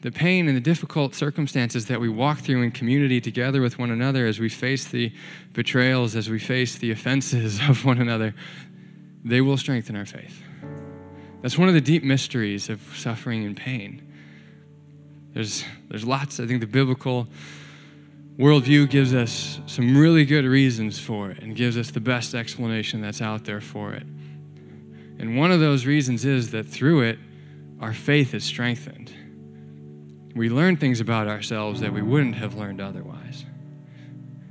the 0.00 0.12
pain 0.12 0.46
and 0.46 0.56
the 0.56 0.60
difficult 0.60 1.14
circumstances 1.14 1.86
that 1.86 2.00
we 2.00 2.08
walk 2.08 2.38
through 2.38 2.62
in 2.62 2.70
community 2.70 3.20
together 3.20 3.60
with 3.60 3.78
one 3.78 3.90
another 3.90 4.26
as 4.26 4.38
we 4.38 4.48
face 4.48 4.86
the 4.86 5.12
betrayals, 5.52 6.14
as 6.14 6.30
we 6.30 6.38
face 6.38 6.78
the 6.78 6.92
offenses 6.92 7.60
of 7.68 7.84
one 7.84 8.00
another, 8.00 8.34
they 9.24 9.40
will 9.40 9.56
strengthen 9.56 9.96
our 9.96 10.06
faith. 10.06 10.42
That's 11.42 11.58
one 11.58 11.68
of 11.68 11.74
the 11.74 11.80
deep 11.80 12.04
mysteries 12.04 12.68
of 12.68 12.80
suffering 12.96 13.44
and 13.44 13.56
pain. 13.56 14.02
There's, 15.34 15.64
there's 15.88 16.04
lots, 16.04 16.40
I 16.40 16.46
think 16.46 16.60
the 16.60 16.66
biblical 16.66 17.28
worldview 18.38 18.88
gives 18.88 19.14
us 19.14 19.60
some 19.66 19.96
really 19.96 20.24
good 20.24 20.44
reasons 20.44 20.98
for 20.98 21.30
it 21.30 21.38
and 21.42 21.56
gives 21.56 21.76
us 21.76 21.90
the 21.90 22.00
best 22.00 22.34
explanation 22.34 23.00
that's 23.00 23.20
out 23.20 23.44
there 23.44 23.60
for 23.60 23.92
it. 23.94 24.04
And 25.18 25.36
one 25.36 25.50
of 25.50 25.58
those 25.58 25.86
reasons 25.86 26.24
is 26.24 26.52
that 26.52 26.64
through 26.64 27.02
it, 27.02 27.18
our 27.80 27.92
faith 27.92 28.34
is 28.34 28.44
strengthened. 28.44 29.12
We 30.36 30.48
learn 30.48 30.76
things 30.76 31.00
about 31.00 31.26
ourselves 31.26 31.80
that 31.80 31.92
we 31.92 32.02
wouldn't 32.02 32.36
have 32.36 32.54
learned 32.54 32.80
otherwise. 32.80 33.44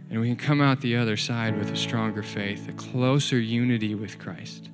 And 0.10 0.20
we 0.20 0.28
can 0.28 0.36
come 0.36 0.62
out 0.62 0.82
the 0.82 0.98
other 0.98 1.16
side 1.16 1.58
with 1.58 1.72
a 1.72 1.76
stronger 1.76 2.24
faith, 2.24 2.68
a 2.68 2.74
closer 2.74 3.40
unity 3.40 3.96
with 3.96 4.20
Christ. 4.20 4.70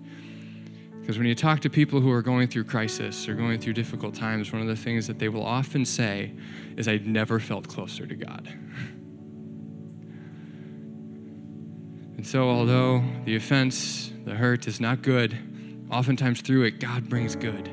Because 1.01 1.17
when 1.17 1.27
you 1.27 1.35
talk 1.35 1.59
to 1.61 1.69
people 1.69 1.99
who 1.99 2.11
are 2.11 2.21
going 2.21 2.47
through 2.47 2.63
crisis 2.63 3.27
or 3.27 3.35
going 3.35 3.59
through 3.59 3.73
difficult 3.73 4.15
times, 4.15 4.51
one 4.51 4.61
of 4.61 4.67
the 4.67 4.75
things 4.75 5.05
that 5.05 5.19
they 5.19 5.29
will 5.29 5.45
often 5.45 5.85
say 5.85 6.31
is, 6.77 6.87
I 6.87 6.97
never 6.97 7.39
felt 7.39 7.67
closer 7.67 8.07
to 8.07 8.15
God. 8.15 8.51
And 12.17 12.25
so, 12.25 12.49
although 12.49 13.03
the 13.25 13.35
offense, 13.35 14.11
the 14.25 14.35
hurt 14.35 14.67
is 14.67 14.79
not 14.79 15.01
good, 15.01 15.37
oftentimes 15.91 16.41
through 16.41 16.63
it, 16.63 16.79
God 16.79 17.09
brings 17.09 17.35
good. 17.35 17.69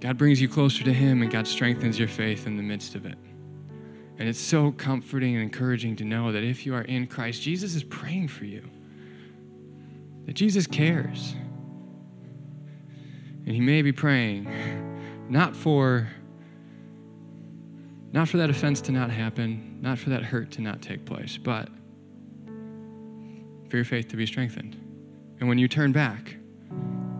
God 0.00 0.18
brings 0.18 0.40
you 0.40 0.48
closer 0.48 0.84
to 0.84 0.92
Him, 0.92 1.22
and 1.22 1.30
God 1.30 1.46
strengthens 1.46 1.98
your 1.98 2.08
faith 2.08 2.46
in 2.46 2.56
the 2.56 2.62
midst 2.62 2.94
of 2.94 3.06
it. 3.06 3.18
And 4.18 4.28
it's 4.28 4.40
so 4.40 4.70
comforting 4.70 5.34
and 5.34 5.42
encouraging 5.42 5.96
to 5.96 6.04
know 6.04 6.30
that 6.30 6.44
if 6.44 6.64
you 6.64 6.74
are 6.74 6.82
in 6.82 7.06
Christ, 7.06 7.42
Jesus 7.42 7.74
is 7.74 7.82
praying 7.82 8.28
for 8.28 8.44
you, 8.44 8.68
that 10.26 10.34
Jesus 10.34 10.66
cares. 10.66 11.34
And 13.46 13.54
He 13.54 13.60
may 13.60 13.82
be 13.82 13.92
praying 13.92 14.48
not 15.28 15.56
for 15.56 16.08
not 18.12 18.28
for 18.28 18.36
that 18.36 18.48
offense 18.48 18.80
to 18.82 18.92
not 18.92 19.10
happen, 19.10 19.78
not 19.82 19.98
for 19.98 20.10
that 20.10 20.22
hurt 20.22 20.52
to 20.52 20.62
not 20.62 20.80
take 20.80 21.04
place, 21.04 21.36
but 21.36 21.68
for 23.74 23.78
your 23.78 23.84
faith 23.84 24.06
to 24.06 24.16
be 24.16 24.24
strengthened. 24.24 24.76
And 25.40 25.48
when 25.48 25.58
you 25.58 25.66
turn 25.66 25.90
back, 25.90 26.36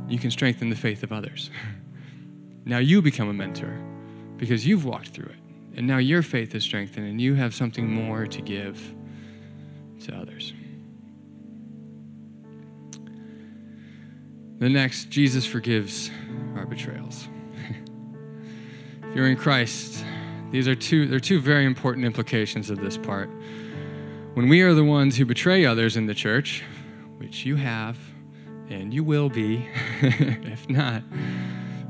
you 0.08 0.20
can 0.20 0.30
strengthen 0.30 0.70
the 0.70 0.76
faith 0.76 1.02
of 1.02 1.10
others. 1.10 1.50
now 2.64 2.78
you 2.78 3.02
become 3.02 3.28
a 3.28 3.32
mentor 3.32 3.76
because 4.36 4.64
you've 4.64 4.84
walked 4.84 5.08
through 5.08 5.30
it. 5.30 5.76
And 5.76 5.84
now 5.84 5.98
your 5.98 6.22
faith 6.22 6.54
is 6.54 6.62
strengthened 6.62 7.08
and 7.08 7.20
you 7.20 7.34
have 7.34 7.56
something 7.56 7.92
more 7.92 8.28
to 8.28 8.40
give 8.40 8.94
to 10.04 10.14
others. 10.14 10.52
The 14.60 14.68
next, 14.68 15.10
Jesus 15.10 15.44
forgives 15.44 16.08
our 16.54 16.66
betrayals. 16.66 17.26
if 19.02 19.16
you're 19.16 19.26
in 19.26 19.36
Christ, 19.36 20.04
these 20.52 20.68
are 20.68 20.76
two, 20.76 21.08
there 21.08 21.16
are 21.16 21.20
two 21.20 21.40
very 21.40 21.64
important 21.64 22.06
implications 22.06 22.70
of 22.70 22.78
this 22.78 22.96
part. 22.96 23.28
When 24.34 24.48
we 24.48 24.62
are 24.62 24.74
the 24.74 24.82
ones 24.82 25.16
who 25.16 25.24
betray 25.26 25.64
others 25.64 25.96
in 25.96 26.06
the 26.06 26.14
church, 26.14 26.64
which 27.18 27.46
you 27.46 27.54
have 27.54 27.96
and 28.68 28.92
you 28.92 29.04
will 29.04 29.28
be, 29.28 29.64
if 30.02 30.68
not, 30.68 31.04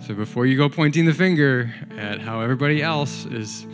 so 0.07 0.12
before 0.12 0.45
you 0.45 0.59
go 0.59 0.68
pointing 0.68 1.07
the 1.07 1.14
finger 1.14 1.74
at 1.97 2.20
how 2.20 2.42
everybody 2.42 2.82
else 2.82 3.24
is 3.24 3.66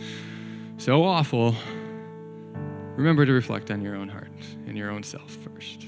so 0.77 1.03
awful, 1.03 1.53
remember 2.95 3.25
to 3.25 3.33
reflect 3.33 3.71
on 3.71 3.81
your 3.81 3.93
own 3.97 4.07
heart 4.07 4.31
and 4.65 4.77
your 4.77 4.89
own 4.89 5.03
self 5.03 5.31
first. 5.31 5.87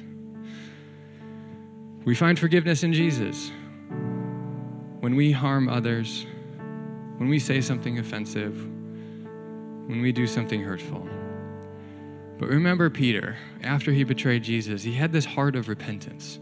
We 2.04 2.16
find 2.16 2.38
forgiveness 2.38 2.84
in 2.84 2.92
Jesus. 2.92 3.50
When 5.00 5.16
we 5.16 5.32
harm 5.32 5.70
others, 5.70 6.26
when 7.16 7.30
we 7.30 7.40
say 7.40 7.62
something 7.62 7.98
offensive, 7.98 8.62
when 9.88 10.02
we 10.02 10.12
do 10.12 10.28
something 10.28 10.62
hurtful. 10.62 11.08
But 12.44 12.50
remember 12.50 12.90
Peter, 12.90 13.38
after 13.64 13.94
he 13.94 14.04
betrayed 14.04 14.44
Jesus, 14.44 14.84
he 14.84 14.92
had 14.92 15.14
this 15.14 15.24
heart 15.24 15.56
of 15.56 15.70
repentance. 15.70 16.40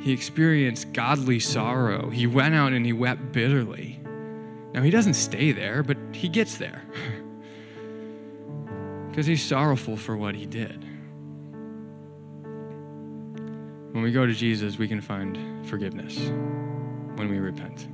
He 0.00 0.10
experienced 0.10 0.94
godly 0.94 1.38
sorrow. 1.38 2.08
He 2.08 2.26
went 2.26 2.54
out 2.54 2.72
and 2.72 2.86
he 2.86 2.94
wept 2.94 3.30
bitterly. 3.30 4.00
Now, 4.72 4.80
he 4.80 4.88
doesn't 4.88 5.12
stay 5.12 5.52
there, 5.52 5.82
but 5.82 5.98
he 6.12 6.30
gets 6.30 6.56
there 6.56 6.82
because 9.10 9.26
he's 9.26 9.44
sorrowful 9.44 9.98
for 9.98 10.16
what 10.16 10.34
he 10.34 10.46
did. 10.46 10.82
When 13.92 14.02
we 14.02 14.12
go 14.12 14.24
to 14.24 14.32
Jesus, 14.32 14.78
we 14.78 14.88
can 14.88 15.02
find 15.02 15.66
forgiveness 15.66 16.16
when 17.16 17.28
we 17.28 17.38
repent. 17.38 17.86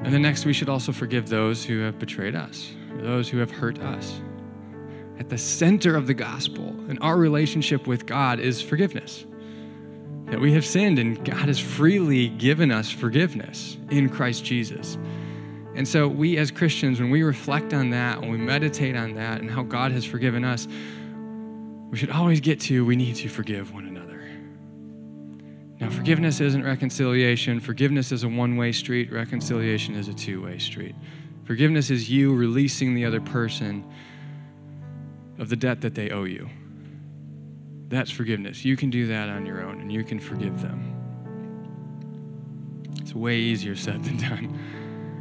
And 0.00 0.12
then 0.12 0.22
next, 0.22 0.44
we 0.44 0.52
should 0.52 0.68
also 0.68 0.90
forgive 0.90 1.28
those 1.28 1.64
who 1.64 1.82
have 1.82 2.00
betrayed 2.00 2.34
us, 2.34 2.72
those 2.94 3.28
who 3.28 3.38
have 3.38 3.52
hurt 3.52 3.78
us. 3.78 4.20
At 5.18 5.30
the 5.30 5.38
center 5.38 5.96
of 5.96 6.06
the 6.06 6.14
gospel 6.14 6.68
and 6.88 6.98
our 7.00 7.16
relationship 7.16 7.86
with 7.86 8.06
God 8.06 8.38
is 8.38 8.60
forgiveness. 8.60 9.24
That 10.26 10.40
we 10.40 10.52
have 10.52 10.66
sinned 10.66 10.98
and 10.98 11.24
God 11.24 11.48
has 11.48 11.58
freely 11.58 12.28
given 12.28 12.70
us 12.70 12.90
forgiveness 12.90 13.76
in 13.90 14.08
Christ 14.08 14.44
Jesus. 14.44 14.98
And 15.74 15.86
so, 15.86 16.08
we 16.08 16.38
as 16.38 16.50
Christians, 16.50 17.00
when 17.00 17.10
we 17.10 17.22
reflect 17.22 17.74
on 17.74 17.90
that, 17.90 18.20
when 18.20 18.30
we 18.30 18.38
meditate 18.38 18.96
on 18.96 19.14
that 19.14 19.40
and 19.40 19.50
how 19.50 19.62
God 19.62 19.92
has 19.92 20.04
forgiven 20.06 20.42
us, 20.42 20.66
we 21.90 21.98
should 21.98 22.10
always 22.10 22.40
get 22.40 22.60
to 22.62 22.84
we 22.84 22.96
need 22.96 23.16
to 23.16 23.28
forgive 23.28 23.72
one 23.72 23.86
another. 23.86 24.22
Now, 25.78 25.90
forgiveness 25.90 26.40
isn't 26.40 26.64
reconciliation. 26.64 27.60
Forgiveness 27.60 28.10
is 28.10 28.24
a 28.24 28.28
one 28.28 28.56
way 28.56 28.72
street, 28.72 29.12
reconciliation 29.12 29.94
is 29.94 30.08
a 30.08 30.14
two 30.14 30.42
way 30.42 30.58
street. 30.58 30.94
Forgiveness 31.44 31.90
is 31.90 32.10
you 32.10 32.34
releasing 32.34 32.94
the 32.94 33.04
other 33.04 33.20
person 33.20 33.84
of 35.38 35.48
the 35.48 35.56
debt 35.56 35.80
that 35.82 35.94
they 35.94 36.10
owe 36.10 36.24
you. 36.24 36.48
That's 37.88 38.10
forgiveness. 38.10 38.64
You 38.64 38.76
can 38.76 38.90
do 38.90 39.06
that 39.08 39.28
on 39.28 39.46
your 39.46 39.62
own 39.62 39.80
and 39.80 39.92
you 39.92 40.02
can 40.02 40.18
forgive 40.18 40.60
them. 40.60 40.92
It's 43.00 43.14
way 43.14 43.36
easier 43.36 43.76
said 43.76 44.02
than 44.04 44.16
done. 44.16 44.58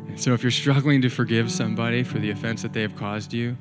And 0.08 0.20
so, 0.20 0.34
if 0.34 0.42
you're 0.42 0.52
struggling 0.52 1.02
to 1.02 1.10
forgive 1.10 1.52
somebody 1.52 2.04
for 2.04 2.20
the 2.20 2.32
offense 2.32 2.62
that 2.62 2.74
they 2.74 2.82
have 2.82 2.96
caused 2.96 3.34
you, 3.34 3.58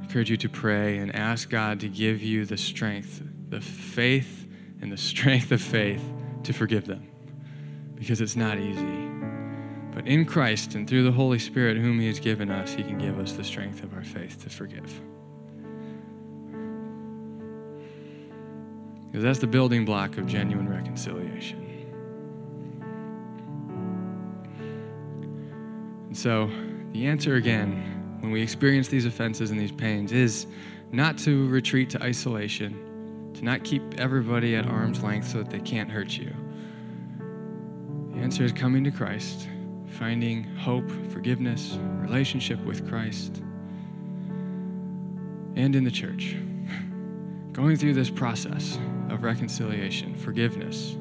I 0.00 0.04
encourage 0.04 0.30
you 0.30 0.36
to 0.38 0.48
pray 0.48 0.98
and 0.98 1.14
ask 1.14 1.50
God 1.50 1.80
to 1.80 1.88
give 1.88 2.22
you 2.22 2.44
the 2.46 2.56
strength, 2.56 3.22
the 3.50 3.60
faith, 3.60 4.46
and 4.80 4.90
the 4.90 4.96
strength 4.96 5.52
of 5.52 5.60
faith 5.60 6.02
to 6.44 6.52
forgive 6.52 6.86
them 6.86 7.08
because 7.94 8.20
it's 8.20 8.36
not 8.36 8.58
easy. 8.58 9.08
But 9.92 10.06
in 10.06 10.24
Christ 10.24 10.74
and 10.74 10.88
through 10.88 11.02
the 11.04 11.12
Holy 11.12 11.38
Spirit, 11.38 11.76
whom 11.76 11.98
He 11.98 12.06
has 12.06 12.20
given 12.20 12.50
us, 12.50 12.72
He 12.72 12.82
can 12.82 12.98
give 12.98 13.18
us 13.18 13.32
the 13.32 13.44
strength 13.44 13.82
of 13.82 13.92
our 13.94 14.04
faith 14.04 14.42
to 14.44 14.50
forgive. 14.50 15.00
Because 19.10 19.22
that's 19.22 19.38
the 19.38 19.46
building 19.46 19.84
block 19.84 20.18
of 20.18 20.26
genuine 20.26 20.68
reconciliation. 20.68 21.64
And 26.06 26.16
so, 26.16 26.50
the 26.92 27.06
answer 27.06 27.36
again, 27.36 28.16
when 28.20 28.30
we 28.30 28.42
experience 28.42 28.88
these 28.88 29.06
offenses 29.06 29.50
and 29.50 29.58
these 29.58 29.72
pains, 29.72 30.12
is 30.12 30.46
not 30.90 31.18
to 31.18 31.48
retreat 31.48 31.90
to 31.90 32.02
isolation, 32.02 33.32
to 33.34 33.44
not 33.44 33.64
keep 33.64 33.82
everybody 33.98 34.56
at 34.56 34.66
arm's 34.66 35.02
length 35.02 35.28
so 35.28 35.38
that 35.38 35.50
they 35.50 35.60
can't 35.60 35.90
hurt 35.90 36.16
you. 36.16 36.34
The 38.12 38.20
answer 38.20 38.44
is 38.44 38.52
coming 38.52 38.84
to 38.84 38.90
Christ, 38.90 39.48
finding 39.90 40.44
hope, 40.44 40.90
forgiveness, 41.10 41.78
relationship 42.00 42.58
with 42.64 42.88
Christ, 42.88 43.42
and 45.56 45.74
in 45.74 45.84
the 45.84 45.90
church. 45.90 46.36
Going 47.58 47.76
through 47.76 47.94
this 47.94 48.08
process 48.08 48.78
of 49.10 49.24
reconciliation, 49.24 50.14
forgiveness, 50.14 50.96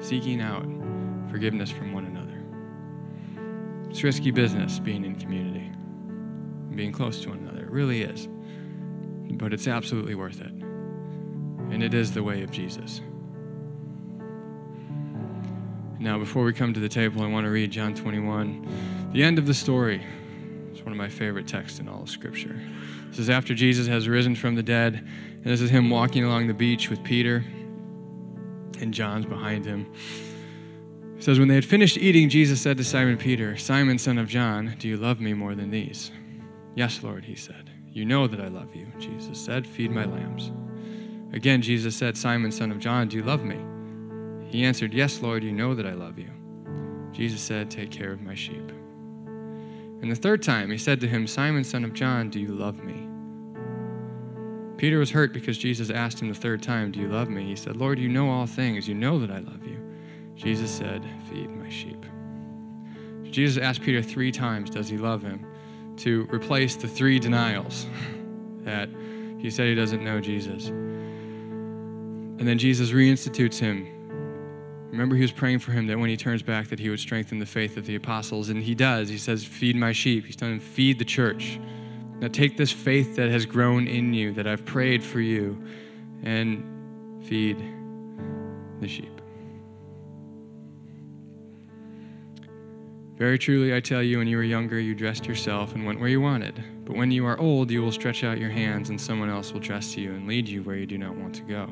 seeking 0.00 0.42
out 0.42 0.62
forgiveness 1.30 1.70
from 1.70 1.94
one 1.94 2.04
another. 2.04 3.88
It's 3.88 4.04
risky 4.04 4.30
business 4.30 4.78
being 4.78 5.06
in 5.06 5.14
community, 5.14 5.72
being 6.76 6.92
close 6.92 7.22
to 7.22 7.30
one 7.30 7.38
another. 7.38 7.62
It 7.62 7.70
really 7.70 8.02
is. 8.02 8.28
But 9.38 9.54
it's 9.54 9.66
absolutely 9.66 10.14
worth 10.14 10.42
it. 10.42 10.52
And 10.52 11.82
it 11.82 11.94
is 11.94 12.12
the 12.12 12.22
way 12.22 12.42
of 12.42 12.50
Jesus. 12.50 13.00
Now, 15.98 16.18
before 16.18 16.44
we 16.44 16.52
come 16.52 16.74
to 16.74 16.80
the 16.80 16.90
table, 16.90 17.22
I 17.22 17.26
want 17.26 17.46
to 17.46 17.50
read 17.50 17.70
John 17.70 17.94
21, 17.94 19.10
the 19.14 19.24
end 19.24 19.38
of 19.38 19.46
the 19.46 19.54
story. 19.54 20.04
It's 20.72 20.82
one 20.82 20.92
of 20.92 20.98
my 20.98 21.08
favorite 21.08 21.48
texts 21.48 21.78
in 21.78 21.88
all 21.88 22.02
of 22.02 22.10
Scripture. 22.10 22.60
This 23.12 23.18
is 23.18 23.30
after 23.30 23.52
Jesus 23.52 23.86
has 23.88 24.08
risen 24.08 24.34
from 24.34 24.54
the 24.54 24.62
dead, 24.62 24.94
and 24.94 25.44
this 25.44 25.60
is 25.60 25.68
him 25.68 25.90
walking 25.90 26.24
along 26.24 26.46
the 26.46 26.54
beach 26.54 26.88
with 26.88 27.04
Peter, 27.04 27.44
and 28.80 28.94
John's 28.94 29.26
behind 29.26 29.66
him. 29.66 29.92
It 31.18 31.22
says, 31.22 31.38
When 31.38 31.48
they 31.48 31.56
had 31.56 31.66
finished 31.66 31.98
eating, 31.98 32.30
Jesus 32.30 32.62
said 32.62 32.78
to 32.78 32.84
Simon 32.84 33.18
Peter, 33.18 33.54
Simon, 33.58 33.98
son 33.98 34.16
of 34.16 34.28
John, 34.28 34.76
do 34.78 34.88
you 34.88 34.96
love 34.96 35.20
me 35.20 35.34
more 35.34 35.54
than 35.54 35.68
these? 35.68 36.10
Yes, 36.74 37.02
Lord, 37.02 37.26
he 37.26 37.34
said. 37.34 37.70
You 37.86 38.06
know 38.06 38.26
that 38.26 38.40
I 38.40 38.48
love 38.48 38.74
you. 38.74 38.86
Jesus 38.98 39.38
said, 39.38 39.66
Feed 39.66 39.90
my 39.90 40.06
lambs. 40.06 40.50
Again, 41.34 41.60
Jesus 41.60 41.94
said, 41.94 42.16
Simon, 42.16 42.50
son 42.50 42.72
of 42.72 42.78
John, 42.78 43.08
do 43.08 43.18
you 43.18 43.22
love 43.22 43.44
me? 43.44 43.58
He 44.48 44.64
answered, 44.64 44.94
Yes, 44.94 45.20
Lord, 45.20 45.44
you 45.44 45.52
know 45.52 45.74
that 45.74 45.84
I 45.84 45.92
love 45.92 46.18
you. 46.18 46.30
Jesus 47.12 47.42
said, 47.42 47.70
Take 47.70 47.90
care 47.90 48.10
of 48.10 48.22
my 48.22 48.34
sheep. 48.34 48.72
And 50.02 50.10
the 50.10 50.16
third 50.16 50.42
time 50.42 50.70
he 50.70 50.78
said 50.78 51.00
to 51.00 51.06
him, 51.06 51.28
Simon, 51.28 51.62
son 51.62 51.84
of 51.84 51.94
John, 51.94 52.28
do 52.28 52.40
you 52.40 52.48
love 52.48 52.82
me? 52.82 53.01
Peter 54.76 54.98
was 54.98 55.10
hurt 55.10 55.32
because 55.32 55.58
Jesus 55.58 55.90
asked 55.90 56.20
him 56.20 56.28
the 56.28 56.34
third 56.34 56.62
time, 56.62 56.90
Do 56.90 57.00
you 57.00 57.08
love 57.08 57.28
me? 57.28 57.44
He 57.44 57.56
said, 57.56 57.76
Lord, 57.76 57.98
you 57.98 58.08
know 58.08 58.28
all 58.28 58.46
things. 58.46 58.88
You 58.88 58.94
know 58.94 59.18
that 59.20 59.30
I 59.30 59.38
love 59.38 59.66
you. 59.66 59.78
Jesus 60.34 60.70
said, 60.70 61.04
Feed 61.30 61.50
my 61.50 61.68
sheep. 61.68 62.04
Jesus 63.30 63.62
asked 63.62 63.82
Peter 63.82 64.02
three 64.02 64.32
times, 64.32 64.70
Does 64.70 64.88
he 64.88 64.98
love 64.98 65.22
him? 65.22 65.46
to 65.98 66.26
replace 66.32 66.76
the 66.76 66.88
three 66.88 67.18
denials 67.18 67.86
that 68.62 68.88
he 69.38 69.50
said 69.50 69.66
he 69.66 69.74
doesn't 69.74 70.02
know 70.02 70.20
Jesus. 70.20 70.68
And 70.68 72.48
then 72.48 72.58
Jesus 72.58 72.90
reinstitutes 72.90 73.58
him. 73.58 73.88
Remember, 74.90 75.16
he 75.16 75.22
was 75.22 75.32
praying 75.32 75.60
for 75.60 75.72
him 75.72 75.86
that 75.86 75.98
when 75.98 76.10
he 76.10 76.16
turns 76.16 76.42
back, 76.42 76.68
that 76.68 76.78
he 76.78 76.90
would 76.90 77.00
strengthen 77.00 77.38
the 77.38 77.46
faith 77.46 77.76
of 77.76 77.86
the 77.86 77.94
apostles, 77.94 78.48
and 78.50 78.62
he 78.62 78.74
does. 78.74 79.08
He 79.08 79.16
says, 79.16 79.42
"Feed 79.44 79.74
my 79.74 79.92
sheep." 79.92 80.26
He's 80.26 80.36
telling 80.36 80.54
him, 80.54 80.60
"Feed 80.60 80.98
the 80.98 81.04
church." 81.04 81.58
Now 82.22 82.28
take 82.28 82.56
this 82.56 82.70
faith 82.70 83.16
that 83.16 83.30
has 83.30 83.44
grown 83.44 83.88
in 83.88 84.14
you, 84.14 84.32
that 84.34 84.46
I've 84.46 84.64
prayed 84.64 85.02
for 85.02 85.20
you, 85.20 85.60
and 86.22 87.24
feed 87.26 87.58
the 88.78 88.86
sheep. 88.86 89.20
Very 93.16 93.40
truly, 93.40 93.74
I 93.74 93.80
tell 93.80 94.04
you, 94.04 94.18
when 94.18 94.28
you 94.28 94.36
were 94.36 94.44
younger, 94.44 94.78
you 94.78 94.94
dressed 94.94 95.26
yourself 95.26 95.74
and 95.74 95.84
went 95.84 95.98
where 95.98 96.08
you 96.08 96.20
wanted. 96.20 96.62
But 96.84 96.94
when 96.94 97.10
you 97.10 97.26
are 97.26 97.38
old, 97.40 97.72
you 97.72 97.82
will 97.82 97.90
stretch 97.90 98.22
out 98.22 98.38
your 98.38 98.50
hands, 98.50 98.88
and 98.88 99.00
someone 99.00 99.28
else 99.28 99.52
will 99.52 99.60
dress 99.60 99.96
you 99.96 100.12
and 100.12 100.28
lead 100.28 100.48
you 100.48 100.62
where 100.62 100.76
you 100.76 100.86
do 100.86 100.98
not 100.98 101.16
want 101.16 101.34
to 101.34 101.42
go. 101.42 101.68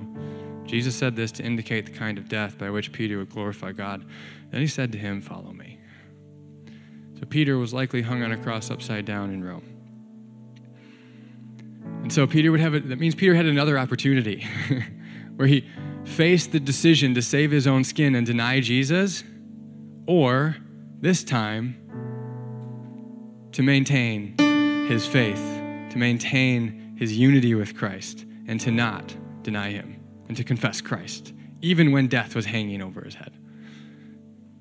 Jesus 0.64 0.96
said 0.96 1.14
this 1.14 1.30
to 1.32 1.44
indicate 1.44 1.86
the 1.86 1.92
kind 1.92 2.18
of 2.18 2.28
death 2.28 2.58
by 2.58 2.70
which 2.70 2.90
Peter 2.90 3.18
would 3.18 3.30
glorify 3.30 3.70
God. 3.70 4.04
Then 4.50 4.60
he 4.60 4.66
said 4.66 4.90
to 4.92 4.98
him, 4.98 5.20
Follow 5.20 5.52
me. 5.52 5.78
So 7.20 7.26
Peter 7.26 7.56
was 7.56 7.72
likely 7.72 8.02
hung 8.02 8.24
on 8.24 8.32
a 8.32 8.36
cross 8.36 8.68
upside 8.68 9.04
down 9.04 9.30
in 9.30 9.44
Rome. 9.44 9.79
And 12.02 12.12
so 12.12 12.26
Peter 12.26 12.50
would 12.50 12.60
have 12.60 12.74
it, 12.74 12.88
that 12.88 12.98
means 12.98 13.14
Peter 13.14 13.34
had 13.34 13.46
another 13.46 13.78
opportunity 13.78 14.46
where 15.36 15.46
he 15.46 15.64
faced 16.04 16.52
the 16.52 16.60
decision 16.60 17.14
to 17.14 17.22
save 17.22 17.50
his 17.50 17.66
own 17.66 17.84
skin 17.84 18.14
and 18.14 18.26
deny 18.26 18.60
Jesus, 18.60 19.22
or 20.06 20.56
this 21.00 21.22
time 21.22 21.76
to 23.52 23.62
maintain 23.62 24.36
his 24.88 25.06
faith, 25.06 25.42
to 25.90 25.98
maintain 25.98 26.96
his 26.98 27.16
unity 27.16 27.54
with 27.54 27.76
Christ, 27.76 28.24
and 28.46 28.60
to 28.60 28.70
not 28.70 29.14
deny 29.42 29.70
him, 29.70 30.00
and 30.28 30.36
to 30.36 30.44
confess 30.44 30.80
Christ, 30.80 31.32
even 31.60 31.92
when 31.92 32.08
death 32.08 32.34
was 32.34 32.46
hanging 32.46 32.82
over 32.82 33.02
his 33.02 33.14
head. 33.14 33.32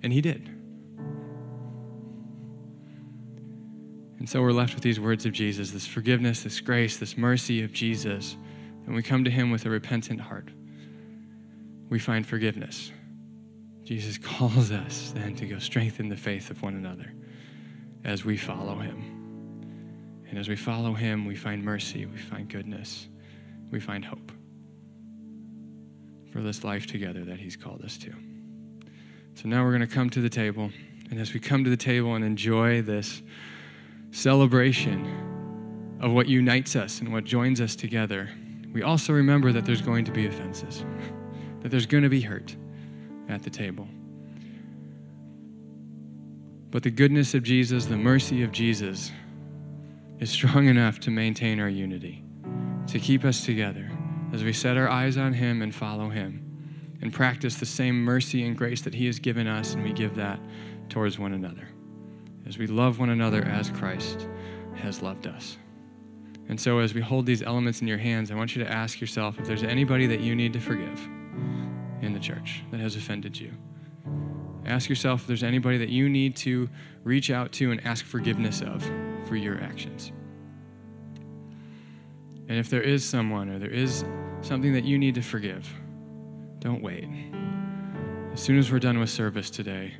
And 0.03 0.13
he 0.13 0.21
did. 0.21 0.49
And 4.19 4.29
so 4.29 4.41
we're 4.41 4.51
left 4.51 4.75
with 4.75 4.83
these 4.83 4.99
words 4.99 5.25
of 5.25 5.31
Jesus 5.31 5.71
this 5.71 5.87
forgiveness, 5.87 6.43
this 6.43 6.59
grace, 6.59 6.97
this 6.97 7.17
mercy 7.17 7.63
of 7.63 7.71
Jesus. 7.71 8.35
And 8.85 8.93
we 8.93 9.01
come 9.01 9.23
to 9.23 9.31
him 9.31 9.49
with 9.49 9.65
a 9.65 9.69
repentant 9.69 10.19
heart. 10.19 10.49
We 11.89 11.99
find 11.99 12.25
forgiveness. 12.27 12.91
Jesus 13.83 14.17
calls 14.21 14.71
us 14.71 15.11
then 15.15 15.35
to 15.35 15.47
go 15.47 15.57
strengthen 15.57 16.09
the 16.09 16.17
faith 16.17 16.51
of 16.51 16.61
one 16.61 16.75
another 16.75 17.13
as 18.03 18.25
we 18.25 18.37
follow 18.37 18.75
him. 18.75 19.15
And 20.29 20.37
as 20.37 20.47
we 20.47 20.55
follow 20.55 20.93
him, 20.93 21.25
we 21.25 21.35
find 21.35 21.63
mercy, 21.63 22.05
we 22.05 22.17
find 22.17 22.47
goodness, 22.47 23.07
we 23.71 23.79
find 23.79 24.05
hope 24.05 24.31
for 26.31 26.41
this 26.41 26.63
life 26.63 26.85
together 26.85 27.25
that 27.25 27.39
he's 27.39 27.55
called 27.55 27.83
us 27.83 27.97
to. 27.97 28.13
So 29.33 29.47
now 29.47 29.63
we're 29.63 29.75
going 29.75 29.87
to 29.87 29.93
come 29.93 30.09
to 30.11 30.21
the 30.21 30.29
table. 30.29 30.69
And 31.09 31.19
as 31.19 31.33
we 31.33 31.39
come 31.39 31.63
to 31.63 31.69
the 31.69 31.77
table 31.77 32.13
and 32.13 32.23
enjoy 32.23 32.83
this 32.83 33.23
celebration 34.11 35.97
of 36.01 36.11
what 36.11 36.27
unites 36.27 36.75
us 36.75 36.99
and 37.01 37.11
what 37.11 37.23
joins 37.23 37.61
us 37.61 37.75
together, 37.75 38.29
we 38.73 38.83
also 38.83 39.13
remember 39.13 39.51
that 39.51 39.65
there's 39.65 39.81
going 39.81 40.05
to 40.05 40.11
be 40.11 40.27
offenses, 40.27 40.85
that 41.61 41.69
there's 41.69 41.85
going 41.85 42.03
to 42.03 42.09
be 42.09 42.21
hurt 42.21 42.55
at 43.27 43.43
the 43.43 43.49
table. 43.49 43.87
But 46.71 46.83
the 46.83 46.91
goodness 46.91 47.33
of 47.33 47.43
Jesus, 47.43 47.85
the 47.85 47.97
mercy 47.97 48.43
of 48.43 48.51
Jesus, 48.51 49.11
is 50.19 50.29
strong 50.29 50.67
enough 50.67 50.99
to 51.01 51.11
maintain 51.11 51.59
our 51.59 51.69
unity, 51.69 52.23
to 52.87 52.99
keep 52.99 53.25
us 53.25 53.43
together 53.43 53.89
as 54.33 54.43
we 54.43 54.53
set 54.53 54.77
our 54.77 54.89
eyes 54.89 55.17
on 55.17 55.33
Him 55.33 55.61
and 55.61 55.73
follow 55.73 56.09
Him 56.09 56.45
and 57.01 57.13
practice 57.13 57.55
the 57.55 57.65
same 57.65 58.03
mercy 58.03 58.45
and 58.45 58.57
grace 58.57 58.81
that 58.81 58.93
He 58.93 59.05
has 59.07 59.17
given 59.19 59.47
us, 59.47 59.73
and 59.73 59.83
we 59.83 59.93
give 59.93 60.15
that 60.15 60.39
towards 60.89 61.17
one 61.17 61.33
another 61.33 61.67
as 62.49 62.57
we 62.57 62.65
love 62.65 62.99
one 62.99 63.11
another 63.11 63.43
as 63.43 63.69
Christ 63.69 64.27
has 64.73 65.03
loved 65.03 65.27
us. 65.27 65.57
And 66.49 66.59
so, 66.59 66.79
as 66.79 66.95
we 66.95 67.01
hold 67.01 67.27
these 67.27 67.43
elements 67.43 67.79
in 67.79 67.87
your 67.87 67.99
hands, 67.99 68.31
I 68.31 68.35
want 68.35 68.55
you 68.55 68.63
to 68.63 68.69
ask 68.69 68.99
yourself 68.99 69.37
if 69.37 69.45
there's 69.45 69.61
anybody 69.61 70.07
that 70.07 70.19
you 70.19 70.35
need 70.35 70.51
to 70.53 70.59
forgive 70.59 70.99
in 72.01 72.11
the 72.11 72.19
church 72.19 72.63
that 72.71 72.79
has 72.79 72.95
offended 72.95 73.39
you. 73.39 73.51
Ask 74.65 74.89
yourself 74.89 75.21
if 75.21 75.27
there's 75.27 75.43
anybody 75.43 75.77
that 75.77 75.89
you 75.89 76.09
need 76.09 76.35
to 76.37 76.67
reach 77.03 77.29
out 77.29 77.51
to 77.53 77.71
and 77.71 77.85
ask 77.85 78.03
forgiveness 78.03 78.61
of 78.61 78.83
for 79.27 79.35
your 79.35 79.61
actions. 79.61 80.11
And 82.47 82.57
if 82.57 82.71
there 82.71 82.81
is 82.81 83.07
someone 83.07 83.49
or 83.49 83.59
there 83.59 83.69
is 83.69 84.03
something 84.41 84.73
that 84.73 84.85
you 84.85 84.97
need 84.97 85.13
to 85.15 85.21
forgive, 85.21 85.71
don't 86.57 86.81
wait. 86.81 87.07
As 88.33 88.41
soon 88.41 88.57
as 88.57 88.71
we're 88.71 88.79
done 88.79 88.99
with 88.99 89.11
service 89.11 89.51
today, 89.51 89.93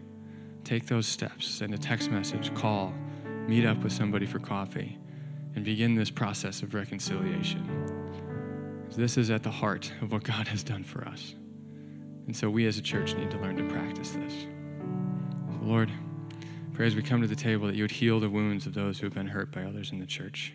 take 0.63 0.85
those 0.87 1.07
steps 1.07 1.47
send 1.47 1.73
a 1.73 1.77
text 1.77 2.11
message, 2.11 2.53
call, 2.53 2.93
meet 3.47 3.65
up 3.65 3.77
with 3.83 3.91
somebody 3.91 4.25
for 4.25 4.39
coffee, 4.39 4.97
and 5.55 5.65
begin 5.65 5.95
this 5.95 6.11
process 6.11 6.61
of 6.61 6.73
reconciliation. 6.73 7.65
This 8.95 9.17
is 9.17 9.29
at 9.29 9.43
the 9.43 9.51
heart 9.51 9.91
of 10.01 10.11
what 10.11 10.23
God 10.23 10.47
has 10.47 10.63
done 10.63 10.83
for 10.83 11.07
us. 11.07 11.35
And 12.27 12.35
so 12.35 12.49
we 12.49 12.67
as 12.67 12.77
a 12.77 12.81
church 12.81 13.15
need 13.15 13.31
to 13.31 13.37
learn 13.37 13.55
to 13.57 13.63
practice 13.63 14.11
this. 14.11 14.33
So 14.33 15.59
Lord, 15.63 15.91
pray 16.73 16.85
as 16.85 16.95
we 16.95 17.01
come 17.01 17.21
to 17.21 17.27
the 17.27 17.35
table 17.35 17.67
that 17.67 17.75
you 17.75 17.83
would 17.83 17.91
heal 17.91 18.19
the 18.19 18.29
wounds 18.29 18.65
of 18.65 18.73
those 18.73 18.99
who 18.99 19.05
have 19.05 19.13
been 19.13 19.27
hurt 19.27 19.51
by 19.51 19.63
others 19.63 19.91
in 19.91 19.99
the 19.99 20.05
church. 20.05 20.53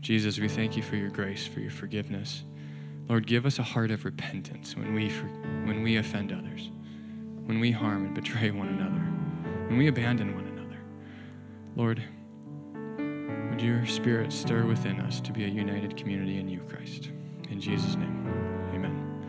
Jesus, 0.00 0.38
we 0.38 0.48
thank 0.48 0.76
you 0.76 0.82
for 0.82 0.96
your 0.96 1.10
grace, 1.10 1.46
for 1.46 1.60
your 1.60 1.70
forgiveness. 1.70 2.44
Lord, 3.08 3.26
give 3.26 3.46
us 3.46 3.58
a 3.58 3.62
heart 3.62 3.90
of 3.90 4.04
repentance 4.04 4.76
when 4.76 4.94
we, 4.94 5.08
when 5.66 5.82
we 5.82 5.96
offend 5.96 6.32
others, 6.32 6.70
when 7.44 7.60
we 7.60 7.70
harm 7.70 8.06
and 8.06 8.14
betray 8.14 8.50
one 8.50 8.68
another, 8.68 9.13
when 9.66 9.78
we 9.78 9.88
abandon 9.88 10.34
one 10.34 10.46
another. 10.46 10.78
Lord, 11.76 12.02
would 13.50 13.62
your 13.62 13.86
spirit 13.86 14.32
stir 14.32 14.66
within 14.66 15.00
us 15.00 15.20
to 15.20 15.32
be 15.32 15.44
a 15.44 15.48
united 15.48 15.96
community 15.96 16.38
in 16.38 16.48
you, 16.48 16.60
Christ? 16.68 17.10
In 17.50 17.60
Jesus' 17.60 17.96
name. 17.96 18.26
Amen. 18.74 19.24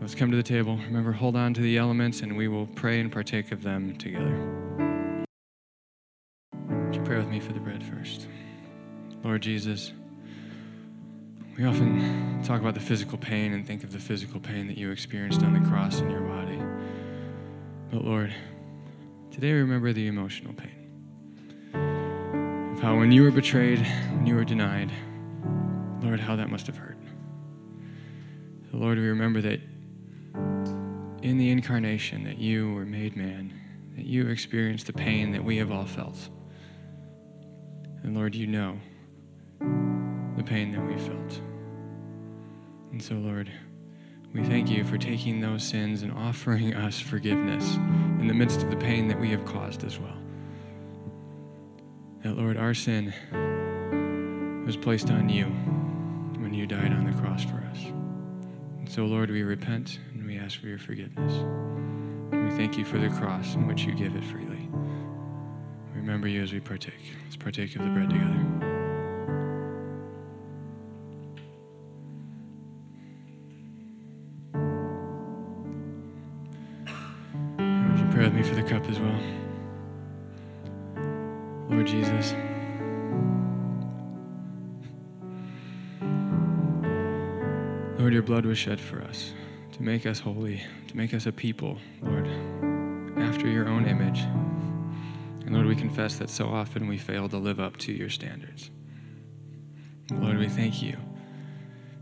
Let's 0.00 0.14
come 0.14 0.30
to 0.30 0.36
the 0.36 0.42
table. 0.42 0.76
Remember, 0.76 1.12
hold 1.12 1.36
on 1.36 1.54
to 1.54 1.60
the 1.60 1.78
elements 1.78 2.20
and 2.20 2.36
we 2.36 2.48
will 2.48 2.66
pray 2.66 3.00
and 3.00 3.10
partake 3.10 3.52
of 3.52 3.62
them 3.62 3.96
together. 3.96 4.36
Would 6.68 6.94
you 6.96 7.02
pray 7.02 7.18
with 7.18 7.28
me 7.28 7.40
for 7.40 7.52
the 7.52 7.60
bread 7.60 7.84
first? 7.84 8.26
Lord 9.22 9.42
Jesus, 9.42 9.92
we 11.56 11.64
often 11.64 12.42
talk 12.42 12.60
about 12.60 12.74
the 12.74 12.80
physical 12.80 13.16
pain 13.16 13.52
and 13.52 13.66
think 13.66 13.84
of 13.84 13.92
the 13.92 13.98
physical 13.98 14.40
pain 14.40 14.66
that 14.66 14.76
you 14.76 14.90
experienced 14.90 15.42
on 15.42 15.52
the 15.52 15.68
cross 15.68 16.00
in 16.00 16.10
your 16.10 16.22
body. 16.22 16.60
But 17.92 18.04
Lord, 18.04 18.34
today 19.32 19.52
we 19.54 19.60
remember 19.60 19.94
the 19.94 20.06
emotional 20.08 20.52
pain 20.52 20.70
of 22.74 22.80
how 22.82 22.98
when 22.98 23.10
you 23.10 23.22
were 23.22 23.30
betrayed, 23.30 23.78
when 23.78 24.26
you 24.26 24.34
were 24.34 24.44
denied, 24.44 24.92
Lord, 26.02 26.20
how 26.20 26.36
that 26.36 26.50
must 26.50 26.66
have 26.66 26.76
hurt. 26.76 26.98
So 28.70 28.76
Lord, 28.76 28.98
we 28.98 29.06
remember 29.06 29.40
that 29.40 29.60
in 31.22 31.38
the 31.38 31.48
incarnation 31.50 32.24
that 32.24 32.36
you 32.36 32.74
were 32.74 32.84
made 32.84 33.16
man, 33.16 33.58
that 33.96 34.04
you 34.04 34.28
experienced 34.28 34.86
the 34.86 34.92
pain 34.92 35.32
that 35.32 35.42
we 35.42 35.56
have 35.56 35.72
all 35.72 35.86
felt. 35.86 36.28
And 38.02 38.14
Lord, 38.14 38.34
you 38.34 38.46
know 38.46 38.78
the 40.36 40.44
pain 40.44 40.72
that 40.72 40.86
we 40.86 40.98
felt. 40.98 41.40
And 42.90 43.02
so, 43.02 43.14
Lord, 43.14 43.50
we 44.32 44.42
thank 44.44 44.70
you 44.70 44.82
for 44.84 44.96
taking 44.96 45.40
those 45.40 45.62
sins 45.62 46.02
and 46.02 46.12
offering 46.12 46.74
us 46.74 46.98
forgiveness 46.98 47.76
in 47.76 48.28
the 48.28 48.34
midst 48.34 48.62
of 48.62 48.70
the 48.70 48.76
pain 48.76 49.08
that 49.08 49.20
we 49.20 49.28
have 49.30 49.44
caused 49.44 49.84
as 49.84 49.98
well. 49.98 50.16
That, 52.22 52.36
Lord, 52.36 52.56
our 52.56 52.72
sin 52.72 53.12
was 54.64 54.76
placed 54.76 55.10
on 55.10 55.28
you 55.28 55.46
when 56.40 56.54
you 56.54 56.66
died 56.66 56.92
on 56.92 57.04
the 57.04 57.20
cross 57.20 57.44
for 57.44 57.56
us. 57.70 57.84
And 58.78 58.88
so, 58.88 59.04
Lord, 59.04 59.30
we 59.30 59.42
repent 59.42 59.98
and 60.14 60.26
we 60.26 60.38
ask 60.38 60.60
for 60.60 60.66
your 60.66 60.78
forgiveness. 60.78 61.32
We 62.30 62.50
thank 62.56 62.78
you 62.78 62.84
for 62.84 62.98
the 62.98 63.08
cross 63.10 63.54
in 63.54 63.66
which 63.66 63.82
you 63.82 63.94
give 63.94 64.16
it 64.16 64.24
freely. 64.24 64.68
We 65.92 66.00
remember 66.00 66.28
you 66.28 66.42
as 66.42 66.52
we 66.52 66.60
partake. 66.60 66.94
Let's 67.24 67.36
partake 67.36 67.76
of 67.76 67.82
the 67.82 67.90
bread 67.90 68.08
together. 68.08 68.61
Was 88.52 88.58
shed 88.58 88.78
for 88.78 89.00
us 89.00 89.32
to 89.72 89.82
make 89.82 90.04
us 90.04 90.20
holy, 90.20 90.62
to 90.86 90.94
make 90.94 91.14
us 91.14 91.24
a 91.24 91.32
people, 91.32 91.78
Lord, 92.02 92.26
after 93.16 93.48
your 93.48 93.66
own 93.66 93.86
image. 93.86 94.20
And 95.46 95.54
Lord, 95.54 95.64
we 95.64 95.74
confess 95.74 96.16
that 96.16 96.28
so 96.28 96.48
often 96.48 96.86
we 96.86 96.98
fail 96.98 97.30
to 97.30 97.38
live 97.38 97.58
up 97.58 97.78
to 97.78 97.92
your 97.92 98.10
standards. 98.10 98.70
Lord, 100.10 100.36
we 100.36 100.50
thank 100.50 100.82
you 100.82 100.98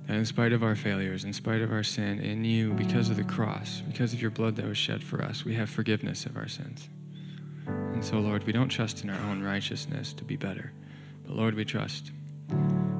that 0.08 0.16
in 0.16 0.24
spite 0.24 0.52
of 0.52 0.64
our 0.64 0.74
failures, 0.74 1.22
in 1.22 1.32
spite 1.32 1.60
of 1.60 1.70
our 1.70 1.84
sin, 1.84 2.18
in 2.18 2.44
you, 2.44 2.72
because 2.72 3.10
of 3.10 3.16
the 3.16 3.22
cross, 3.22 3.82
because 3.86 4.12
of 4.12 4.20
your 4.20 4.32
blood 4.32 4.56
that 4.56 4.66
was 4.66 4.76
shed 4.76 5.04
for 5.04 5.22
us, 5.22 5.44
we 5.44 5.54
have 5.54 5.70
forgiveness 5.70 6.26
of 6.26 6.36
our 6.36 6.48
sins. 6.48 6.88
And 7.68 8.04
so, 8.04 8.18
Lord, 8.18 8.42
we 8.42 8.52
don't 8.52 8.70
trust 8.70 9.04
in 9.04 9.10
our 9.10 9.30
own 9.30 9.40
righteousness 9.40 10.12
to 10.14 10.24
be 10.24 10.34
better, 10.34 10.72
but 11.24 11.36
Lord, 11.36 11.54
we 11.54 11.64
trust 11.64 12.10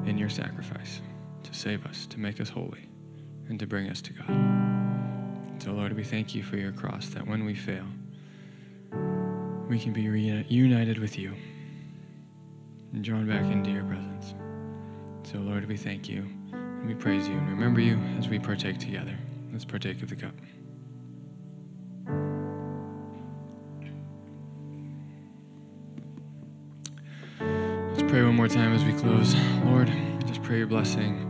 in 0.06 0.18
your 0.18 0.30
sacrifice 0.30 1.00
to 1.42 1.52
save 1.52 1.84
us, 1.84 2.06
to 2.06 2.20
make 2.20 2.40
us 2.40 2.50
holy, 2.50 2.89
and 3.50 3.58
to 3.58 3.66
bring 3.66 3.90
us 3.90 4.00
to 4.00 4.12
God. 4.14 5.62
So, 5.62 5.72
Lord, 5.72 5.92
we 5.92 6.04
thank 6.04 6.34
you 6.34 6.42
for 6.42 6.56
your 6.56 6.72
cross, 6.72 7.08
that 7.08 7.26
when 7.26 7.44
we 7.44 7.54
fail, 7.54 7.84
we 9.68 9.78
can 9.78 9.92
be 9.92 10.08
reunited 10.08 10.98
with 10.98 11.18
you 11.18 11.34
and 12.92 13.04
drawn 13.04 13.26
back 13.26 13.44
into 13.52 13.70
your 13.70 13.84
presence. 13.84 14.34
So, 15.24 15.38
Lord, 15.38 15.66
we 15.66 15.76
thank 15.76 16.08
you 16.08 16.24
and 16.52 16.86
we 16.86 16.94
praise 16.94 17.28
you 17.28 17.34
and 17.34 17.50
remember 17.50 17.80
you 17.80 17.98
as 18.18 18.28
we 18.28 18.38
partake 18.38 18.78
together. 18.78 19.18
Let's 19.52 19.64
partake 19.64 20.00
of 20.02 20.08
the 20.08 20.16
cup. 20.16 20.34
Let's 27.90 28.10
pray 28.10 28.22
one 28.22 28.36
more 28.36 28.48
time 28.48 28.72
as 28.72 28.84
we 28.84 28.92
close. 28.94 29.34
Lord, 29.64 29.92
just 30.26 30.42
pray 30.42 30.58
your 30.58 30.66
blessing 30.66 31.29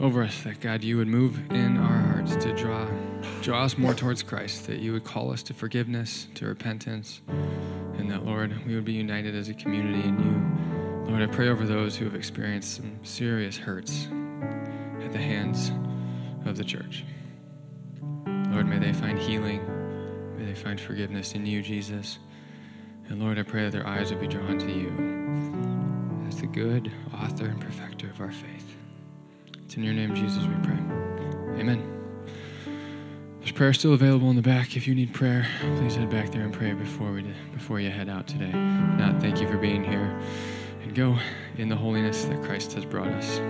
over 0.00 0.22
us 0.22 0.42
that 0.42 0.60
God, 0.60 0.84
you 0.84 0.96
would 0.98 1.08
move 1.08 1.40
in 1.50 1.76
our 1.78 1.98
hearts 1.98 2.36
to 2.36 2.54
draw 2.54 2.86
draw 3.42 3.64
us 3.64 3.78
more 3.78 3.94
towards 3.94 4.22
Christ, 4.22 4.66
that 4.66 4.80
you 4.80 4.92
would 4.92 5.04
call 5.04 5.32
us 5.32 5.42
to 5.44 5.54
forgiveness, 5.54 6.26
to 6.34 6.46
repentance, 6.46 7.20
and 7.28 8.10
that 8.10 8.24
Lord, 8.24 8.66
we 8.66 8.74
would 8.74 8.84
be 8.84 8.92
united 8.92 9.34
as 9.34 9.48
a 9.48 9.54
community 9.54 10.06
in 10.06 10.18
you. 10.18 11.10
Lord, 11.10 11.22
I 11.22 11.32
pray 11.32 11.48
over 11.48 11.64
those 11.64 11.96
who 11.96 12.04
have 12.04 12.14
experienced 12.14 12.76
some 12.76 12.98
serious 13.04 13.56
hurts 13.56 14.08
at 15.02 15.12
the 15.12 15.18
hands 15.18 15.70
of 16.44 16.56
the 16.56 16.64
church. 16.64 17.04
Lord, 18.50 18.66
may 18.66 18.78
they 18.78 18.92
find 18.92 19.18
healing. 19.18 19.60
May 20.36 20.46
they 20.46 20.54
find 20.54 20.80
forgiveness 20.80 21.34
in 21.34 21.46
you, 21.46 21.62
Jesus. 21.62 22.18
And 23.08 23.20
Lord, 23.20 23.38
I 23.38 23.42
pray 23.42 23.64
that 23.64 23.72
their 23.72 23.86
eyes 23.86 24.10
would 24.10 24.20
be 24.20 24.26
drawn 24.26 24.58
to 24.58 24.72
you 24.72 26.26
as 26.26 26.40
the 26.40 26.46
good 26.46 26.90
author 27.14 27.46
and 27.46 27.60
perfecter 27.60 28.10
of 28.10 28.20
our 28.20 28.32
faith. 28.32 28.55
It's 29.66 29.76
in 29.76 29.82
your 29.82 29.94
name, 29.94 30.14
Jesus, 30.14 30.44
we 30.44 30.54
pray. 30.62 30.78
Amen. 31.58 31.82
There's 33.40 33.50
prayer 33.50 33.72
still 33.72 33.94
available 33.94 34.30
in 34.30 34.36
the 34.36 34.42
back. 34.42 34.76
If 34.76 34.86
you 34.86 34.94
need 34.94 35.12
prayer, 35.12 35.44
please 35.78 35.96
head 35.96 36.08
back 36.08 36.30
there 36.30 36.42
and 36.42 36.54
pray 36.54 36.72
before 36.72 37.10
we 37.10 37.24
before 37.52 37.80
you 37.80 37.90
head 37.90 38.08
out 38.08 38.28
today. 38.28 38.52
Not, 38.52 39.20
thank 39.20 39.40
you 39.40 39.48
for 39.48 39.56
being 39.56 39.82
here, 39.82 40.16
and 40.84 40.94
go 40.94 41.18
in 41.58 41.68
the 41.68 41.74
holiness 41.74 42.26
that 42.26 42.40
Christ 42.44 42.74
has 42.74 42.84
brought 42.84 43.08
us. 43.08 43.40